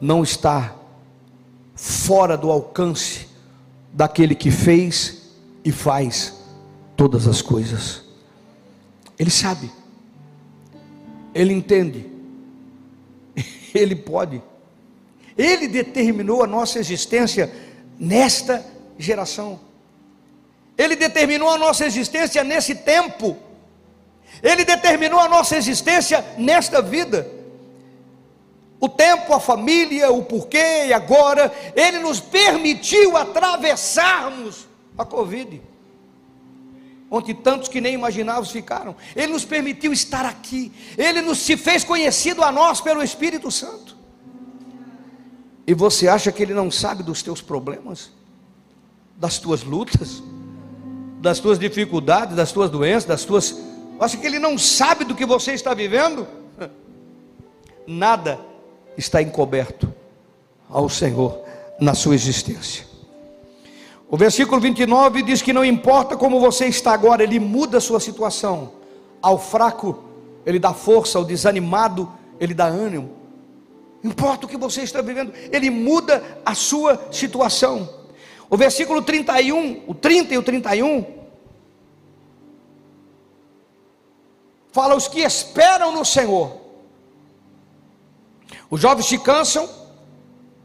não 0.00 0.22
está 0.22 0.76
fora 1.74 2.36
do 2.36 2.50
alcance 2.50 3.28
daquele 3.92 4.34
que 4.34 4.50
fez 4.50 5.22
e 5.64 5.72
faz 5.72 6.34
todas 6.96 7.26
as 7.26 7.42
coisas. 7.42 8.02
Ele 9.18 9.30
sabe. 9.30 9.70
Ele 11.34 11.52
entende, 11.52 12.06
Ele 13.74 13.96
pode, 13.96 14.40
Ele 15.36 15.66
determinou 15.66 16.44
a 16.44 16.46
nossa 16.46 16.78
existência 16.78 17.52
nesta 17.98 18.64
geração, 18.96 19.58
Ele 20.78 20.94
determinou 20.94 21.50
a 21.50 21.58
nossa 21.58 21.84
existência 21.84 22.44
nesse 22.44 22.76
tempo, 22.76 23.36
Ele 24.40 24.64
determinou 24.64 25.18
a 25.18 25.28
nossa 25.28 25.56
existência 25.56 26.24
nesta 26.38 26.80
vida. 26.80 27.28
O 28.84 28.88
tempo, 28.88 29.32
a 29.32 29.40
família, 29.40 30.10
o 30.10 30.22
porquê 30.22 30.88
e 30.88 30.92
agora, 30.92 31.50
Ele 31.74 32.00
nos 32.00 32.20
permitiu 32.20 33.16
atravessarmos 33.16 34.68
a 34.98 35.06
Covid 35.06 35.62
onde 37.10 37.32
tantos 37.32 37.68
que 37.68 37.80
nem 37.80 37.94
imaginávamos 37.94 38.50
ficaram. 38.50 38.94
Ele 39.16 39.32
nos 39.32 39.44
permitiu 39.44 39.90
estar 39.92 40.26
aqui. 40.26 40.70
Ele 40.98 41.22
nos 41.22 41.38
se 41.38 41.56
fez 41.56 41.82
conhecido 41.84 42.42
a 42.42 42.52
nós 42.52 42.80
pelo 42.80 43.02
Espírito 43.02 43.50
Santo. 43.50 43.96
E 45.66 45.72
você 45.72 46.06
acha 46.08 46.30
que 46.30 46.42
ele 46.42 46.52
não 46.52 46.70
sabe 46.70 47.02
dos 47.02 47.22
teus 47.22 47.40
problemas, 47.40 48.10
das 49.16 49.38
tuas 49.38 49.62
lutas, 49.62 50.22
das 51.20 51.38
tuas 51.38 51.58
dificuldades, 51.58 52.36
das 52.36 52.52
tuas 52.52 52.68
doenças, 52.68 53.04
das 53.04 53.24
tuas. 53.24 53.56
Acha 53.98 54.18
que 54.18 54.26
ele 54.26 54.38
não 54.38 54.58
sabe 54.58 55.04
do 55.04 55.14
que 55.14 55.24
você 55.24 55.52
está 55.52 55.72
vivendo? 55.72 56.26
Nada 57.86 58.53
está 58.96 59.20
encoberto 59.20 59.92
ao 60.68 60.88
Senhor 60.88 61.40
na 61.80 61.94
sua 61.94 62.14
existência. 62.14 62.84
O 64.08 64.16
versículo 64.16 64.60
29 64.60 65.22
diz 65.22 65.42
que 65.42 65.52
não 65.52 65.64
importa 65.64 66.16
como 66.16 66.38
você 66.38 66.66
está 66.66 66.92
agora, 66.92 67.22
ele 67.22 67.40
muda 67.40 67.78
a 67.78 67.80
sua 67.80 67.98
situação. 67.98 68.72
Ao 69.20 69.38
fraco, 69.38 70.04
ele 70.46 70.58
dá 70.58 70.72
força, 70.72 71.18
ao 71.18 71.24
desanimado, 71.24 72.10
ele 72.38 72.54
dá 72.54 72.66
ânimo. 72.66 73.10
Importa 74.02 74.46
o 74.46 74.48
que 74.48 74.56
você 74.56 74.82
está 74.82 75.00
vivendo, 75.00 75.32
ele 75.50 75.70
muda 75.70 76.22
a 76.44 76.54
sua 76.54 77.08
situação. 77.10 77.88
O 78.50 78.56
versículo 78.56 79.00
31, 79.00 79.82
o 79.86 79.94
30 79.94 80.34
e 80.34 80.38
o 80.38 80.42
31, 80.42 81.04
fala 84.70 84.94
os 84.94 85.08
que 85.08 85.20
esperam 85.20 85.90
no 85.90 86.04
Senhor. 86.04 86.63
Os 88.70 88.80
jovens 88.80 89.06
se 89.06 89.18
cansam, 89.18 89.68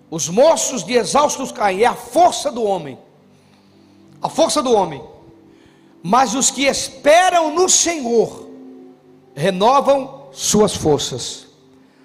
os 0.10 0.28
moços 0.30 0.84
de 0.84 0.94
exaustos 0.94 1.52
caem, 1.52 1.84
é 1.84 1.86
a 1.86 1.94
força 1.94 2.52
do 2.52 2.64
homem 2.64 2.98
a 4.22 4.30
força 4.30 4.62
do 4.62 4.72
homem. 4.72 5.02
Mas 6.02 6.34
os 6.34 6.50
que 6.50 6.64
esperam 6.64 7.54
no 7.54 7.68
Senhor 7.70 8.48
renovam 9.36 10.28
suas 10.32 10.76
forças, 10.76 11.48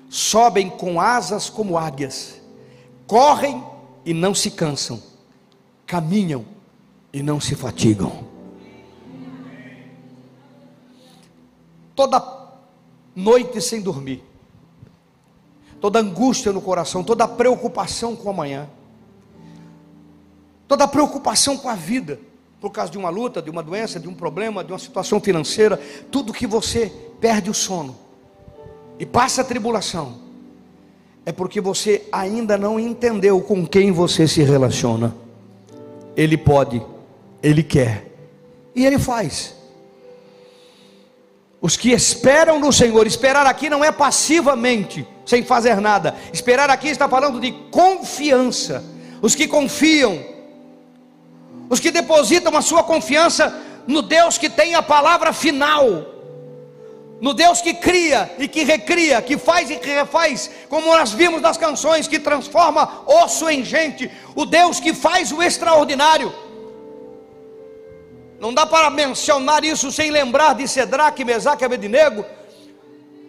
sobem 0.08 0.68
com 0.68 1.00
asas 1.00 1.48
como 1.50 1.78
águias, 1.78 2.40
correm 3.06 3.62
e 4.04 4.12
não 4.12 4.34
se 4.34 4.50
cansam, 4.50 5.02
caminham 5.86 6.44
e 7.12 7.22
não 7.22 7.40
se 7.40 7.54
fatigam. 7.54 8.24
Toda 11.94 12.22
noite 13.14 13.60
sem 13.60 13.80
dormir, 13.80 14.22
toda 15.84 16.00
angústia 16.00 16.50
no 16.50 16.62
coração, 16.62 17.04
toda 17.04 17.28
preocupação 17.28 18.16
com 18.16 18.30
amanhã 18.30 18.66
toda 20.66 20.88
preocupação 20.88 21.58
com 21.58 21.68
a 21.68 21.74
vida, 21.74 22.18
por 22.58 22.70
causa 22.70 22.90
de 22.90 22.96
uma 22.96 23.10
luta, 23.10 23.42
de 23.42 23.50
uma 23.50 23.62
doença, 23.62 24.00
de 24.00 24.08
um 24.08 24.14
problema, 24.14 24.64
de 24.64 24.72
uma 24.72 24.78
situação 24.78 25.20
financeira, 25.20 25.78
tudo 26.10 26.32
que 26.32 26.46
você 26.46 26.90
perde 27.20 27.50
o 27.50 27.54
sono 27.54 27.94
e 28.98 29.04
passa 29.04 29.42
a 29.42 29.44
tribulação, 29.44 30.20
é 31.26 31.32
porque 31.32 31.60
você 31.60 32.08
ainda 32.10 32.56
não 32.56 32.80
entendeu 32.80 33.38
com 33.42 33.66
quem 33.66 33.92
você 33.92 34.26
se 34.26 34.42
relaciona. 34.42 35.14
Ele 36.16 36.38
pode, 36.38 36.82
ele 37.42 37.62
quer 37.62 38.10
e 38.74 38.86
ele 38.86 38.98
faz. 38.98 39.54
Os 41.64 41.78
que 41.78 41.92
esperam 41.92 42.60
no 42.60 42.70
Senhor, 42.70 43.06
esperar 43.06 43.46
aqui 43.46 43.70
não 43.70 43.82
é 43.82 43.90
passivamente, 43.90 45.08
sem 45.24 45.42
fazer 45.42 45.80
nada. 45.80 46.14
Esperar 46.30 46.68
aqui 46.68 46.88
está 46.88 47.08
falando 47.08 47.40
de 47.40 47.52
confiança. 47.70 48.84
Os 49.22 49.34
que 49.34 49.48
confiam, 49.48 50.22
os 51.70 51.80
que 51.80 51.90
depositam 51.90 52.54
a 52.54 52.60
sua 52.60 52.82
confiança 52.82 53.62
no 53.86 54.02
Deus 54.02 54.36
que 54.36 54.50
tem 54.50 54.74
a 54.74 54.82
palavra 54.82 55.32
final, 55.32 56.04
no 57.18 57.32
Deus 57.32 57.62
que 57.62 57.72
cria 57.72 58.30
e 58.38 58.46
que 58.46 58.62
recria, 58.62 59.22
que 59.22 59.38
faz 59.38 59.70
e 59.70 59.76
que 59.76 59.88
refaz, 59.88 60.50
como 60.68 60.94
nós 60.94 61.12
vimos 61.12 61.40
nas 61.40 61.56
canções, 61.56 62.06
que 62.06 62.18
transforma 62.18 63.04
osso 63.06 63.48
em 63.48 63.64
gente, 63.64 64.10
o 64.34 64.44
Deus 64.44 64.80
que 64.80 64.92
faz 64.92 65.32
o 65.32 65.42
extraordinário. 65.42 66.30
Não 68.44 68.52
dá 68.52 68.66
para 68.66 68.90
mencionar 68.90 69.64
isso 69.64 69.90
sem 69.90 70.10
lembrar 70.10 70.54
de 70.54 70.68
Sedraque, 70.68 71.24
Mesaque 71.24 71.62
e 71.62 71.64
Abednego, 71.64 72.26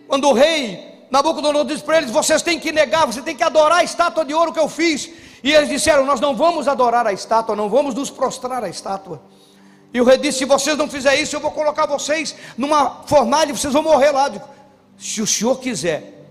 quando 0.09 0.27
o 0.27 0.33
rei 0.33 1.07
Nabucodonosor 1.09 1.65
disse 1.65 1.83
para 1.85 1.99
eles: 1.99 2.11
vocês 2.11 2.41
têm 2.41 2.59
que 2.59 2.69
negar, 2.69 3.07
você 3.07 3.21
tem 3.21 3.33
que 3.33 3.41
adorar 3.41 3.79
a 3.79 3.83
estátua 3.85 4.25
de 4.25 4.33
ouro 4.33 4.51
que 4.51 4.59
eu 4.59 4.67
fiz. 4.67 5.09
E 5.41 5.53
eles 5.53 5.69
disseram: 5.69 6.05
Nós 6.05 6.19
não 6.19 6.35
vamos 6.35 6.67
adorar 6.67 7.07
a 7.07 7.13
estátua, 7.13 7.55
não 7.55 7.69
vamos 7.69 7.95
nos 7.95 8.09
prostrar 8.09 8.61
à 8.61 8.67
estátua. 8.67 9.21
E 9.93 10.01
o 10.01 10.03
rei 10.03 10.17
disse: 10.17 10.39
Se 10.39 10.45
vocês 10.45 10.77
não 10.77 10.89
fizerem 10.89 11.23
isso, 11.23 11.37
eu 11.37 11.39
vou 11.39 11.51
colocar 11.51 11.85
vocês 11.85 12.35
numa 12.57 13.03
fornalha, 13.05 13.55
vocês 13.55 13.71
vão 13.71 13.83
morrer 13.83 14.11
lá. 14.11 14.27
Digo, 14.27 14.43
Se 14.97 15.21
o 15.21 15.25
senhor 15.27 15.61
quiser, 15.61 16.27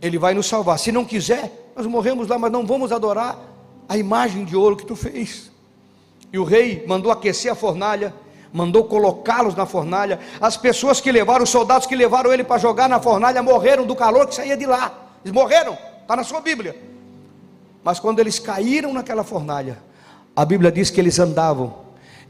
ele 0.00 0.16
vai 0.16 0.32
nos 0.32 0.46
salvar. 0.46 0.78
Se 0.78 0.92
não 0.92 1.04
quiser, 1.04 1.72
nós 1.74 1.88
morremos 1.88 2.28
lá, 2.28 2.38
mas 2.38 2.52
não 2.52 2.64
vamos 2.64 2.92
adorar 2.92 3.36
a 3.88 3.98
imagem 3.98 4.44
de 4.44 4.54
ouro 4.54 4.76
que 4.76 4.86
tu 4.86 4.94
fez. 4.94 5.49
E 6.32 6.38
o 6.38 6.44
rei 6.44 6.84
mandou 6.86 7.10
aquecer 7.10 7.50
a 7.50 7.54
fornalha, 7.54 8.14
mandou 8.52 8.84
colocá-los 8.84 9.54
na 9.54 9.66
fornalha. 9.66 10.20
As 10.40 10.56
pessoas 10.56 11.00
que 11.00 11.10
levaram, 11.10 11.44
os 11.44 11.50
soldados 11.50 11.86
que 11.86 11.96
levaram 11.96 12.32
ele 12.32 12.44
para 12.44 12.58
jogar 12.58 12.88
na 12.88 13.00
fornalha, 13.00 13.42
morreram 13.42 13.86
do 13.86 13.96
calor 13.96 14.26
que 14.26 14.34
saía 14.34 14.56
de 14.56 14.66
lá. 14.66 14.92
Eles 15.24 15.34
morreram, 15.34 15.76
está 16.02 16.16
na 16.16 16.24
sua 16.24 16.40
Bíblia. 16.40 16.76
Mas 17.82 17.98
quando 17.98 18.20
eles 18.20 18.38
caíram 18.38 18.92
naquela 18.92 19.24
fornalha, 19.24 19.78
a 20.36 20.44
Bíblia 20.44 20.70
diz 20.70 20.90
que 20.90 21.00
eles 21.00 21.18
andavam 21.18 21.74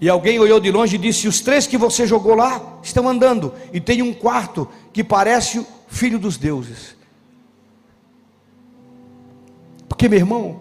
E 0.00 0.08
alguém 0.08 0.38
olhou 0.38 0.58
de 0.58 0.70
longe 0.70 0.96
e 0.96 0.98
disse: 0.98 1.28
Os 1.28 1.40
três 1.40 1.66
que 1.66 1.76
você 1.76 2.06
jogou 2.06 2.34
lá 2.34 2.78
estão 2.82 3.06
andando, 3.08 3.52
e 3.72 3.80
tem 3.80 4.00
um 4.00 4.14
quarto 4.14 4.66
que 4.92 5.04
parece 5.04 5.58
o 5.58 5.66
filho 5.88 6.18
dos 6.18 6.38
deuses. 6.38 6.96
Porque, 9.88 10.08
meu 10.08 10.18
irmão, 10.18 10.60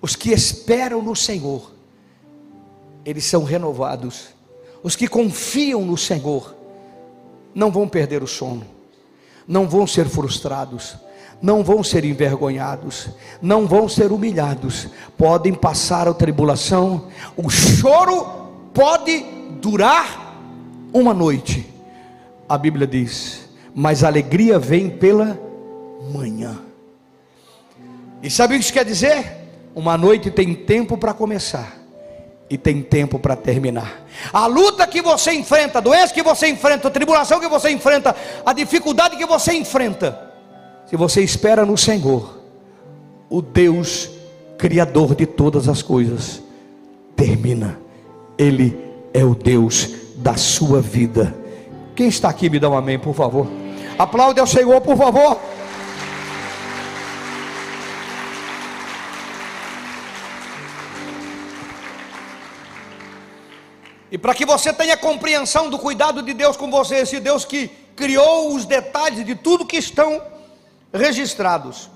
os 0.00 0.16
que 0.16 0.30
esperam 0.30 1.02
no 1.02 1.14
Senhor, 1.14 1.77
eles 3.08 3.24
são 3.24 3.42
renovados. 3.42 4.34
Os 4.82 4.94
que 4.94 5.08
confiam 5.08 5.80
no 5.80 5.96
Senhor, 5.96 6.54
não 7.54 7.70
vão 7.70 7.88
perder 7.88 8.22
o 8.22 8.26
sono, 8.26 8.66
não 9.46 9.66
vão 9.66 9.86
ser 9.86 10.06
frustrados, 10.06 10.94
não 11.40 11.64
vão 11.64 11.82
ser 11.82 12.04
envergonhados, 12.04 13.08
não 13.40 13.66
vão 13.66 13.88
ser 13.88 14.12
humilhados, 14.12 14.88
podem 15.16 15.54
passar 15.54 16.06
a 16.06 16.12
tribulação, 16.12 17.08
o 17.34 17.48
choro 17.48 18.26
pode 18.74 19.24
durar 19.58 20.36
uma 20.92 21.14
noite, 21.14 21.66
a 22.46 22.58
Bíblia 22.58 22.86
diz, 22.86 23.48
mas 23.74 24.04
a 24.04 24.08
alegria 24.08 24.58
vem 24.58 24.90
pela 24.90 25.40
manhã. 26.12 26.58
E 28.22 28.30
sabe 28.30 28.54
o 28.54 28.58
que 28.58 28.64
isso 28.64 28.72
quer 28.72 28.84
dizer? 28.84 29.34
Uma 29.74 29.96
noite 29.96 30.30
tem 30.30 30.54
tempo 30.54 30.98
para 30.98 31.14
começar 31.14 31.77
e 32.50 32.56
tem 32.56 32.82
tempo 32.82 33.18
para 33.18 33.36
terminar. 33.36 34.04
A 34.32 34.46
luta 34.46 34.86
que 34.86 35.02
você 35.02 35.32
enfrenta, 35.32 35.78
a 35.78 35.80
doença 35.80 36.14
que 36.14 36.22
você 36.22 36.48
enfrenta, 36.48 36.88
a 36.88 36.90
tribulação 36.90 37.40
que 37.40 37.48
você 37.48 37.70
enfrenta, 37.70 38.14
a 38.44 38.52
dificuldade 38.52 39.16
que 39.16 39.26
você 39.26 39.52
enfrenta, 39.54 40.18
se 40.86 40.96
você 40.96 41.22
espera 41.22 41.66
no 41.66 41.76
Senhor, 41.76 42.38
o 43.28 43.42
Deus 43.42 44.10
Criador 44.56 45.14
de 45.14 45.26
todas 45.26 45.68
as 45.68 45.82
coisas, 45.82 46.42
termina. 47.14 47.78
Ele 48.36 48.76
é 49.12 49.24
o 49.24 49.34
Deus 49.34 49.90
da 50.16 50.36
sua 50.36 50.80
vida. 50.80 51.34
Quem 51.94 52.08
está 52.08 52.28
aqui, 52.28 52.48
me 52.48 52.58
dá 52.58 52.68
um 52.68 52.76
amém, 52.76 52.98
por 52.98 53.14
favor. 53.14 53.46
Aplaude 53.98 54.40
ao 54.40 54.46
Senhor, 54.46 54.80
por 54.80 54.96
favor. 54.96 55.38
E 64.10 64.16
para 64.16 64.34
que 64.34 64.46
você 64.46 64.72
tenha 64.72 64.96
compreensão 64.96 65.68
do 65.68 65.78
cuidado 65.78 66.22
de 66.22 66.32
Deus 66.32 66.56
com 66.56 66.70
você, 66.70 66.96
esse 66.96 67.20
Deus 67.20 67.44
que 67.44 67.68
criou 67.94 68.54
os 68.54 68.64
detalhes 68.64 69.24
de 69.24 69.34
tudo 69.34 69.66
que 69.66 69.76
estão 69.76 70.22
registrados. 70.92 71.90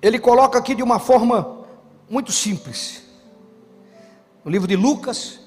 Ele 0.00 0.18
coloca 0.18 0.58
aqui 0.58 0.74
de 0.74 0.82
uma 0.82 0.98
forma 0.98 1.66
muito 2.10 2.32
simples. 2.32 3.02
No 4.44 4.50
livro 4.50 4.66
de 4.66 4.74
Lucas, 4.74 5.38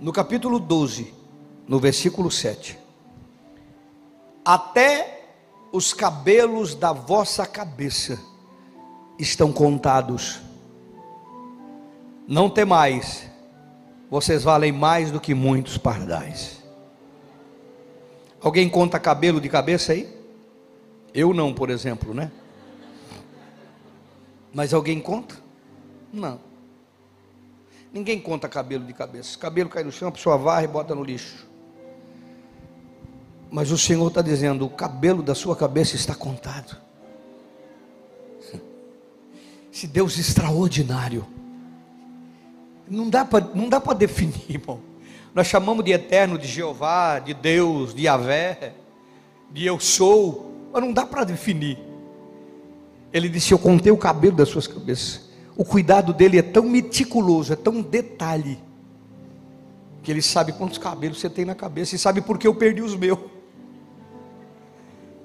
no 0.00 0.12
capítulo 0.12 0.58
12, 0.58 1.12
no 1.68 1.78
versículo 1.78 2.30
7. 2.30 2.78
Até 4.44 5.20
os 5.70 5.92
cabelos 5.92 6.74
da 6.74 6.92
vossa 6.92 7.46
cabeça 7.46 8.18
estão 9.18 9.52
contados. 9.52 10.40
Não 12.26 12.48
temais, 12.48 13.30
vocês 14.12 14.42
valem 14.42 14.70
mais 14.70 15.10
do 15.10 15.18
que 15.18 15.32
muitos 15.32 15.78
pardais. 15.78 16.62
Alguém 18.42 18.68
conta 18.68 19.00
cabelo 19.00 19.40
de 19.40 19.48
cabeça 19.48 19.94
aí? 19.94 20.06
Eu 21.14 21.32
não, 21.32 21.54
por 21.54 21.70
exemplo, 21.70 22.12
né? 22.12 22.30
Mas 24.52 24.74
alguém 24.74 25.00
conta? 25.00 25.34
Não. 26.12 26.38
Ninguém 27.90 28.20
conta 28.20 28.50
cabelo 28.50 28.84
de 28.84 28.92
cabeça. 28.92 29.38
Cabelo 29.38 29.70
cai 29.70 29.82
no 29.82 29.90
chão, 29.90 30.08
a 30.08 30.12
pessoa 30.12 30.36
varre 30.36 30.66
e 30.66 30.68
bota 30.68 30.94
no 30.94 31.02
lixo. 31.02 31.48
Mas 33.50 33.70
o 33.70 33.78
Senhor 33.78 34.08
está 34.08 34.20
dizendo: 34.20 34.66
o 34.66 34.70
cabelo 34.70 35.22
da 35.22 35.34
sua 35.34 35.56
cabeça 35.56 35.96
está 35.96 36.14
contado. 36.14 36.76
Esse 39.72 39.86
Deus 39.86 40.18
extraordinário. 40.18 41.26
Não 42.88 43.08
dá 43.08 43.24
para 43.24 43.94
definir, 43.94 44.44
irmão. 44.48 44.80
Nós 45.34 45.46
chamamos 45.46 45.84
de 45.84 45.92
eterno, 45.92 46.38
de 46.38 46.46
Jeová, 46.46 47.18
de 47.18 47.32
Deus, 47.32 47.94
de 47.94 48.02
Yahvé, 48.02 48.74
de 49.50 49.64
eu 49.64 49.80
sou 49.80 50.52
mas 50.72 50.82
não 50.82 50.92
dá 50.92 51.04
para 51.04 51.24
definir. 51.24 51.78
Ele 53.12 53.28
disse: 53.28 53.52
Eu 53.52 53.58
contei 53.58 53.92
o 53.92 53.96
cabelo 53.96 54.36
das 54.36 54.48
suas 54.48 54.66
cabeças. 54.66 55.30
O 55.54 55.64
cuidado 55.64 56.14
dele 56.14 56.38
é 56.38 56.42
tão 56.42 56.64
meticuloso, 56.64 57.52
é 57.52 57.56
tão 57.56 57.82
detalhe, 57.82 58.58
que 60.02 60.10
ele 60.10 60.22
sabe 60.22 60.52
quantos 60.52 60.78
cabelos 60.78 61.20
você 61.20 61.28
tem 61.28 61.44
na 61.44 61.54
cabeça 61.54 61.94
e 61.94 61.98
sabe 61.98 62.22
por 62.22 62.38
que 62.38 62.46
eu 62.46 62.54
perdi 62.54 62.80
os 62.80 62.96
meus. 62.96 63.18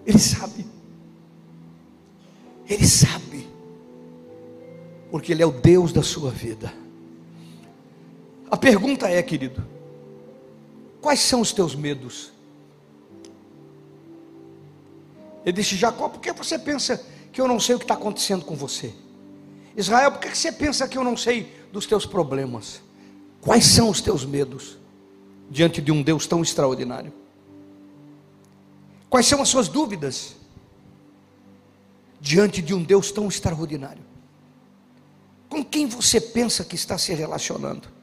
Ele 0.05 0.20
sabe. 0.20 0.66
Ele 2.70 2.86
sabe. 2.86 3.47
Porque 5.10 5.32
ele 5.32 5.41
é 5.41 5.45
o 5.45 5.51
Deus 5.51 5.93
da 5.93 6.03
sua 6.03 6.30
vida. 6.30 6.74
A 8.50 8.58
pergunta 8.58 9.10
é, 9.10 9.22
querido: 9.22 9.64
quais 11.02 11.20
são 11.20 11.41
os 11.41 11.52
teus 11.52 11.76
medos? 11.76 12.32
Ele 15.45 15.54
disse: 15.54 15.76
Jacó, 15.76 16.10
por 16.10 16.22
que 16.22 16.32
você 16.32 16.58
pensa 16.58 17.06
que 17.32 17.41
eu 17.41 17.48
não 17.48 17.60
sei 17.60 17.76
o 17.76 17.80
que 17.80 17.86
está 17.86 17.93
acontecendo 17.93 18.45
com 18.45 18.56
você? 18.56 18.93
Israel, 19.76 20.12
por 20.12 20.22
que 20.22 20.36
você 20.36 20.52
pensa 20.52 20.88
que 20.88 20.98
eu 20.98 21.04
não 21.04 21.16
sei 21.16 21.54
dos 21.72 21.86
teus 21.86 22.06
problemas? 22.06 22.82
Quais 23.41 23.66
são 23.66 23.89
os 23.89 24.02
teus 24.02 24.26
medos 24.26 24.78
diante 25.50 25.82
de 25.82 25.91
um 25.91 26.02
Deus 26.02 26.26
tão 26.26 26.41
extraordinário? 26.41 27.14
Quais 29.10 29.26
são 29.26 29.41
as 29.41 29.48
suas 29.50 29.68
dúvidas 29.68 30.36
diante 32.20 32.62
de 32.62 32.74
um 32.74 32.84
Deus 32.84 33.12
tão 33.12 33.28
extraordinário? 33.28 34.04
Com 35.48 35.64
quem 35.64 35.88
você 35.88 36.20
pensa 36.20 36.66
que 36.66 36.76
está 36.76 36.98
se 36.98 37.14
relacionando? 37.14 37.97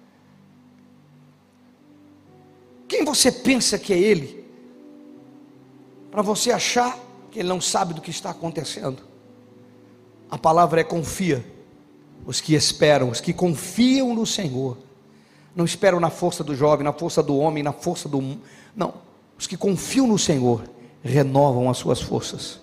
Quem 2.88 3.04
você 3.04 3.30
pensa 3.30 3.78
que 3.78 3.92
é 3.92 3.98
Ele? 3.98 4.44
Para 6.10 6.22
você 6.22 6.50
achar 6.50 6.98
que 7.34 7.40
ele 7.40 7.48
não 7.48 7.60
sabe 7.60 7.92
do 7.92 8.00
que 8.00 8.10
está 8.10 8.30
acontecendo. 8.30 9.02
A 10.30 10.38
palavra 10.38 10.80
é 10.80 10.84
confia. 10.84 11.44
Os 12.24 12.40
que 12.40 12.54
esperam, 12.54 13.10
os 13.10 13.20
que 13.20 13.32
confiam 13.32 14.14
no 14.14 14.24
Senhor, 14.24 14.78
não 15.54 15.64
esperam 15.64 15.98
na 15.98 16.10
força 16.10 16.44
do 16.44 16.54
jovem, 16.54 16.84
na 16.84 16.92
força 16.92 17.20
do 17.20 17.36
homem, 17.36 17.64
na 17.64 17.72
força 17.72 18.08
do. 18.08 18.38
Não. 18.76 18.94
Os 19.36 19.48
que 19.48 19.56
confiam 19.56 20.06
no 20.06 20.16
Senhor 20.16 20.62
renovam 21.02 21.68
as 21.68 21.76
suas 21.76 22.00
forças, 22.00 22.60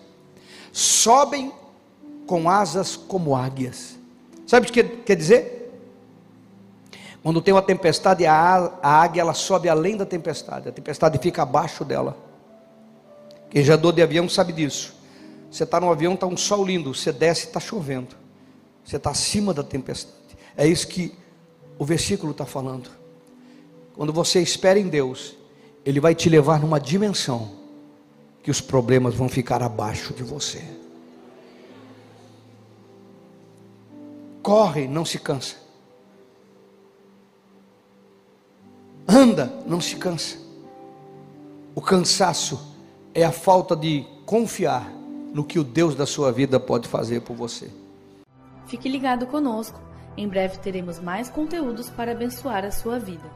sobem 0.72 1.52
com 2.26 2.50
asas 2.50 2.96
como 2.96 3.36
águias. 3.36 4.00
Sabe 4.48 4.68
o 4.68 4.72
que 4.72 4.84
quer 4.84 5.16
dizer? 5.16 5.61
Quando 7.24 7.42
tem 7.42 7.54
uma 7.54 7.62
tempestade, 7.62 8.26
a 8.26 8.72
águia 8.82 9.22
ela 9.22 9.34
sobe 9.34 9.70
além 9.70 9.96
da 9.96 10.06
tempestade, 10.06 10.70
a 10.70 10.72
tempestade 10.72 11.20
fica 11.20 11.44
abaixo 11.44 11.86
dela. 11.86 12.18
Quem 13.50 13.64
já 13.64 13.76
andou 13.76 13.92
de 13.92 14.02
avião 14.02 14.28
sabe 14.28 14.54
disso. 14.54 14.96
Você 15.52 15.64
está 15.64 15.80
no 15.80 15.92
avião, 15.92 16.14
está 16.14 16.26
um 16.26 16.38
sol 16.38 16.66
lindo, 16.66 16.96
você 16.96 17.12
desce 17.12 17.46
e 17.46 17.48
está 17.48 17.60
chovendo. 17.60 18.16
Você 18.84 18.96
está 18.96 19.12
acima 19.12 19.54
da 19.54 19.64
tempestade. 19.64 20.16
É 20.58 20.66
isso 20.66 20.88
que 20.88 21.14
o 21.78 21.86
versículo 21.86 22.32
está 22.32 22.46
falando. 22.46 22.90
Quando 23.94 24.14
você 24.14 24.42
espera 24.42 24.80
em 24.80 24.88
Deus, 24.88 25.36
Ele 25.86 26.00
vai 26.00 26.16
te 26.16 26.30
levar 26.30 26.60
numa 26.60 26.80
dimensão 26.80 27.52
que 28.42 28.50
os 28.50 28.62
problemas 28.62 29.14
vão 29.14 29.30
ficar 29.30 29.62
abaixo 29.62 30.14
de 30.14 30.24
você. 30.24 30.64
Corre, 34.42 34.88
não 34.88 35.06
se 35.06 35.20
cansa. 35.20 35.56
Anda, 39.14 39.52
não 39.68 39.82
se 39.82 39.98
cansa. 39.98 40.38
O 41.76 41.82
cansaço 41.82 42.74
é 43.14 43.26
a 43.26 43.32
falta 43.32 43.76
de 43.76 44.08
confiar 44.26 44.90
no 45.34 45.44
que 45.44 45.60
o 45.60 45.66
Deus 45.66 45.96
da 45.96 46.06
sua 46.06 46.32
vida 46.32 46.58
pode 46.62 46.88
fazer 46.88 47.20
por 47.20 47.36
você. 47.36 47.70
Fique 48.68 48.88
ligado 48.88 49.28
conosco. 49.28 49.82
Em 50.16 50.30
breve 50.30 50.60
teremos 50.60 50.98
mais 50.98 51.30
conteúdos 51.30 51.90
para 51.90 52.14
abençoar 52.14 52.64
a 52.64 52.72
sua 52.72 53.00
vida. 53.00 53.30